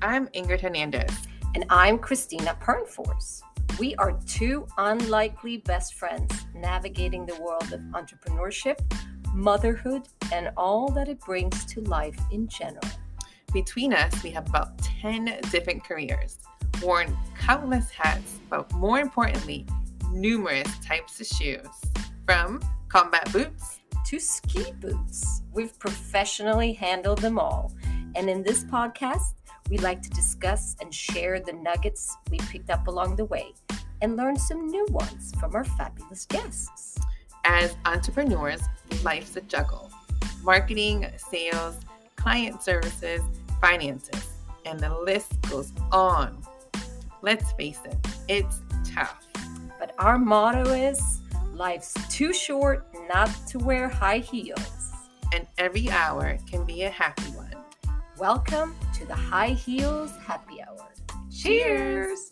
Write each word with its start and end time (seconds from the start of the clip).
I'm 0.00 0.28
Ingrid 0.28 0.60
Hernandez. 0.60 1.10
And 1.56 1.64
I'm 1.70 1.98
Christina 1.98 2.56
Pernforce. 2.60 3.42
We 3.80 3.96
are 3.96 4.16
two 4.28 4.68
unlikely 4.78 5.56
best 5.56 5.94
friends 5.94 6.46
navigating 6.54 7.26
the 7.26 7.34
world 7.42 7.72
of 7.72 7.80
entrepreneurship, 7.80 8.78
motherhood, 9.34 10.02
and 10.32 10.52
all 10.56 10.88
that 10.90 11.08
it 11.08 11.18
brings 11.18 11.64
to 11.64 11.80
life 11.80 12.16
in 12.30 12.46
general. 12.46 12.88
Between 13.52 13.92
us, 13.92 14.22
we 14.22 14.30
have 14.30 14.48
about 14.48 14.78
10 14.78 15.40
different 15.50 15.82
careers, 15.82 16.38
worn 16.80 17.16
countless 17.36 17.90
hats, 17.90 18.38
but 18.48 18.72
more 18.74 19.00
importantly, 19.00 19.66
numerous 20.12 20.78
types 20.78 21.20
of 21.20 21.26
shoes. 21.26 21.66
From 22.24 22.60
combat 22.88 23.32
boots 23.32 23.80
to 24.06 24.20
ski 24.20 24.70
boots, 24.78 25.42
we've 25.52 25.76
professionally 25.80 26.72
handled 26.72 27.18
them 27.18 27.36
all. 27.36 27.72
And 28.14 28.30
in 28.30 28.44
this 28.44 28.62
podcast, 28.62 29.34
we 29.68 29.78
like 29.78 30.02
to 30.02 30.10
discuss 30.10 30.76
and 30.80 30.92
share 30.92 31.40
the 31.40 31.52
nuggets 31.52 32.16
we 32.30 32.38
picked 32.38 32.70
up 32.70 32.86
along 32.88 33.16
the 33.16 33.24
way 33.26 33.52
and 34.00 34.16
learn 34.16 34.36
some 34.36 34.66
new 34.66 34.86
ones 34.90 35.32
from 35.38 35.54
our 35.54 35.64
fabulous 35.64 36.26
guests. 36.26 36.98
As 37.44 37.76
entrepreneurs, 37.84 38.62
life's 39.02 39.36
a 39.36 39.40
juggle 39.42 39.90
marketing, 40.42 41.06
sales, 41.16 41.76
client 42.16 42.62
services, 42.62 43.20
finances, 43.60 44.28
and 44.64 44.78
the 44.80 44.94
list 45.00 45.40
goes 45.50 45.72
on. 45.92 46.42
Let's 47.22 47.52
face 47.52 47.80
it, 47.84 47.96
it's 48.28 48.60
tough. 48.94 49.26
But 49.78 49.94
our 49.98 50.18
motto 50.18 50.72
is 50.72 51.20
life's 51.52 51.94
too 52.08 52.32
short 52.32 52.86
not 53.08 53.30
to 53.48 53.58
wear 53.58 53.88
high 53.88 54.18
heels. 54.18 54.92
And 55.34 55.46
every 55.58 55.90
hour 55.90 56.38
can 56.50 56.64
be 56.64 56.84
a 56.84 56.90
happy 56.90 57.30
one. 57.32 57.37
Welcome 58.18 58.74
to 58.94 59.06
the 59.06 59.14
High 59.14 59.50
Heels 59.50 60.10
Happy 60.26 60.60
Hour. 60.60 60.92
Cheers! 61.30 62.28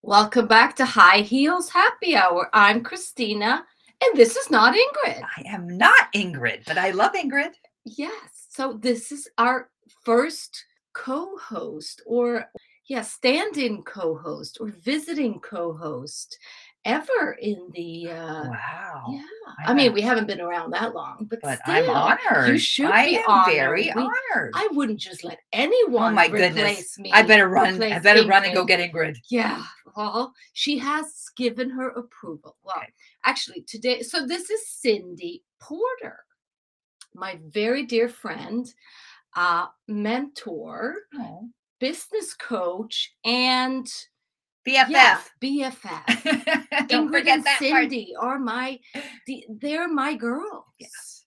Welcome 0.00 0.46
back 0.46 0.74
to 0.76 0.86
High 0.86 1.20
Heels 1.20 1.68
Happy 1.68 2.16
Hour. 2.16 2.48
I'm 2.54 2.82
Christina, 2.82 3.66
and 4.02 4.16
this 4.16 4.36
is 4.36 4.50
not 4.50 4.74
Ingrid. 4.74 5.20
I 5.36 5.42
am 5.46 5.68
not 5.68 6.10
Ingrid, 6.14 6.64
but 6.64 6.78
I 6.78 6.92
love 6.92 7.12
Ingrid. 7.12 7.52
Yes. 7.84 8.46
So 8.48 8.78
this 8.80 9.12
is 9.12 9.28
our 9.36 9.68
first 10.02 10.64
co-host 10.94 12.00
or 12.06 12.46
yeah, 12.88 13.02
stand-in 13.02 13.82
co-host 13.82 14.58
or 14.60 14.68
visiting 14.68 15.40
co-host 15.40 16.38
ever 16.84 17.36
in 17.40 17.68
the 17.74 18.10
uh 18.10 18.44
Wow. 18.48 19.04
yeah. 19.10 19.22
I 19.66 19.72
I 19.72 19.74
mean, 19.74 19.92
we 19.92 20.00
haven't 20.00 20.26
been 20.26 20.40
around 20.40 20.70
that 20.70 20.94
long, 20.94 21.26
but, 21.28 21.40
But 21.42 21.58
still, 21.62 21.90
I'm 21.90 22.18
honored. 22.30 22.48
You 22.48 22.58
should 22.58 22.86
I 22.90 23.04
be 23.06 23.16
am 23.18 23.24
honored. 23.28 23.54
very 23.54 23.82
We- 23.94 24.02
honored. 24.02 24.52
I 24.54 24.68
wouldn't 24.72 24.98
just 25.00 25.22
let 25.24 25.38
anyone 25.52 26.12
oh 26.12 26.14
my 26.16 26.26
replace 26.26 26.54
goodness. 26.54 26.98
me. 26.98 27.12
I 27.12 27.22
better 27.22 27.48
run. 27.48 27.82
I 27.82 27.98
better 27.98 28.26
run 28.26 28.44
and 28.44 28.54
go 28.54 28.64
get 28.64 28.80
Ingrid. 28.80 29.16
Yeah, 29.28 29.62
well, 29.96 30.32
she 30.54 30.78
has 30.78 31.26
given 31.36 31.68
her 31.70 31.90
approval. 31.90 32.56
Well, 32.62 32.76
Okay. 32.78 32.92
actually, 33.26 33.62
today, 33.62 34.00
so 34.02 34.26
this 34.26 34.48
is 34.48 34.60
Cyndy 34.82 35.42
Porter, 35.60 36.24
my 37.14 37.38
very 37.48 37.84
dear 37.84 38.08
friend, 38.08 38.72
uh, 39.36 39.66
mentor, 39.88 40.96
Oh. 41.18 41.48
business 41.80 42.34
coach, 42.34 43.12
and 43.24 43.86
BFF. 44.66 44.88
yeah, 44.88 45.20
BFF. 45.42 46.88
Don't 46.88 47.10
Ingrid 47.10 47.26
and 47.26 47.44
that 47.44 47.60
part. 47.60 47.88
Cyndy 47.88 48.08
are 48.20 48.38
my, 48.38 48.78
they're 49.48 49.88
my 49.88 50.14
girls. 50.14 50.64
Yes. 50.78 51.24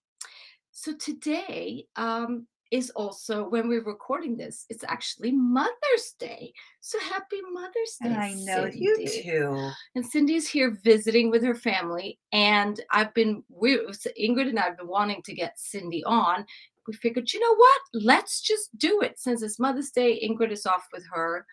So 0.72 0.94
today 0.96 1.86
um, 1.96 2.46
is 2.74 2.90
also 2.92 3.48
when 3.48 3.68
we're 3.68 3.84
recording 3.84 4.36
this. 4.36 4.66
It's 4.70 4.84
actually 4.84 5.32
Mother's 5.32 6.16
Day. 6.20 6.52
So 6.82 7.00
happy 7.00 7.38
Mother's 7.52 7.98
Day! 8.02 8.10
And 8.10 8.18
I 8.18 8.34
know 8.34 8.66
you 8.66 8.98
Cyndy. 8.98 9.24
too. 9.24 9.70
And 9.96 10.04
Cyndy's 10.04 10.50
here 10.50 10.78
visiting 10.84 11.30
with 11.32 11.44
her 11.44 11.56
family, 11.56 12.20
and 12.32 12.82
I've 12.92 13.14
been 13.14 13.44
we 13.50 13.78
Ingrid 14.20 14.50
and 14.50 14.60
I've 14.60 14.78
been 14.78 14.88
wanting 14.88 15.22
to 15.24 15.34
get 15.34 15.58
Cyndy 15.58 16.02
on. 16.06 16.46
We 16.88 16.94
figured, 16.96 17.32
you 17.32 17.40
know 17.40 17.56
what? 17.56 17.82
Let's 17.94 18.42
just 18.42 18.78
do 18.78 19.00
it 19.02 19.18
since 19.18 19.42
it's 19.42 19.60
Mother's 19.60 19.92
Day. 19.92 20.28
Ingrid 20.28 20.52
is 20.52 20.66
off 20.66 20.88
with 20.92 21.06
her 21.14 21.46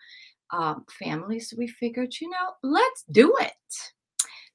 um, 0.51 0.85
family, 0.99 1.39
so 1.39 1.55
we 1.57 1.67
figured, 1.67 2.13
you 2.19 2.29
know, 2.29 2.51
let's 2.63 3.03
do 3.11 3.33
it. 3.39 3.51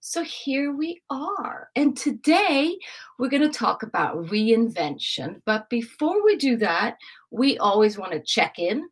So 0.00 0.22
here 0.22 0.72
we 0.72 1.02
are. 1.10 1.68
And 1.74 1.96
today 1.96 2.78
we're 3.18 3.28
going 3.28 3.42
to 3.42 3.48
talk 3.58 3.82
about 3.82 4.16
reinvention. 4.26 5.40
But 5.44 5.68
before 5.68 6.24
we 6.24 6.36
do 6.36 6.56
that, 6.58 6.96
we 7.30 7.58
always 7.58 7.98
want 7.98 8.12
to 8.12 8.20
check 8.22 8.58
in 8.58 8.88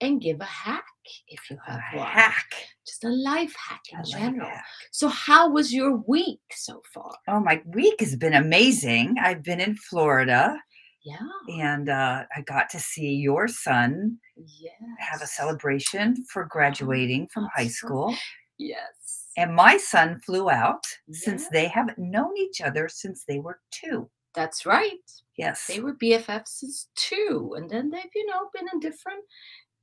and 0.00 0.20
give 0.20 0.40
a 0.40 0.44
hack 0.44 0.84
if 1.28 1.40
you 1.50 1.56
A 1.66 1.70
have 1.72 1.80
one. 1.94 2.06
hack. 2.06 2.50
Just 2.86 3.02
a 3.04 3.08
life 3.08 3.54
hack 3.68 3.80
in 3.90 3.98
A 3.98 4.02
life 4.02 4.10
general. 4.10 4.48
hack. 4.48 4.64
So, 4.92 5.08
how 5.08 5.50
was 5.50 5.72
your 5.72 5.96
week 6.06 6.40
so 6.52 6.82
far? 6.92 7.12
Oh, 7.28 7.40
my 7.40 7.62
week 7.66 8.00
has 8.00 8.14
been 8.14 8.34
amazing. 8.34 9.16
I've 9.20 9.42
been 9.42 9.60
in 9.60 9.74
Florida 9.74 10.54
Yeah. 11.04 11.16
and 11.60 11.88
uh, 11.88 12.24
I 12.36 12.42
got 12.42 12.68
to 12.70 12.78
see 12.78 13.14
your 13.14 13.48
son 13.48 14.18
Yes. 14.60 14.72
have 14.98 15.22
a 15.22 15.26
celebration 15.26 16.24
for 16.32 16.44
graduating 16.44 17.28
from 17.32 17.48
high 17.54 17.64
mm-hmm. 17.64 17.70
school. 17.70 18.14
Yes. 18.58 19.26
And 19.36 19.54
my 19.54 19.76
son 19.76 20.20
flew 20.26 20.50
out 20.50 20.82
since 21.12 21.48
they 21.48 21.68
haven't 21.68 21.98
known 21.98 22.36
each 22.36 22.60
other 22.60 22.88
since 22.88 23.24
they 23.26 23.38
were 23.38 23.60
two. 23.70 24.10
That's 24.34 24.66
right. 24.66 24.90
Yes. 25.36 25.66
They 25.66 25.80
were 25.80 25.94
BFFs 25.94 26.48
since 26.48 26.88
two, 26.96 27.54
and 27.56 27.70
then 27.70 27.90
they've, 27.90 28.10
you 28.14 28.26
know, 28.26 28.48
been 28.52 28.66
in 28.72 28.80
different 28.80 29.24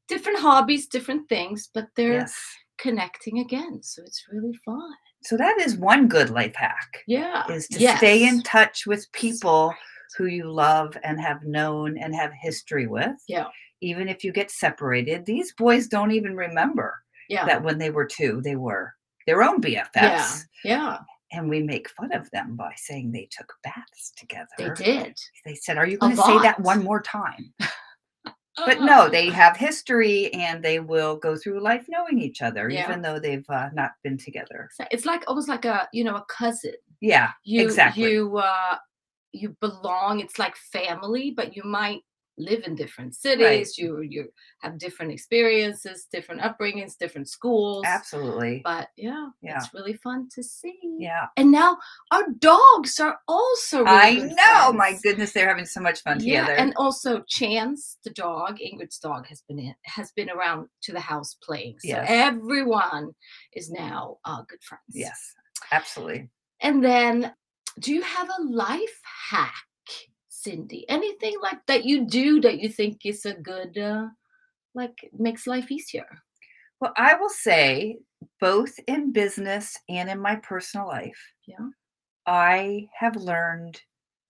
different 0.08 0.40
hobbies, 0.40 0.88
different 0.88 1.28
things, 1.30 1.70
but 1.74 1.88
they're 1.96 2.20
yes. 2.20 2.40
connecting 2.78 3.40
again. 3.40 3.82
So 3.82 4.04
it's 4.04 4.24
really 4.32 4.54
fun. 4.66 4.94
So 5.24 5.36
that 5.38 5.60
is 5.60 5.78
one 5.78 6.08
good 6.08 6.30
life 6.30 6.56
hack 6.56 7.04
Yeah. 7.08 7.52
is 7.52 7.68
to 7.70 7.98
stay 7.98 8.28
in 8.28 8.44
touch 8.44 8.86
with 8.86 9.12
people 9.12 9.74
who 10.18 10.28
you 10.28 10.52
love 10.52 10.96
and 11.04 11.20
have 11.20 11.44
known 11.44 11.98
and 11.98 12.14
have 12.14 12.32
history 12.40 12.88
with. 12.88 13.16
Yeah. 13.28 13.48
Even 13.81 14.08
if 14.08 14.24
you 14.24 14.31
get 14.31 14.52
separated, 14.52 15.25
these 15.25 15.53
boys 15.53 15.88
don't 15.88 16.12
even 16.12 16.36
remember 16.36 16.96
Yeah. 17.30 17.46
that 17.46 17.63
when 17.63 17.78
they 17.78 17.90
were 17.90 18.06
two, 18.06 18.41
they 18.44 18.56
were 18.56 18.94
their 19.28 19.44
own 19.44 19.62
BFFs. 19.62 19.94
yeah. 19.96 20.40
Yeah. 20.63 20.97
And 21.31 21.50
we 21.50 21.62
make 21.62 21.90
fun 21.90 22.13
of 22.13 22.30
them 22.31 22.56
by 22.56 22.74
saying 22.78 23.12
they 23.12 23.28
took 23.31 23.52
baths 23.63 24.13
together. 24.16 24.47
They 24.58 24.69
did. 24.72 25.18
They 25.44 25.56
said, 25.56 25.78
Are 25.78 25.88
you 25.88 25.97
going 25.97 26.16
to 26.16 26.22
say 26.22 26.38
that 26.40 26.59
one 26.59 26.84
more 26.84 27.02
time? 27.02 27.53
But 28.58 28.80
no, 28.81 29.09
they 29.09 29.30
have 29.31 29.58
history 29.58 30.34
and 30.34 30.63
they 30.63 30.80
will 30.80 31.18
go 31.18 31.36
through 31.36 31.59
life 31.59 31.86
knowing 31.90 32.19
each 32.19 32.42
other, 32.42 32.69
Yeah. 32.69 32.88
even 32.88 33.02
though 33.02 33.19
they've 33.19 33.44
uh, 33.50 33.69
not 33.74 33.92
been 34.02 34.18
together. 34.18 34.69
So 34.74 34.86
It's 34.92 35.06
like 35.06 35.25
almost 35.28 35.50
like 35.50 35.66
a, 35.66 35.90
you 35.92 36.06
know, 36.06 36.16
a 36.16 36.25
cousin. 36.30 36.74
Yeah, 37.02 37.31
you 37.44 37.63
exactly. 37.63 38.13
you 38.13 38.38
uh 38.38 38.78
you 39.34 39.50
belong 39.59 40.22
it's 40.22 40.40
like 40.40 40.56
family 40.56 41.31
but 41.36 41.53
you 41.57 41.63
might 41.66 42.00
live 42.38 42.63
in 42.66 42.75
different 42.75 43.16
cities 43.16 43.78
you 43.78 44.01
you 44.01 44.28
have 44.59 44.78
different 44.78 45.12
experiences 45.12 46.07
different 46.12 46.41
upbringings 46.41 46.97
different 46.97 47.29
schools 47.29 47.84
Absolutely. 47.85 48.62
but 48.63 48.90
yeah, 48.97 49.29
Yeah. 49.41 49.57
it's 49.57 49.73
really 49.73 49.94
fun 49.94 50.28
to 50.35 50.44
see 50.44 50.78
Yeah. 51.00 51.28
and 51.38 51.51
now 51.51 51.78
our 52.12 52.24
dogs 52.40 53.00
are 53.00 53.18
also 53.28 53.84
really 53.84 53.90
I 54.22 54.35
know. 54.35 54.74
My 54.74 54.97
goodness, 55.03 55.31
they're 55.31 55.47
having 55.47 55.66
so 55.66 55.79
much 55.81 56.01
fun 56.01 56.19
yeah, 56.19 56.41
together. 56.41 56.59
and 56.59 56.74
also 56.75 57.24
Chance, 57.28 57.97
the 58.03 58.09
dog, 58.12 58.59
Ingrid's 58.59 59.00
dog, 59.00 59.28
has 59.28 59.41
been 59.47 59.59
in, 59.59 59.75
has 59.85 60.12
been 60.12 60.29
around 60.29 60.68
to 60.84 60.91
the 60.91 61.00
house 61.00 61.35
playing. 61.41 61.75
So 61.79 61.88
Yes. 61.90 62.06
everyone 62.09 63.12
is 63.53 63.69
now 63.72 64.18
uh, 64.25 64.41
good 64.50 64.62
friends. 64.63 64.84
yes, 64.94 65.34
absolutely. 65.72 66.29
And 66.62 66.83
then, 66.83 67.33
do 67.80 67.94
you 67.94 68.01
have 68.01 68.30
a 68.39 68.44
life 68.44 69.00
hack, 69.30 69.54
Cyndy? 70.45 70.83
Anything 70.89 71.36
like 71.42 71.65
that 71.68 71.86
you 71.86 72.06
do 72.06 72.42
that 72.42 72.59
you 72.59 72.69
think 72.69 73.06
is 73.06 73.25
a 73.25 73.33
good, 73.33 73.77
uh, 73.77 74.07
like 74.74 75.09
makes 75.18 75.47
life 75.47 75.71
easier? 75.71 76.07
Well, 76.80 76.94
I 76.97 77.15
will 77.15 77.30
say, 77.30 77.97
both 78.39 78.74
in 78.88 79.12
business 79.12 79.77
and 79.89 80.09
in 80.09 80.19
my 80.19 80.36
personal 80.38 80.88
life, 80.88 81.19
Yeah. 81.47 81.69
I 82.27 82.88
have 82.97 83.15
learned 83.15 83.81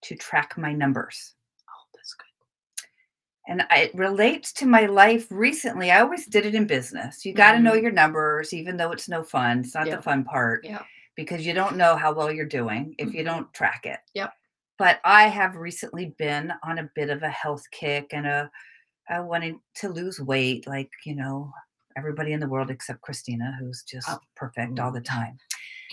to 0.04 0.16
track 0.16 0.58
my 0.58 0.74
numbers. 0.74 1.36
Oh, 1.70 1.84
that's 1.94 2.14
good. 2.14 2.88
And 3.48 3.62
I- 3.70 3.84
it 3.84 3.96
relates 3.96 4.52
to 4.54 4.66
my 4.66 4.86
life 4.86 5.28
recently. 5.32 5.92
I 5.92 6.02
always 6.02 6.26
did 6.28 6.46
it 6.46 6.56
in 6.56 6.68
business. 6.68 7.26
You 7.26 7.34
got 7.34 7.54
to 7.54 7.60
know 7.60 7.74
Mhm. 7.74 7.82
your 7.84 7.92
numbers, 7.92 8.54
even 8.54 8.78
though 8.78 8.92
it's 8.92 9.10
no 9.10 9.24
fun. 9.24 9.60
It's 9.62 9.74
not 9.76 9.88
Yeah. 9.88 9.96
the 9.98 10.02
fun 10.04 10.24
part 10.24 10.64
Yeah. 10.66 10.84
because 11.16 11.46
you 11.46 11.54
don't 11.54 11.78
know 11.78 11.96
how 11.96 12.14
well 12.14 12.32
you're 12.32 12.46
doing 12.46 12.96
if 12.98 13.14
you 13.14 13.22
Mhm. 13.22 13.26
don't 13.26 13.54
track 13.54 13.86
it. 13.86 14.00
Yep. 14.14 14.34
But 14.78 15.00
I 15.06 15.28
have 15.28 15.56
recently 15.56 16.14
been 16.18 16.52
on 16.64 16.80
a 16.80 16.90
bit 16.96 17.10
of 17.10 17.24
a 17.24 17.30
health 17.30 17.64
kick 17.72 18.08
and 18.12 18.28
a 18.28 18.50
I 19.10 19.20
wanted 19.22 19.56
to 19.78 19.90
lose 19.90 20.20
weight, 20.20 20.68
like 20.68 20.90
you 21.06 21.16
know 21.16 21.52
everybody 21.98 22.34
in 22.34 22.40
the 22.40 22.50
world 22.50 22.70
except 22.72 23.02
Christina, 23.02 23.56
who's 23.60 23.84
just 23.84 24.10
Oh. 24.10 24.20
perfect 24.36 24.80
all 24.80 24.92
the 24.92 25.02
time. 25.02 25.38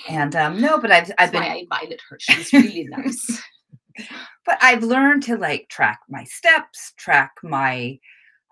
And 0.08 0.34
um, 0.36 0.60
no, 0.60 0.78
but 0.80 0.90
I've 0.90 1.10
I've 1.18 1.32
That's 1.32 1.32
been 1.32 1.42
why 1.42 1.48
I 1.48 1.56
invited 1.56 2.00
her. 2.08 2.18
She's 2.20 2.52
really 2.52 2.84
nice. 2.84 3.42
but 4.46 4.58
I've 4.60 4.82
learned 4.82 5.22
to 5.24 5.36
like 5.36 5.68
track 5.68 6.00
my 6.08 6.24
steps, 6.24 6.92
track 6.96 7.32
my 7.42 7.98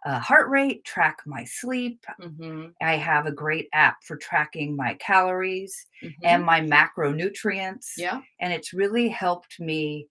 uh, 0.06 0.18
heart 0.20 0.48
rate, 0.48 0.84
track 0.84 1.18
my 1.26 1.44
sleep. 1.44 2.04
Mhm, 2.20 2.72
I 2.82 2.96
have 2.96 3.26
a 3.26 3.32
great 3.32 3.68
app 3.72 3.96
for 4.04 4.16
tracking 4.16 4.76
my 4.76 4.94
calories 4.94 5.86
mhm. 6.02 6.14
and 6.24 6.44
my 6.44 6.60
macronutrients. 6.60 7.88
yeah, 7.96 8.20
And 8.40 8.52
it's 8.52 8.72
really 8.72 9.08
helped 9.08 9.60
me 9.60 10.08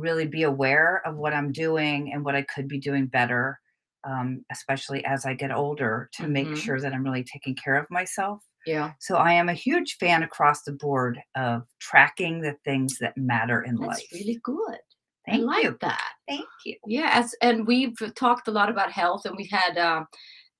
really 0.00 0.26
be 0.26 0.42
aware 0.44 1.02
of 1.06 1.16
what 1.16 1.32
I'm 1.34 1.52
doing 1.52 2.12
and 2.12 2.24
what 2.24 2.34
I 2.36 2.42
could 2.42 2.68
be 2.68 2.78
doing 2.80 3.06
better, 3.06 3.60
um, 4.04 4.44
especially 4.50 5.04
as 5.04 5.26
I 5.26 5.34
get 5.34 5.52
older, 5.52 6.08
to 6.14 6.28
make 6.28 6.48
Mhm. 6.48 6.56
sure 6.56 6.80
that 6.80 6.92
I'm 6.92 7.04
really 7.04 7.24
taking 7.24 7.54
care 7.54 7.76
of 7.76 7.86
myself. 7.90 8.42
yeah. 8.66 8.92
So 9.00 9.16
I 9.16 9.32
am 9.32 9.48
a 9.48 9.54
huge 9.54 9.96
fan 9.98 10.22
across 10.22 10.62
the 10.64 10.72
board 10.72 11.18
of 11.34 11.62
tracking 11.80 12.42
the 12.42 12.56
things 12.64 12.98
that 12.98 13.16
matter 13.16 13.62
in 13.62 13.76
life. 13.76 13.96
That's 13.98 14.12
life. 14.12 14.20
really 14.20 14.40
good. 14.42 14.78
Thank 15.26 15.42
I 15.42 15.44
like 15.44 15.64
you. 15.64 15.78
that. 15.80 16.08
Thank 16.28 16.46
you. 16.66 16.76
Yes, 16.86 17.34
and 17.42 17.66
we've 17.66 17.96
talked 18.16 18.48
a 18.48 18.50
lot 18.50 18.68
about 18.70 18.92
health, 18.92 19.24
and 19.26 19.36
we 19.36 19.46
had 19.50 19.78
um, 19.78 20.06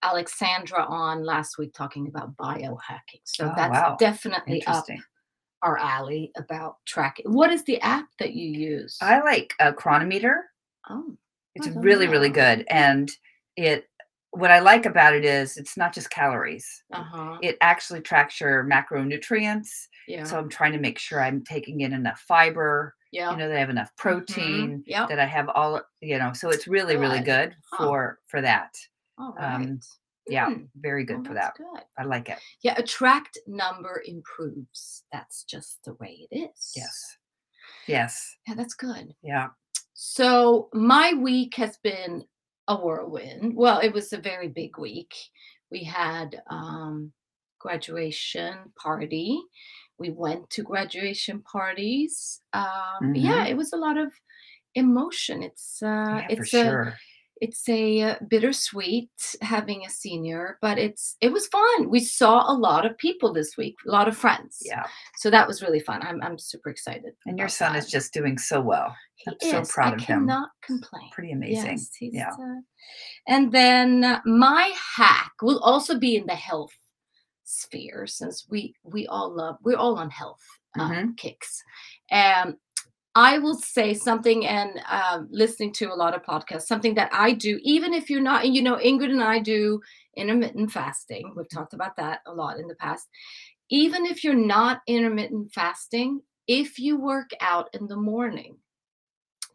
Alexandra 0.03 0.85
on 0.85 1.25
last 1.25 1.59
week 1.59 1.73
talking 1.75 2.09
about 2.09 2.37
biohacking. 2.37 3.21
So 3.25 3.47
Oh, 3.49 3.53
that's 3.57 3.73
wow. 3.73 3.97
definitely 3.99 4.65
up 4.67 4.87
Interesting. 4.89 5.03
Our 5.63 5.77
alley 5.79 6.33
about 6.37 6.77
tracking. 6.87 7.27
What 7.33 7.51
is 7.51 7.65
the 7.65 7.81
app 7.81 8.07
that 8.19 8.33
you 8.35 8.49
use? 8.49 8.97
I 9.03 9.21
like 9.21 9.53
a 9.61 9.73
Cronometer. 9.73 10.45
oh, 10.89 11.17
It's 11.55 11.67
I 11.67 11.71
don't 11.71 11.83
really, 11.83 12.07
really 12.09 12.31
good. 12.31 12.65
And 12.71 13.11
it 13.57 13.87
what 14.33 14.53
I 14.53 14.61
like 14.61 14.87
about 14.87 15.13
it 15.15 15.25
is 15.25 15.57
it's 15.57 15.77
not 15.77 15.93
just 15.93 16.09
calories. 16.11 16.67
uh 16.93 17.03
huh. 17.03 17.39
It 17.43 17.57
actually 17.61 18.01
tracks 18.01 18.41
your 18.41 18.65
macronutrients. 18.65 19.69
Yeah. 20.07 20.25
So 20.25 20.39
I'm 20.39 20.49
trying 20.49 20.73
to 20.73 20.79
make 20.79 20.99
sure 20.99 21.21
I'm 21.23 21.43
taking 21.45 21.81
in 21.81 21.93
enough 21.93 22.21
fiber, 22.29 22.95
yeah. 23.13 23.33
you 23.33 23.37
know, 23.37 23.49
that 23.49 23.57
I 23.57 23.61
have 23.61 23.71
enough 23.71 23.91
protein, 23.99 24.85
Yeah. 24.87 25.07
that 25.07 25.19
I 25.19 25.27
have 25.27 25.49
all, 25.49 25.83
you 26.01 26.19
know, 26.19 26.33
so 26.33 26.49
it's 26.51 26.69
really, 26.69 26.97
really 26.97 27.19
Good. 27.19 27.51
good 27.51 27.55
Huh. 27.73 27.85
for 27.87 28.19
for 28.29 28.41
that. 28.41 28.73
All 29.19 29.35
right. 29.37 29.55
um, 29.57 29.81
Yeah, 30.27 30.47
Hmm, 30.47 30.65
very 30.77 31.05
well, 31.09 31.19
good 31.19 31.27
for 31.29 31.35
that. 31.35 31.55
Good. 31.57 31.83
I 31.99 32.05
like 32.05 32.29
it. 32.29 32.39
Yeah, 32.63 32.75
attract 32.77 33.39
number 33.47 34.03
improves. 34.07 35.05
That's 35.13 35.45
just 35.45 35.81
the 35.85 35.95
way 35.95 36.27
it 36.31 36.37
is. 36.37 36.73
Yes. 36.77 37.17
Yes. 37.87 38.37
Yeah, 38.47 38.55
that's 38.55 38.75
good. 38.75 39.15
Yeah. 39.23 39.49
So 39.95 40.69
my 40.73 41.13
week 41.15 41.57
has 41.57 41.79
been 41.83 42.25
a 42.69 42.77
whirlwind. 42.77 43.57
Well, 43.57 43.81
it 43.81 43.93
was 43.93 44.13
a 44.13 44.19
very 44.19 44.49
big 44.49 44.79
week. 44.79 45.15
We 45.71 45.85
had 45.85 46.43
um 46.49 47.13
graduation 47.59 48.73
party. 48.81 49.39
We 49.99 50.11
went 50.11 50.49
to 50.51 50.63
graduation 50.63 51.43
parties. 51.43 52.41
Um 52.53 53.15
yeah, 53.15 53.47
it 53.47 53.57
was 53.57 53.73
a 53.73 53.77
lot 53.77 53.99
of 53.99 54.13
emotion. 54.75 55.43
It's 55.43 55.83
uh 55.83 55.87
yeah, 56.21 56.27
for 56.29 56.33
it's 56.33 56.55
a 56.55 56.65
sure. 56.65 56.97
It's 57.41 57.67
a 57.69 58.17
bittersweet 58.29 59.11
having 59.41 59.85
a 59.87 59.91
senior, 59.91 60.59
but 60.61 60.79
it's 60.79 61.17
it 61.21 61.33
was 61.33 61.47
fun. 61.47 61.89
We 61.89 62.01
saw 62.01 62.51
a 62.51 62.55
lot 62.55 62.85
of 62.85 62.99
people 62.99 63.33
this 63.33 63.57
week, 63.57 63.77
a 63.87 63.91
lot 63.91 64.09
of 64.09 64.17
friends. 64.17 64.59
Yeah. 64.61 64.85
So 65.17 65.31
that 65.31 65.47
was 65.49 65.63
really 65.63 65.81
fun. 65.81 66.03
I'm 66.03 66.23
I'm 66.23 66.39
super 66.39 66.69
excited. 66.71 67.15
And 67.27 67.39
your 67.39 67.49
son 67.49 67.77
is 67.77 67.89
just 67.89 68.13
doing 68.13 68.37
so 68.39 68.61
well. 68.61 68.95
He 69.15 69.31
I'm 69.31 69.65
so 69.65 69.73
proud 69.73 69.93
I 69.93 69.97
of 69.97 70.01
him. 70.03 70.21
cannot 70.21 70.51
complain. 70.63 71.11
Pretty 71.13 71.33
amazing. 71.33 71.79
Yes, 71.79 71.99
yeah. 72.01 72.31
uh, 72.31 72.61
and 73.29 73.51
then 73.53 74.21
my 74.27 74.73
hack 74.97 75.33
will 75.43 75.61
also 75.61 75.99
be 75.99 76.17
in 76.17 76.27
the 76.27 76.35
health 76.35 76.73
sphere, 77.45 78.07
since 78.07 78.47
we 78.49 78.75
we 78.85 79.07
all 79.07 79.35
love 79.35 79.57
we're 79.63 79.77
all 79.77 79.97
on 79.97 80.11
health 80.11 80.43
uh, 80.79 80.89
Mhm. 80.89 81.17
kicks. 81.17 81.63
Um, 82.13 82.57
I 83.15 83.39
will 83.39 83.57
say 83.57 83.93
something, 83.95 84.47
and 84.47 84.81
um, 84.89 85.29
listening 85.31 85.73
to 85.75 85.93
a 85.93 85.95
lot 85.95 86.15
of 86.15 86.23
podcasts, 86.23 86.63
something 86.63 86.95
that 86.95 87.11
I 87.13 87.33
do, 87.33 87.59
even 87.63 87.93
if 87.93 88.09
you're 88.09 88.21
not, 88.21 88.49
you 88.49 88.63
know, 88.63 88.77
Ingrid 88.77 89.11
and 89.11 89.23
I 89.23 89.41
do 89.41 89.81
intermittent 90.17 90.71
fasting. 90.71 91.33
We've 91.37 91.49
talked 91.49 91.75
about 91.75 91.97
that 91.97 92.21
a 92.27 92.33
lot 92.33 92.59
in 92.59 92.69
the 92.69 92.77
past. 92.77 93.09
Even 93.69 94.07
if 94.07 94.23
you're 94.23 94.35
not 94.35 94.81
intermittent 94.87 95.53
fasting, 95.53 96.21
if 96.47 96.79
you 96.79 97.01
work 97.01 97.31
out 97.41 97.69
in 97.73 97.87
the 97.87 97.97
morning, 97.97 98.57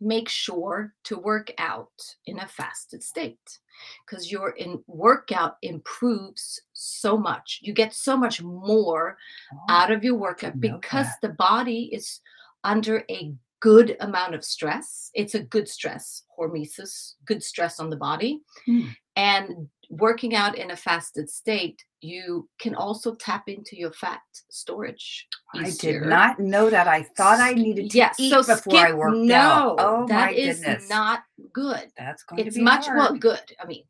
make 0.02 0.28
sure 0.28 0.94
to 1.06 1.18
work 1.18 1.52
out 1.58 1.92
in 2.26 2.40
a 2.40 2.48
fasted 2.48 3.02
state 3.02 3.60
because 4.06 4.32
your 4.32 4.50
in 4.52 4.84
workout 4.88 5.56
improves 5.62 6.62
so 6.74 7.18
much 7.18 7.60
you 7.62 7.72
get 7.74 7.94
so 7.94 8.18
much 8.18 8.42
more 8.42 9.18
Oh, 9.54 9.74
out 9.74 9.92
of 9.92 10.04
your 10.04 10.16
workout 10.16 10.60
because 10.60 11.08
that. 11.08 11.18
the 11.22 11.30
body 11.30 11.90
is 11.94 12.20
under 12.66 13.06
a 13.10 13.34
good 13.70 13.90
amount 14.08 14.34
of 14.38 14.44
stress 14.56 15.10
it's 15.22 15.36
a 15.36 15.44
good 15.56 15.68
stress 15.78 16.06
hormesis 16.38 16.92
good 17.30 17.42
stress 17.52 17.80
on 17.80 17.90
the 17.90 18.02
body 18.10 18.34
Hmm. 18.66 18.88
and 19.16 19.48
working 19.90 20.34
out 20.42 20.54
in 20.58 20.72
a 20.72 20.76
fasted 20.88 21.28
state 21.42 21.80
you 22.02 22.26
can 22.64 22.74
also 22.84 23.10
tap 23.28 23.44
into 23.56 23.74
your 23.82 23.94
fat 24.04 24.22
storage 24.62 25.08
I 25.54 25.72
did 25.86 26.02
not 26.18 26.34
know 26.40 26.70
that. 26.70 26.88
I 26.98 27.02
thought 27.18 27.40
I 27.40 27.54
needed 27.54 27.86
to 27.92 27.98
Yes, 27.98 28.16
eat 28.20 28.30
so 28.34 28.42
before 28.44 28.78
I 28.78 28.88
skip- 28.88 28.98
worked 28.98 29.18
no, 29.18 29.36
out. 29.36 29.76
Oh 29.80 30.06
that 30.14 30.32
my 30.32 30.38
is 30.48 30.60
goodness. 30.60 30.90
not 30.90 31.20
good. 31.54 31.86
That's 31.98 32.24
going 32.24 32.42
It's 32.42 32.56
to 32.56 32.60
be 32.60 32.64
much 32.72 32.86
hard. 32.88 32.98
well 33.00 33.14
good. 33.30 33.46
I 33.62 33.66
mean, 33.72 33.84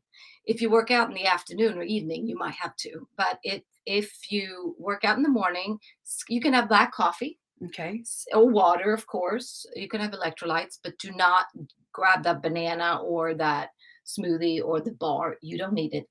if 0.52 0.56
you 0.62 0.70
work 0.70 0.90
out 0.92 1.08
in 1.10 1.14
the 1.14 1.26
afternoon 1.26 1.76
or 1.76 1.82
evening, 1.82 2.20
you 2.28 2.36
might 2.38 2.54
have 2.64 2.74
to. 2.84 2.92
But 3.16 3.40
it 3.42 3.64
if 3.84 4.08
you 4.30 4.76
work 4.78 5.02
out 5.04 5.16
in 5.16 5.24
the 5.24 5.36
morning, 5.40 5.78
you 6.28 6.40
can 6.40 6.52
have 6.52 6.68
black 6.74 6.92
coffee 6.92 7.38
Okay. 7.64 8.02
or 8.34 8.48
water, 8.48 8.92
of 8.92 9.06
course. 9.06 9.64
You 9.74 9.88
can 9.88 10.00
have 10.00 10.10
electrolytes, 10.12 10.78
but 10.82 10.98
do 10.98 11.10
not 11.12 11.46
grab 11.92 12.22
that 12.24 12.42
banana 12.42 13.00
or 13.02 13.32
that 13.34 13.70
smoothie 14.06 14.62
or 14.62 14.80
the 14.80 14.92
bar. 14.92 15.36
You 15.40 15.56
don't 15.58 15.72
need 15.72 15.94
it. 15.94 16.06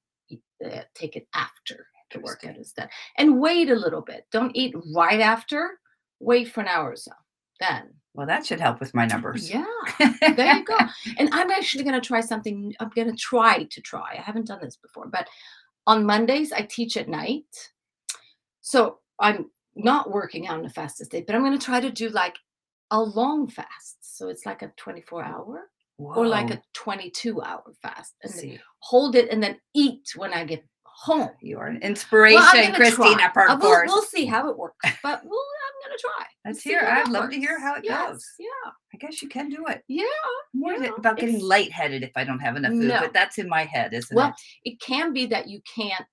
Uh, 0.66 0.82
take 0.96 1.16
it 1.16 1.28
after 1.36 1.86
the 2.12 2.20
workout 2.20 2.52
Interesting. 2.52 2.56
instead, 2.56 2.90
and 3.18 3.40
wait 3.40 3.70
a 3.70 3.76
little 3.76 4.02
bit. 4.02 4.26
Don't 4.32 4.56
eat 4.56 4.74
right 4.96 5.20
after. 5.20 5.80
Wait 6.20 6.48
for 6.52 6.62
an 6.62 6.68
hour 6.68 6.92
or 6.92 6.96
so. 6.96 7.12
Then 7.60 7.94
Well, 8.14 8.26
that 8.26 8.46
should 8.46 8.60
help 8.62 8.80
with 8.80 8.94
my 8.96 9.06
numbers. 9.06 9.52
yeah, 9.52 9.66
there 10.00 10.56
you 10.56 10.64
go. 10.66 10.78
And 11.18 11.30
I'm 11.34 11.52
actually 11.52 11.84
going 11.84 12.00
to 12.02 12.06
try 12.08 12.22
something. 12.22 12.74
I'm 12.80 12.90
going 12.90 13.10
to 13.12 13.16
try 13.18 13.64
to 13.64 13.82
try. 13.82 14.16
I 14.18 14.22
haven't 14.22 14.48
done 14.48 14.60
this 14.62 14.78
before, 14.78 15.08
but 15.08 15.28
on 15.86 16.06
Mondays 16.06 16.52
I 16.54 16.62
teach 16.62 16.96
at 16.98 17.08
night. 17.10 17.46
So 18.62 19.00
I'm 19.20 19.52
not 19.76 20.12
working 20.12 20.48
out 20.48 20.60
on 20.60 20.66
a 20.66 20.70
fasted 20.70 21.08
state, 21.08 21.28
but 21.28 21.36
I'm 21.36 21.44
going 21.44 21.58
to 21.58 21.64
try 21.66 21.80
to 21.80 21.92
do 21.92 22.10
like 22.10 22.36
a 22.92 23.02
long 23.02 23.48
fast. 23.48 23.98
So 24.02 24.30
it's 24.30 24.46
like 24.46 24.62
a 24.62 24.72
24 24.78 25.24
hour 25.24 25.70
or 25.98 26.28
like 26.28 26.50
a 26.52 26.62
22 26.74 27.42
hour 27.42 27.64
fast 27.82 28.14
and 28.24 28.32
then 28.32 28.40
See, 28.40 28.60
hold 28.80 29.16
it 29.16 29.30
and 29.32 29.42
then 29.42 29.58
eat 29.74 30.10
when 30.16 30.34
I 30.34 30.44
get 30.46 30.64
home. 30.86 31.30
you 31.42 31.58
are 31.58 31.68
an 31.68 31.82
inspiration, 31.82 32.40
I'm 32.42 32.74
Christina 32.74 33.30
try. 33.34 33.48
Uh, 33.48 33.58
we'll, 33.62 33.84
we'll 33.86 34.02
see 34.04 34.26
how 34.26 34.50
it 34.50 34.58
works, 34.58 34.78
but 35.04 35.22
we'll, 35.26 35.40
I'm 35.40 35.90
going 35.90 35.98
to 35.98 36.02
try. 36.02 36.26
Let's 36.46 36.64
see 36.64 36.70
hear. 36.70 36.82
I'd 36.82 37.10
love 37.10 37.30
to 37.32 37.38
hear 37.38 37.60
how 37.60 37.76
it 37.76 37.84
Yes, 37.84 38.12
goes. 38.12 38.26
Yeah. 38.40 38.72
I 38.94 38.98
guess 38.98 39.22
you 39.22 39.28
can 39.28 39.50
do 39.50 39.66
it. 39.68 39.84
Yeah. 39.90 40.04
More 40.54 40.74
Yeah, 40.74 40.92
about 40.98 41.18
getting 41.18 41.36
it's- 41.36 41.48
lightheaded 41.50 42.04
if 42.04 42.12
I 42.16 42.24
don't 42.24 42.40
have 42.40 42.56
enough 42.56 42.72
food, 42.72 42.88
No. 42.88 43.00
but 43.02 43.14
that's 43.14 43.38
in 43.38 43.50
my 43.50 43.66
head, 43.66 43.94
isn't 43.94 44.16
Well, 44.16 44.28
it? 44.28 44.30
Well, 44.30 44.36
it 44.64 44.80
can 44.80 45.12
be 45.12 45.26
that 45.28 45.48
you 45.50 45.60
can't 45.76 46.06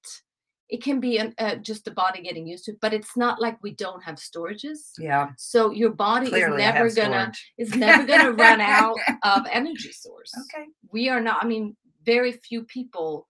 it 0.73 0.83
can 0.83 1.00
be 1.00 1.19
an, 1.19 1.35
uh, 1.38 1.57
just 1.57 1.85
the 1.85 1.91
body 1.91 2.23
getting 2.23 2.47
used 2.47 2.64
to 2.64 2.73
it 2.73 2.79
but 2.81 2.95
it's 2.95 3.14
not 3.17 3.41
like 3.41 3.57
we 3.62 3.73
don't 3.85 4.02
have 4.02 4.17
storages 4.17 4.81
Yeah. 4.99 5.29
so 5.37 5.71
your 5.71 5.91
body 5.91 6.29
Clearly, 6.31 6.62
is 6.62 6.67
never 6.73 6.91
gonna 7.00 7.33
is 7.59 7.75
never 7.76 8.05
gonna 8.05 8.33
run 8.33 8.61
out 8.61 8.97
of 9.23 9.43
energy 9.52 9.93
source 9.93 10.33
Okay. 10.45 10.67
we 10.91 11.09
are 11.09 11.21
not 11.21 11.45
i 11.45 11.47
mean 11.47 11.76
very 12.05 12.33
few 12.33 12.64
people 12.64 13.26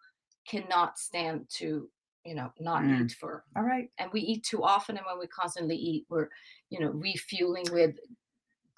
cannot 0.48 0.98
stand 0.98 1.38
to 1.58 1.88
you 2.24 2.34
know 2.36 2.48
not 2.60 2.82
Mm. 2.82 3.04
eat 3.04 3.12
for 3.20 3.44
All 3.56 3.64
right. 3.64 3.88
and 3.98 4.10
we 4.12 4.20
eat 4.20 4.44
too 4.44 4.62
often 4.62 4.96
and 4.96 5.04
when 5.04 5.18
we 5.18 5.26
constantly 5.26 5.76
eat 5.76 6.06
we're 6.08 6.28
you 6.70 6.78
know 6.80 6.90
refueling 6.90 7.66
with 7.72 7.96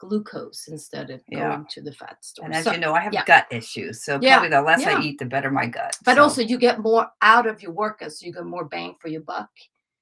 glucose 0.09 0.69
instead 0.69 1.11
of 1.11 1.23
Yeah. 1.29 1.49
going 1.51 1.67
to 1.71 1.83
the 1.83 1.93
fat 1.93 2.25
store 2.25 2.47
And 2.47 2.55
as 2.55 2.65
So- 2.65 2.73
you 2.73 2.79
know, 2.79 2.95
I 2.95 3.01
have 3.01 3.13
yeah. 3.13 3.25
gut 3.25 3.47
issues, 3.51 4.05
so 4.05 4.19
Yeah, 4.21 4.35
probably 4.39 4.51
the 4.51 4.63
less. 4.63 4.85
I 4.87 5.01
eat, 5.01 5.19
the 5.19 5.25
better 5.27 5.51
my 5.51 5.67
gut. 5.67 5.97
But 6.05 6.17
so- 6.17 6.23
also, 6.23 6.43
you 6.43 6.59
get 6.59 6.81
more 6.81 7.09
out 7.23 7.47
of 7.47 7.63
your 7.63 7.73
workout, 7.73 8.13
so 8.13 8.27
you 8.27 8.33
get 8.33 8.45
more 8.45 8.65
bang 8.65 8.95
for 9.01 9.09
your 9.09 9.23
buck. 9.23 9.51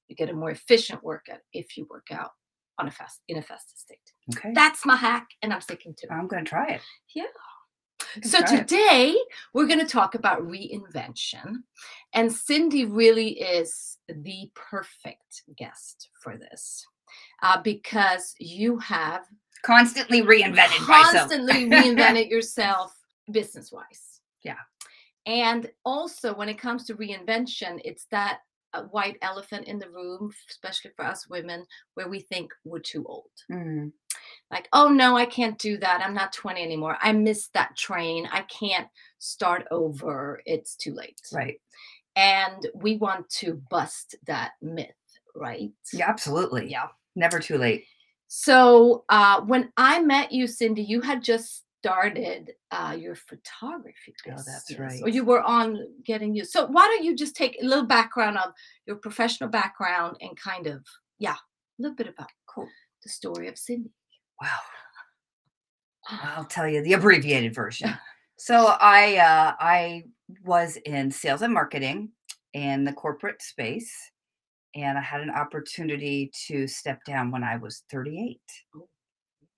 You 0.08 0.16
get 0.16 0.28
a 0.30 0.34
more 0.34 0.50
efficient 0.50 1.02
workout 1.02 1.40
if 1.52 1.76
you 1.76 1.86
work 1.88 2.08
out 2.10 2.32
on 2.78 2.88
a 2.88 2.90
fast 2.90 3.20
in 3.28 3.38
a 3.38 3.42
fasted 3.42 3.78
state. 3.78 4.12
okay, 4.36 4.52
That's 4.54 4.84
my 4.84 4.96
hack, 4.96 5.28
and 5.42 5.52
I'm 5.52 5.60
sticking 5.60 5.94
to 5.94 6.06
it. 6.06 6.12
I'm 6.12 6.26
going 6.28 6.44
to 6.44 6.48
try 6.48 6.68
it. 6.68 6.82
Yeah. 7.14 7.24
So 8.24 8.40
try 8.40 8.56
it. 8.56 8.68
today 8.68 9.16
we're 9.54 9.66
going 9.66 9.78
to 9.78 9.86
talk 9.86 10.14
about 10.14 10.42
reinvention, 10.42 11.62
and 12.12 12.30
Cyndy 12.30 12.84
really 12.90 13.40
is 13.40 13.98
the 14.08 14.50
perfect 14.54 15.44
guest 15.56 16.10
for 16.20 16.36
this 16.36 16.84
uh, 17.42 17.60
because 17.62 18.34
you 18.38 18.78
have 18.78 19.24
Constantly 19.62 20.22
reinvented 20.22 20.86
myself. 20.88 21.30
constantly 21.30 21.66
reinvented 21.70 22.28
yourself 22.30 22.96
business 23.30 23.70
wise. 23.72 24.20
Yeah. 24.42 24.56
And 25.26 25.70
also, 25.84 26.34
when 26.34 26.48
it 26.48 26.58
comes 26.58 26.84
to 26.86 26.94
reinvention, 26.94 27.80
it's 27.84 28.06
that 28.10 28.40
uh, 28.74 28.82
white 28.84 29.18
elephant 29.22 29.68
in 29.68 29.78
the 29.78 29.88
room, 29.90 30.32
especially 30.50 30.90
for 30.96 31.04
us 31.04 31.28
women, 31.28 31.64
where 31.94 32.08
we 32.08 32.20
think 32.20 32.52
we're 32.64 32.80
too 32.80 33.04
old. 33.06 33.30
Mm, 33.50 33.92
like, 34.50 34.68
oh 34.72 34.88
no, 34.88 35.16
I 35.16 35.26
can't 35.26 35.58
do 35.58 35.78
that. 35.78 36.02
I'm 36.04 36.14
not 36.14 36.32
20 36.32 36.62
anymore. 36.62 36.96
I 37.00 37.12
missed 37.12 37.52
that 37.52 37.76
train. 37.76 38.28
I 38.32 38.42
can't 38.42 38.88
start 39.18 39.66
over. 39.70 40.40
It's 40.44 40.74
too 40.74 40.94
late. 40.94 41.20
Right. 41.32 41.60
And 42.16 42.66
we 42.74 42.96
want 42.96 43.28
to 43.30 43.54
bust 43.70 44.16
that 44.26 44.52
myth, 44.60 44.90
right? 45.34 45.70
Yeah, 45.92 46.08
absolutely. 46.08 46.70
Yeah. 46.70 46.88
Never 47.14 47.38
too 47.38 47.58
late. 47.58 47.84
So 48.34 49.04
uh, 49.10 49.42
when 49.42 49.70
I 49.76 50.00
met 50.00 50.32
you, 50.32 50.46
Cyndy, 50.46 50.88
you 50.88 51.02
had 51.02 51.22
just 51.22 51.64
started 51.82 52.52
uh, 52.70 52.96
your 52.98 53.14
photography 53.14 54.14
Oh, 54.26 54.36
that's 54.46 54.74
right. 54.78 55.02
Or 55.02 55.10
you 55.10 55.22
were 55.22 55.42
on 55.42 55.86
getting 56.06 56.34
you. 56.34 56.46
So 56.46 56.64
why 56.64 56.86
don't 56.86 57.04
you 57.04 57.14
just 57.14 57.36
take 57.36 57.58
a 57.60 57.66
little 57.66 57.84
background 57.84 58.38
of 58.38 58.54
your 58.86 58.96
professional 58.96 59.50
background 59.50 60.16
and 60.22 60.34
kind 60.40 60.66
of, 60.66 60.82
yeah, 61.18 61.34
a 61.34 61.78
little 61.78 61.94
bit 61.94 62.06
about 62.06 62.30
Cool. 62.46 62.66
the 63.02 63.10
story 63.10 63.48
of 63.48 63.56
Cyndy. 63.56 63.90
Wow. 64.40 64.48
I'll 66.08 66.46
tell 66.46 66.66
you 66.66 66.82
the 66.82 66.94
abbreviated 66.94 67.54
version. 67.54 67.92
So 68.38 68.74
I 68.80 69.18
uh, 69.18 69.54
I 69.60 70.04
was 70.42 70.78
in 70.86 71.10
sales 71.10 71.42
and 71.42 71.52
marketing 71.52 72.12
in 72.54 72.84
the 72.84 72.94
corporate 72.94 73.42
space, 73.42 73.92
and 74.74 74.98
I 74.98 75.00
had 75.02 75.20
an 75.20 75.30
opportunity 75.30 76.30
to 76.48 76.66
step 76.66 77.04
down 77.04 77.30
when 77.30 77.44
I 77.44 77.56
was 77.56 77.84
38. 77.90 78.40
Oh. 78.76 78.88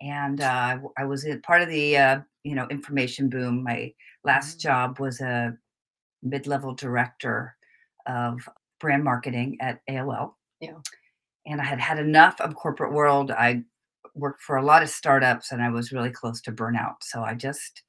And 0.01 0.41
uh, 0.41 0.79
I 0.99 1.05
was 1.05 1.25
in 1.25 1.41
part 1.43 1.63
of 1.63 1.69
the 1.69 1.97
uh, 1.97 2.21
you 2.43 2.55
know 2.55 2.67
information 2.71 3.29
boom. 3.29 3.63
My 3.63 3.93
last 4.25 4.59
Mm. 4.59 4.63
job 4.63 5.01
was 5.01 5.21
a 5.21 5.57
mid-level 6.23 6.75
director 6.75 7.57
of 8.07 8.49
brand 8.81 9.05
marketing 9.05 9.57
at 9.61 9.81
AOL. 9.89 10.35
Yeah. 10.61 10.79
And 11.47 11.61
I 11.61 11.65
had 11.65 11.81
had 11.81 11.99
enough 11.99 12.41
of 12.41 12.55
corporate 12.55 12.93
world. 12.93 13.31
I 13.31 13.63
worked 14.15 14.43
for 14.43 14.57
a 14.57 14.65
lot 14.65 14.83
of 14.83 14.89
startups 14.89 15.53
and 15.53 15.63
I 15.63 15.71
was 15.71 15.93
really 15.93 16.11
close 16.11 16.41
to 16.43 16.53
burnout. 16.53 16.97
So 17.03 17.23
I 17.23 17.35
just 17.35 17.83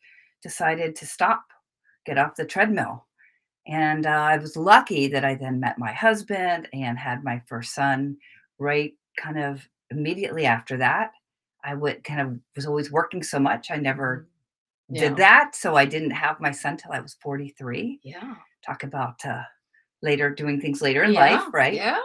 decided 0.43 0.95
to 0.97 1.05
stop, 1.05 1.43
get 2.05 2.17
off 2.17 2.35
the 2.35 2.45
treadmill. 2.45 3.04
And 3.67 4.05
uh, 4.05 4.09
I 4.09 4.37
was 4.37 4.55
lucky 4.55 5.07
that 5.07 5.25
I 5.25 5.35
then 5.35 5.59
met 5.59 5.79
my 5.79 5.91
husband 5.91 6.67
and 6.73 6.97
had 6.99 7.23
my 7.23 7.41
first 7.47 7.73
son 7.73 8.17
right 8.59 8.93
kind 9.17 9.39
of 9.39 9.67
immediately 9.91 10.45
after 10.45 10.77
that. 10.77 11.11
I 11.63 11.73
would 11.73 12.03
kind 12.03 12.21
of 12.21 12.39
was 12.55 12.65
always 12.67 12.91
working 12.91 13.23
so 13.23 13.39
much. 13.39 13.71
I 13.71 13.77
never 13.77 14.27
Yeah. 14.89 15.01
did 15.09 15.17
that. 15.17 15.55
So 15.55 15.75
I 15.75 15.85
didn't 15.85 16.11
have 16.11 16.39
my 16.39 16.51
son 16.51 16.77
till 16.77 16.91
I 16.91 16.99
was 16.99 17.15
43. 17.21 17.99
Yeah. 18.03 18.35
Talk 18.63 18.83
about 18.83 19.25
uh, 19.25 19.41
later 20.03 20.29
doing 20.29 20.61
things 20.61 20.81
later 20.81 21.03
in 21.03 21.13
yeah. 21.13 21.19
life, 21.37 21.53
right? 21.53 21.73
Yeah. 21.73 21.97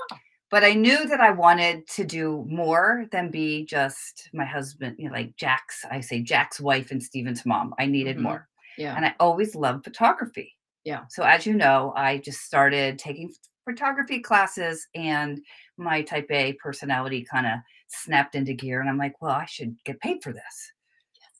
but 0.50 0.64
I 0.64 0.73
knew 0.75 1.07
that 1.07 1.21
I 1.21 1.31
wanted 1.31 1.87
to 1.90 2.05
do 2.05 2.45
more 2.49 3.07
than 3.12 3.31
be 3.31 3.64
just 3.67 4.29
my 4.33 4.45
husband, 4.45 4.97
you 4.99 5.07
know, 5.09 5.12
like 5.14 5.37
Jack's, 5.37 5.85
I 5.88 6.00
say 6.00 6.23
Jack's 6.23 6.59
wife 6.59 6.90
and 6.90 7.00
Steven's 7.00 7.47
mom. 7.47 7.73
I 7.79 7.87
needed 7.87 8.17
Mhm. 8.17 8.23
more. 8.23 8.49
Yeah. 8.76 8.97
And 8.97 9.05
I 9.07 9.14
always 9.21 9.55
loved 9.55 9.85
photography. 9.85 10.57
Yeah. 10.84 11.04
So 11.08 11.22
as 11.22 11.46
you 11.46 11.54
know, 11.54 11.92
I 11.96 12.18
just 12.18 12.40
started 12.40 12.99
taking 12.99 13.32
photography 13.64 14.20
classes 14.20 14.87
and 14.94 15.40
my 15.76 16.02
type 16.02 16.26
A 16.30 16.54
personality 16.54 17.25
kind 17.30 17.46
of 17.46 17.58
snapped 17.88 18.34
into 18.34 18.54
gear. 18.54 18.80
And 18.80 18.88
I'm 18.88 18.99
like, 18.99 19.20
well, 19.20 19.32
I 19.32 19.44
should 19.44 19.76
get 19.84 20.00
paid 20.00 20.22
for 20.22 20.32
this. 20.32 20.72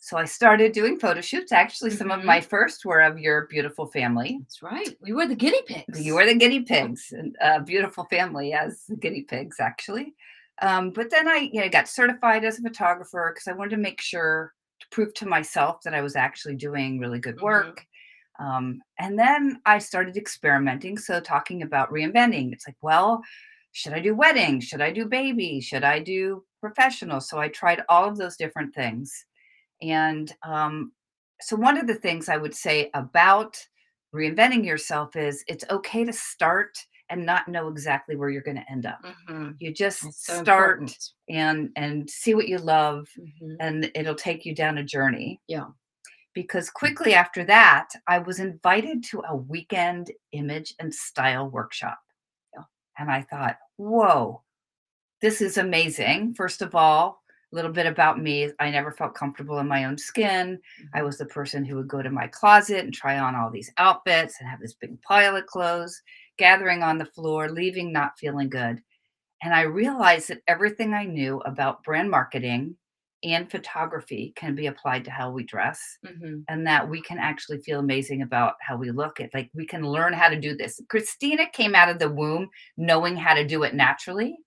So 0.01 0.17
I 0.17 0.25
started 0.25 0.73
doing 0.73 0.99
photo 0.99 1.21
shoots. 1.21 1.53
Actually, 1.53 1.91
some 1.91 2.11
of 2.11 2.21
Mhm. 2.21 2.27
my 2.27 2.41
first 2.41 2.85
were 2.85 3.01
of 3.01 3.19
your 3.19 3.47
beautiful 3.49 3.87
family. 3.87 4.39
That's 4.41 4.63
right. 4.63 4.97
We 5.01 5.13
were 5.13 5.27
the 5.27 5.35
guinea 5.37 5.63
pigs. 5.63 6.01
You 6.01 6.15
were 6.15 6.27
the 6.27 6.35
guinea 6.35 6.63
pigs, 6.63 7.13
and 7.13 7.37
a 7.41 7.61
beautiful 7.63 8.05
family 8.07 8.53
as 8.53 8.85
the 8.89 8.97
guinea 8.97 9.23
pigs, 9.23 9.61
actually. 9.61 10.15
Um, 10.63 10.91
but 10.91 11.11
then 11.11 11.29
I 11.29 11.51
you 11.53 11.61
know, 11.61 11.69
got 11.69 11.89
certified 11.89 12.45
as 12.45 12.59
a 12.59 12.63
photographer 12.63 13.33
because 13.35 13.47
I 13.49 13.53
wanted 13.57 13.71
to 13.77 13.83
make 13.83 14.01
sure 14.01 14.55
to 14.81 14.87
prove 14.91 15.13
to 15.15 15.27
myself 15.27 15.83
that 15.85 15.95
I 15.95 16.01
was 16.03 16.17
actually 16.17 16.57
doing 16.57 16.99
really 16.99 17.19
good 17.19 17.41
Mhm. 17.43 17.43
work. 17.43 17.87
Um, 18.41 18.81
and 18.99 19.19
then 19.19 19.61
I 19.67 19.79
started 19.79 20.17
experimenting. 20.17 20.99
So, 20.99 21.21
talking 21.21 21.63
about 21.63 21.91
reinventing, 21.91 22.53
it's 22.53 22.67
like, 22.67 22.77
well, 22.83 23.23
should 23.73 23.93
I 23.93 24.01
do 24.01 24.15
weddings? 24.15 24.65
Should 24.65 24.81
I 24.81 24.91
do 24.93 25.07
baby? 25.07 25.61
Should 25.61 25.85
I 25.85 26.01
do 26.01 26.45
professional? 26.61 27.21
So, 27.21 27.39
I 27.39 27.49
tried 27.49 27.83
all 27.89 28.09
of 28.09 28.17
those 28.17 28.37
different 28.37 28.75
things. 28.75 29.13
And 29.83 30.33
um, 30.45 30.93
so, 31.41 31.57
one 31.57 31.79
of 31.79 31.87
the 31.87 31.95
things 31.95 32.29
I 32.29 32.37
would 32.39 32.55
say 32.55 32.91
about 32.95 33.57
reinventing 34.15 34.65
yourself 34.67 35.17
is 35.17 35.45
it's 35.49 35.65
okay 35.71 36.05
to 36.05 36.13
start 36.13 36.77
and 37.11 37.27
not 37.27 37.49
know 37.49 37.69
exactly 37.69 38.17
where 38.17 38.31
you're 38.31 38.43
going 38.43 38.57
to 38.57 38.71
end 38.71 38.87
up. 38.87 39.01
Mhm. 39.29 39.57
You 39.59 39.73
just 39.73 40.03
so 40.25 40.43
start 40.43 40.81
important. 40.81 41.11
and 41.29 41.71
and 41.77 42.09
see 42.11 42.35
what 42.35 42.49
you 42.49 42.59
love 42.59 43.09
Mhm. 43.19 43.57
and 43.61 43.91
it'll 43.95 44.15
take 44.15 44.45
you 44.47 44.55
down 44.55 44.79
a 44.79 44.85
journey. 44.85 45.41
Yeah. 45.49 45.67
Because 46.33 46.71
quickly 46.71 47.15
after 47.15 47.45
that, 47.45 47.89
I 48.07 48.19
was 48.19 48.39
invited 48.39 49.03
to 49.05 49.23
a 49.29 49.37
weekend 49.37 50.13
image 50.33 50.75
and 50.79 50.95
style 50.95 51.49
workshop. 51.49 51.99
And 52.99 53.11
I 53.11 53.23
thought, 53.23 53.57
whoa, 53.77 54.43
this 55.23 55.41
is 55.41 55.59
amazing. 55.59 56.35
First 56.35 56.63
of 56.63 56.75
all, 56.75 57.23
a 57.53 57.57
little 57.57 57.73
bit 57.73 57.87
about 57.87 58.21
me 58.21 58.51
I 58.61 58.71
never 58.71 58.93
felt 58.93 59.15
comfortable 59.15 59.59
in 59.59 59.67
my 59.67 59.85
own 59.85 59.99
skin. 59.99 60.59
I 60.95 60.99
mm-hmm. 60.99 61.07
was 61.07 61.19
the 61.19 61.27
person 61.27 61.65
who 61.65 61.77
would 61.77 61.89
go 61.89 62.03
to 62.03 62.11
my 62.11 62.27
closet 62.29 62.85
and 62.85 62.95
try 62.95 63.19
on 63.19 63.35
all 63.35 63.51
these 63.51 63.73
outfits 63.79 64.37
and 64.39 64.49
have 64.49 64.61
this 64.61 64.75
big 64.75 65.01
pile 65.03 65.37
of 65.37 65.47
clothes, 65.47 66.01
gathering 66.39 66.83
on 66.83 66.99
the 66.99 67.07
floor, 67.07 67.51
leaving 67.51 67.93
not 67.93 68.19
feeling 68.19 68.49
good. 68.49 68.81
And 69.43 69.55
I 69.55 69.63
realized 69.63 70.29
that 70.29 70.43
everything 70.47 70.93
I 70.93 71.05
knew 71.05 71.41
about 71.41 71.83
brand 71.83 72.11
marketing 72.11 72.77
and 73.23 73.51
photography 73.51 74.33
can 74.37 74.55
be 74.55 74.67
applied 74.67 75.05
to 75.05 75.11
how 75.11 75.31
we 75.31 75.45
dress 75.45 75.99
Mhm. 76.05 76.45
and 76.49 76.67
that 76.67 76.89
we 76.89 77.03
can 77.03 77.19
actually 77.19 77.59
feel 77.61 77.79
amazing 77.81 78.23
about 78.23 78.55
how 78.61 78.77
we 78.77 78.91
look 78.91 79.21
at 79.21 79.33
like 79.35 79.51
we 79.55 79.67
can 79.67 79.83
learn 79.83 80.13
how 80.13 80.29
to 80.29 80.41
do 80.41 80.57
this. 80.57 80.81
Christina 80.89 81.49
came 81.51 81.75
out 81.75 81.89
of 81.91 81.99
the 81.99 82.09
womb 82.09 82.49
knowing 82.77 83.17
how 83.17 83.35
to 83.35 83.45
do 83.47 83.63
it 83.63 83.75
naturally. 83.75 84.39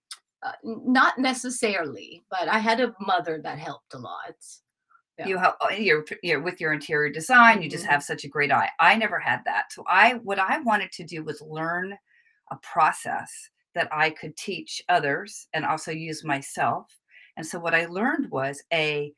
Uh, 0.42 0.52
not 0.64 1.18
necessarily, 1.20 2.24
but 2.30 2.48
I 2.50 2.60
had 2.60 2.82
a 2.82 2.94
mother 3.00 3.40
that 3.44 3.60
helped 3.60 3.94
a 3.94 3.98
lot. 4.00 4.36
Yeah. 5.20 5.28
You 5.28 5.38
have 5.38 5.56
you're, 5.78 6.04
you're 6.24 6.42
with 6.42 6.60
your 6.60 6.74
interior 6.74 7.12
design, 7.12 7.62
you 7.62 7.70
just 7.70 7.86
Mhm. 7.86 7.90
have 7.90 8.04
such 8.04 8.24
a 8.24 8.28
great 8.28 8.52
eye. 8.52 8.72
I 8.80 8.96
never 8.96 9.20
had 9.20 9.44
that. 9.46 9.72
So 9.72 9.84
I 9.88 10.16
what 10.16 10.40
I 10.40 10.60
wanted 10.60 10.92
to 10.94 11.04
do 11.04 11.24
was 11.24 11.40
learn 11.42 11.96
a 12.52 12.56
process 12.58 13.50
that 13.76 13.88
I 13.92 14.10
could 14.10 14.36
teach 14.36 14.82
others 14.90 15.48
and 15.54 15.66
also 15.66 15.92
use 15.92 16.24
myself. 16.24 17.00
And 17.38 17.46
so 17.46 17.60
what 17.60 17.76
I 17.76 17.86
learned 17.86 18.32
was 18.32 18.64
a 18.74 19.14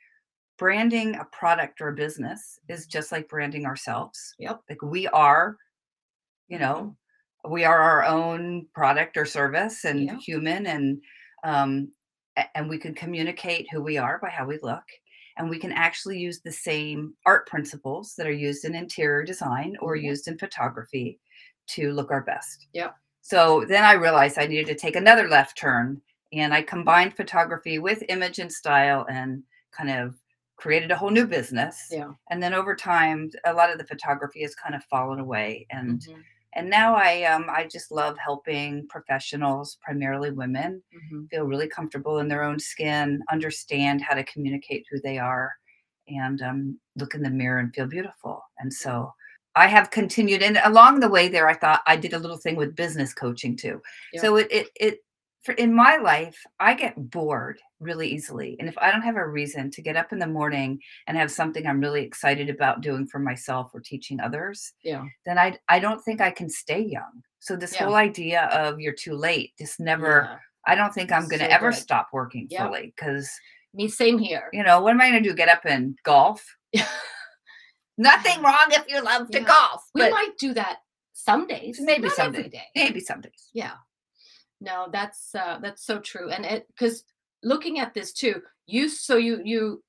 branding 0.58 1.16
a 1.16 1.26
product 1.26 1.82
or 1.82 1.90
a 1.90 1.96
business 1.96 2.60
is 2.70 2.88
just 2.88 3.12
like 3.12 3.30
branding 3.30 3.66
ourselves. 3.66 4.36
Yep. 4.40 4.62
Like 4.70 4.82
we 4.82 5.08
are, 5.08 5.58
you 6.48 6.60
know, 6.60 6.96
we 7.50 7.64
are 7.66 7.80
our 7.80 8.06
own 8.06 8.68
product 8.74 9.18
or 9.18 9.26
service 9.26 9.86
and 9.86 10.08
Yeah. 10.08 10.18
human 10.20 10.66
and 10.68 11.02
um 11.44 11.92
and 12.56 12.70
we 12.70 12.78
can 12.78 12.94
communicate 12.94 13.68
who 13.72 13.82
we 13.82 13.98
are 13.98 14.20
by 14.20 14.30
how 14.30 14.46
we 14.46 14.60
look 14.64 14.84
and 15.38 15.50
we 15.50 15.60
can 15.60 15.72
actually 15.72 16.20
use 16.20 16.42
the 16.42 16.52
same 16.52 17.16
art 17.26 17.48
principles 17.48 18.16
that 18.18 18.28
are 18.28 18.32
used 18.32 18.66
in 18.66 18.76
interior 18.76 19.24
design 19.24 19.76
or 19.82 19.96
Mhm. 19.96 20.04
used 20.04 20.28
in 20.28 20.38
photography 20.38 21.20
to 21.68 21.92
look 21.94 22.12
our 22.12 22.24
best. 22.24 22.68
Yep. 22.74 22.96
So 23.22 23.66
then 23.68 23.84
I 23.84 23.94
realized 23.94 24.38
I 24.38 24.48
needed 24.48 24.68
to 24.68 24.76
take 24.76 24.96
another 24.96 25.28
left 25.30 25.58
turn 25.58 26.02
and 26.36 26.54
I 26.54 26.62
combined 26.62 27.16
photography 27.16 27.80
with 27.80 28.04
image 28.10 28.40
and 28.40 28.52
style 28.52 29.06
and 29.10 29.44
kind 29.72 29.90
of 29.90 30.16
created 30.58 30.92
a 30.92 30.96
whole 30.98 31.10
new 31.12 31.28
business. 31.28 31.88
Yeah. 31.92 32.12
And 32.30 32.42
then 32.42 32.54
over 32.54 32.76
time 32.76 33.30
a 33.46 33.54
lot 33.54 33.72
of 33.72 33.78
the 33.78 33.86
photography 33.86 34.42
has 34.44 34.56
kind 34.56 34.74
of 34.76 34.84
fallen 34.86 35.20
away 35.20 35.66
and 35.70 36.00
Mhm. 36.02 36.24
and 36.54 36.70
now 36.70 36.96
I 36.96 37.24
um 37.24 37.48
I 37.50 37.68
just 37.68 37.92
love 37.92 38.18
helping 38.18 38.88
professionals, 38.88 39.78
primarily 39.82 40.32
women, 40.32 40.82
Mhm. 40.94 41.30
feel 41.30 41.46
really 41.46 41.68
comfortable 41.68 42.20
in 42.20 42.28
their 42.30 42.44
own 42.44 42.60
skin, 42.60 43.22
understand 43.32 44.02
how 44.02 44.16
to 44.16 44.24
communicate 44.24 44.86
who 44.90 45.00
they 45.02 45.18
are, 45.20 45.52
and 46.08 46.42
um, 46.42 46.80
look 46.96 47.14
in 47.16 47.24
the 47.24 47.30
mirror 47.30 47.60
and 47.60 47.74
feel 47.76 47.88
beautiful. 47.88 48.42
And 48.60 48.72
so 48.74 49.14
I 49.56 49.68
have 49.68 49.92
continued, 49.92 50.44
and 50.44 50.60
along 50.64 51.00
the 51.00 51.10
way 51.10 51.28
there, 51.30 51.48
I 51.50 51.56
thought 51.56 51.82
I 51.88 51.96
did 51.98 52.14
a 52.14 52.20
little 52.20 52.38
thing 52.38 52.56
with 52.56 52.76
business 52.76 53.14
coaching 53.14 53.56
too. 53.58 53.82
So 54.22 54.36
it 54.38 54.48
it 54.52 54.68
it 54.80 55.00
for 55.46 55.52
in 55.54 55.74
my 55.74 55.98
life, 55.98 56.42
I 56.60 56.74
get 56.74 56.96
bored 57.12 57.60
really 57.80 58.08
easily, 58.10 58.56
and 58.60 58.68
if 58.68 58.76
I 58.80 58.92
don't 58.92 59.04
have 59.04 59.16
a 59.16 59.28
reason 59.28 59.70
to 59.72 59.82
get 59.82 59.96
up 59.96 60.12
in 60.12 60.18
the 60.20 60.26
morning 60.28 60.80
and 61.06 61.16
have 61.16 61.32
something 61.32 61.66
I'm 61.68 61.80
really 61.80 62.04
excited 62.04 62.50
about 62.50 62.82
doing 62.82 63.06
for 63.06 63.20
myself 63.20 63.70
or 63.74 63.80
teaching 63.80 64.20
others, 64.20 64.74
Yeah. 64.82 65.06
then 65.26 65.38
I 65.38 65.58
I 65.70 65.80
don't 65.80 66.04
think 66.04 66.20
I 66.20 66.32
can 66.32 66.50
stay 66.50 66.82
young. 66.82 67.24
So 67.40 67.56
this 67.56 67.74
Yeah. 67.76 67.86
whole 67.86 67.96
idea 67.96 68.46
of 68.46 68.80
you're 68.80 68.94
too 68.94 69.14
late 69.16 69.54
just 69.58 69.80
never 69.80 70.28
Yeah. 70.32 70.38
I 70.68 70.74
don't 70.74 70.92
think 70.94 71.12
I'm 71.12 71.28
going 71.28 71.40
to 71.42 71.46
So 71.46 71.52
ever 71.52 71.70
good. 71.70 71.78
stop 71.80 72.08
working 72.12 72.48
Yeah. 72.50 72.66
fully 72.66 72.88
because, 72.96 73.30
Me, 73.76 73.88
same 73.88 74.18
here. 74.18 74.50
you 74.52 74.64
know, 74.64 74.82
what 74.82 74.92
am 74.92 75.00
I 75.02 75.12
going 75.12 75.22
to 75.22 75.30
do? 75.30 75.36
Get 75.36 75.48
up 75.48 75.64
and 75.66 75.96
golf? 76.04 76.44
Nothing 77.98 78.42
wrong 78.42 78.66
if 78.72 78.86
you 78.90 79.00
love 79.02 79.30
to 79.32 79.40
golf, 79.42 79.84
we 79.94 80.10
might 80.10 80.38
do 80.40 80.54
that 80.56 80.80
some 81.14 81.46
days. 81.48 81.80
Maybe 81.80 82.10
some 82.10 82.32
days. 82.32 82.52
day. 82.52 82.64
maybe 82.76 83.00
some 83.00 83.22
days. 83.22 83.50
Yeah. 83.54 83.74
No, 84.66 84.88
that's 84.92 85.34
uh 85.36 85.60
that's 85.62 85.86
so 85.86 86.00
true. 86.00 86.28
And 86.32 86.44
it 86.46 86.68
because 86.68 87.04
looking 87.44 87.80
at 87.80 87.94
this 87.94 88.12
too, 88.14 88.42
you 88.66 88.90
so 88.90 89.16
you 89.18 89.42
you 89.46 89.84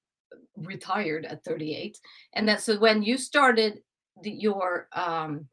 retired 0.57 1.25
at 1.25 1.45
38 1.45 1.99
and 2.35 2.49
that 2.49 2.61
so 2.61 2.79
when 2.79 3.03
you 3.03 3.17
started 3.17 3.81
the, 4.23 4.31
your 4.31 4.89
um 4.93 5.47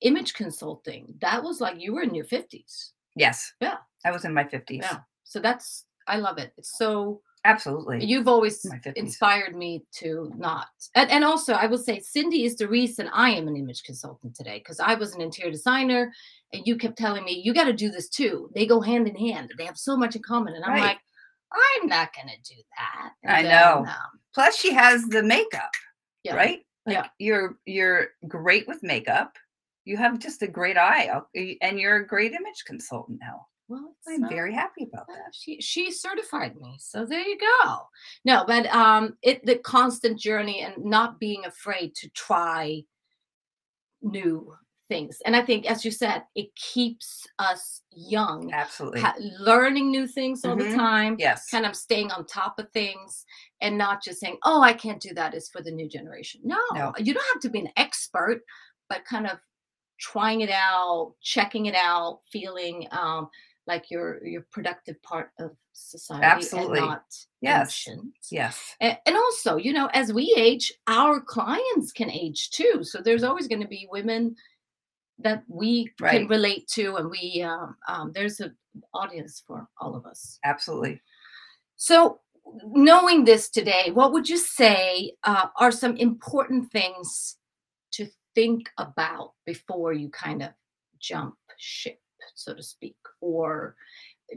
image 0.00 0.34
consulting 0.34 1.02
that 1.20 1.42
was 1.42 1.60
like 1.60 1.80
you 1.80 1.94
were 1.94 2.02
in 2.02 2.14
your 2.14 2.24
50s 2.24 2.90
Yes. 3.14 3.52
Yeah. 3.60 3.76
I 4.04 4.10
was 4.10 4.24
in 4.24 4.34
my 4.34 4.44
50s. 4.44 4.82
yeah 4.82 4.98
so 5.24 5.40
that's 5.40 5.84
i 6.06 6.16
love 6.16 6.38
it 6.38 6.52
it's 6.58 6.76
so 6.76 7.20
Absolutely. 7.46 8.04
you've 8.04 8.28
always 8.28 8.66
inspired 8.96 9.54
me 9.56 9.84
to 10.00 10.32
not 10.36 10.66
and, 10.94 11.10
and 11.10 11.24
also 11.24 11.52
i 11.54 11.66
will 11.66 11.78
say 11.78 11.98
cyndy 12.00 12.44
is 12.44 12.56
the 12.56 12.68
reason 12.68 13.08
i 13.12 13.30
am 13.30 13.46
an 13.48 13.56
image 13.56 13.82
consultant 13.84 14.34
today 14.34 14.58
because 14.58 14.80
i 14.80 14.94
was 14.94 15.14
an 15.14 15.20
interior 15.20 15.52
designer 15.52 16.12
and 16.52 16.62
you 16.66 16.76
kept 16.76 16.98
telling 16.98 17.24
me 17.24 17.40
you 17.44 17.54
got 17.54 17.64
to 17.64 17.72
do 17.72 17.90
this 17.90 18.08
too 18.08 18.50
they 18.54 18.66
go 18.66 18.80
hand 18.80 19.06
in 19.08 19.14
hand 19.16 19.50
they 19.58 19.64
have 19.64 19.78
so 19.78 19.96
much 19.96 20.16
in 20.16 20.22
common 20.22 20.54
and 20.54 20.64
i'm 20.64 20.72
Right. 20.72 20.82
like 20.82 20.98
i'm 21.52 21.86
not 21.88 22.10
gonna 22.14 22.32
do 22.44 22.56
that 22.76 23.10
I 23.24 23.40
And 23.40 23.48
know. 23.48 23.82
then, 23.84 23.94
um, 23.94 24.20
Plus 24.34 24.56
she 24.56 24.72
has 24.74 25.04
the 25.06 25.22
makeup, 25.22 25.70
yeah 26.24 26.34
right? 26.34 26.60
Like 26.86 26.96
Yeah. 26.96 27.06
you're 27.18 27.58
you're 27.64 28.08
great 28.28 28.66
with 28.68 28.82
makeup. 28.82 29.32
You 29.84 29.96
have 29.96 30.18
just 30.18 30.42
a 30.42 30.48
great 30.48 30.76
eye 30.76 31.08
uh, 31.08 31.20
and 31.62 31.78
you're 31.80 31.96
a 31.96 32.06
great 32.06 32.32
image 32.32 32.64
consultant 32.66 33.18
now. 33.20 33.46
Well 33.68 33.94
it's, 34.06 34.22
I'm 34.22 34.28
very 34.28 34.52
happy 34.54 34.84
about 34.84 35.06
that. 35.08 35.32
she 35.32 35.60
she 35.60 35.90
certified 35.90 36.56
me 36.56 36.76
so 36.78 37.04
there 37.04 37.26
you 37.26 37.38
go 37.38 37.78
no 38.24 38.44
but 38.46 38.66
um 38.66 39.16
it 39.22 39.44
the 39.44 39.56
constant 39.56 40.18
journey 40.18 40.60
and 40.62 40.84
not 40.84 41.18
being 41.18 41.44
afraid 41.44 41.94
to 41.96 42.08
try 42.10 42.82
new 44.02 44.54
things 44.88 45.20
and 45.26 45.34
i 45.34 45.42
think 45.42 45.68
as 45.68 45.84
you 45.84 45.90
said 45.90 46.22
it 46.36 46.54
keeps 46.54 47.26
us 47.40 47.82
young 47.90 48.52
Absolutely. 48.52 49.00
ha- 49.00 49.16
learning 49.40 49.90
new 49.90 50.06
things 50.06 50.44
all 50.44 50.54
Mhm. 50.54 50.70
the 50.70 50.76
time 50.76 51.16
yes. 51.18 51.48
kind 51.50 51.66
of 51.66 51.74
staying 51.74 52.12
on 52.12 52.24
top 52.24 52.60
of 52.60 52.70
things 52.70 53.24
and 53.60 53.76
not 53.76 54.00
just 54.00 54.20
saying 54.20 54.38
oh 54.44 54.62
i 54.62 54.72
can't 54.72 55.00
do 55.02 55.12
that 55.14 55.34
it's 55.34 55.48
for 55.48 55.60
the 55.60 55.72
new 55.72 55.88
generation 55.88 56.40
no, 56.44 56.58
No. 56.72 56.92
you 56.98 57.12
don't 57.14 57.26
have 57.34 57.42
to 57.42 57.48
be 57.50 57.58
an 57.60 57.70
expert 57.76 58.42
but 58.88 59.04
kind 59.04 59.26
of 59.26 59.38
trying 59.98 60.42
it 60.42 60.50
out 60.50 61.14
checking 61.20 61.66
it 61.66 61.74
out 61.74 62.20
feeling 62.30 62.86
um, 62.92 63.28
like 63.66 63.90
you're 63.90 64.24
you're 64.24 64.46
productive 64.52 65.00
part 65.02 65.30
of 65.40 65.50
society 65.72 66.24
Absolutely. 66.24 66.78
and 66.78 66.88
not 66.88 67.04
Yes. 67.40 67.86
ancient. 67.88 68.12
yes. 68.30 68.74
A- 68.80 68.98
and 69.06 69.16
also 69.16 69.56
you 69.56 69.72
know 69.72 69.88
as 69.92 70.12
we 70.12 70.32
age 70.36 70.72
our 70.86 71.20
clients 71.20 71.92
can 71.92 72.10
age 72.10 72.50
too 72.50 72.82
so 72.82 73.00
there's 73.00 73.24
always 73.24 73.46
going 73.48 73.60
to 73.62 73.68
be 73.68 73.88
women 73.90 74.34
that 75.18 75.42
we 75.48 75.90
can 75.98 76.26
relate 76.28 76.66
to 76.68 76.96
and 76.96 77.10
we 77.10 77.42
um, 77.42 77.76
um, 77.88 78.12
there's 78.14 78.40
an 78.40 78.54
audience 78.94 79.42
for 79.46 79.66
all 79.80 79.94
of 79.96 80.04
us 80.06 80.38
Absolutely. 80.44 81.00
so, 81.76 82.20
knowing 82.64 83.24
this 83.24 83.48
today, 83.50 83.90
what 83.92 84.12
would 84.12 84.28
you 84.28 84.36
say 84.36 85.12
uh, 85.24 85.46
are 85.58 85.72
some 85.72 85.96
important 85.96 86.70
things 86.70 87.36
to 87.92 88.06
think 88.34 88.68
about 88.78 89.32
before 89.46 89.92
you 89.92 90.08
kind 90.10 90.42
of 90.42 90.50
jump 91.00 91.34
ship, 91.58 91.98
so 92.34 92.54
to 92.54 92.62
speak, 92.62 92.96
or 93.20 93.74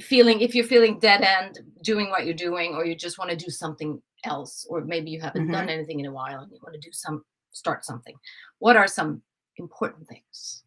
feeling 0.02 0.42
if 0.42 0.54
you're 0.54 0.66
feeling 0.66 1.00
dead 1.00 1.22
end 1.22 1.60
doing 1.84 2.10
what 2.10 2.26
you're 2.26 2.34
doing, 2.34 2.76
or 2.76 2.86
you 2.86 2.96
just 2.96 3.18
want 3.18 3.32
to 3.32 3.38
do 3.38 3.50
something 3.50 4.02
else, 4.26 4.66
or 4.70 4.82
maybe 4.82 5.10
you 5.10 5.22
haven't 5.22 5.52
done 5.52 5.70
anything 5.70 6.00
in 6.00 6.06
a 6.06 6.12
while 6.12 6.42
and 6.42 6.52
you 6.52 6.60
want 6.64 6.74
to 6.74 6.80
do 6.80 6.92
some 6.92 7.24
start 7.52 7.86
something. 7.86 8.16
What 8.60 8.76
are 8.76 8.88
some 8.88 9.22
important 9.58 10.08
things? 10.08 10.64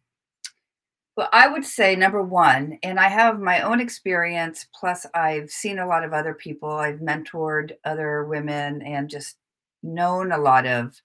Well, 1.15 1.29
I 1.31 1.47
would 1.47 1.63
say 1.63 1.95
number 1.95 2.23
one, 2.23 2.79
and 2.81 2.99
I 2.99 3.07
have 3.07 3.39
my 3.39 3.61
own 3.61 3.79
experience, 3.79 4.65
plus 4.73 5.05
I've 5.13 5.51
seen 5.51 5.77
a 5.77 5.87
lot 5.87 6.03
of 6.03 6.11
other 6.11 6.33
people. 6.33 6.71
I've 6.71 6.99
mentored 6.99 7.73
other 7.85 8.25
women 8.25 8.81
and 8.81 9.07
just 9.09 9.37
known 9.83 10.31
a 10.31 10.39
lot 10.39 10.65
of 10.65 10.99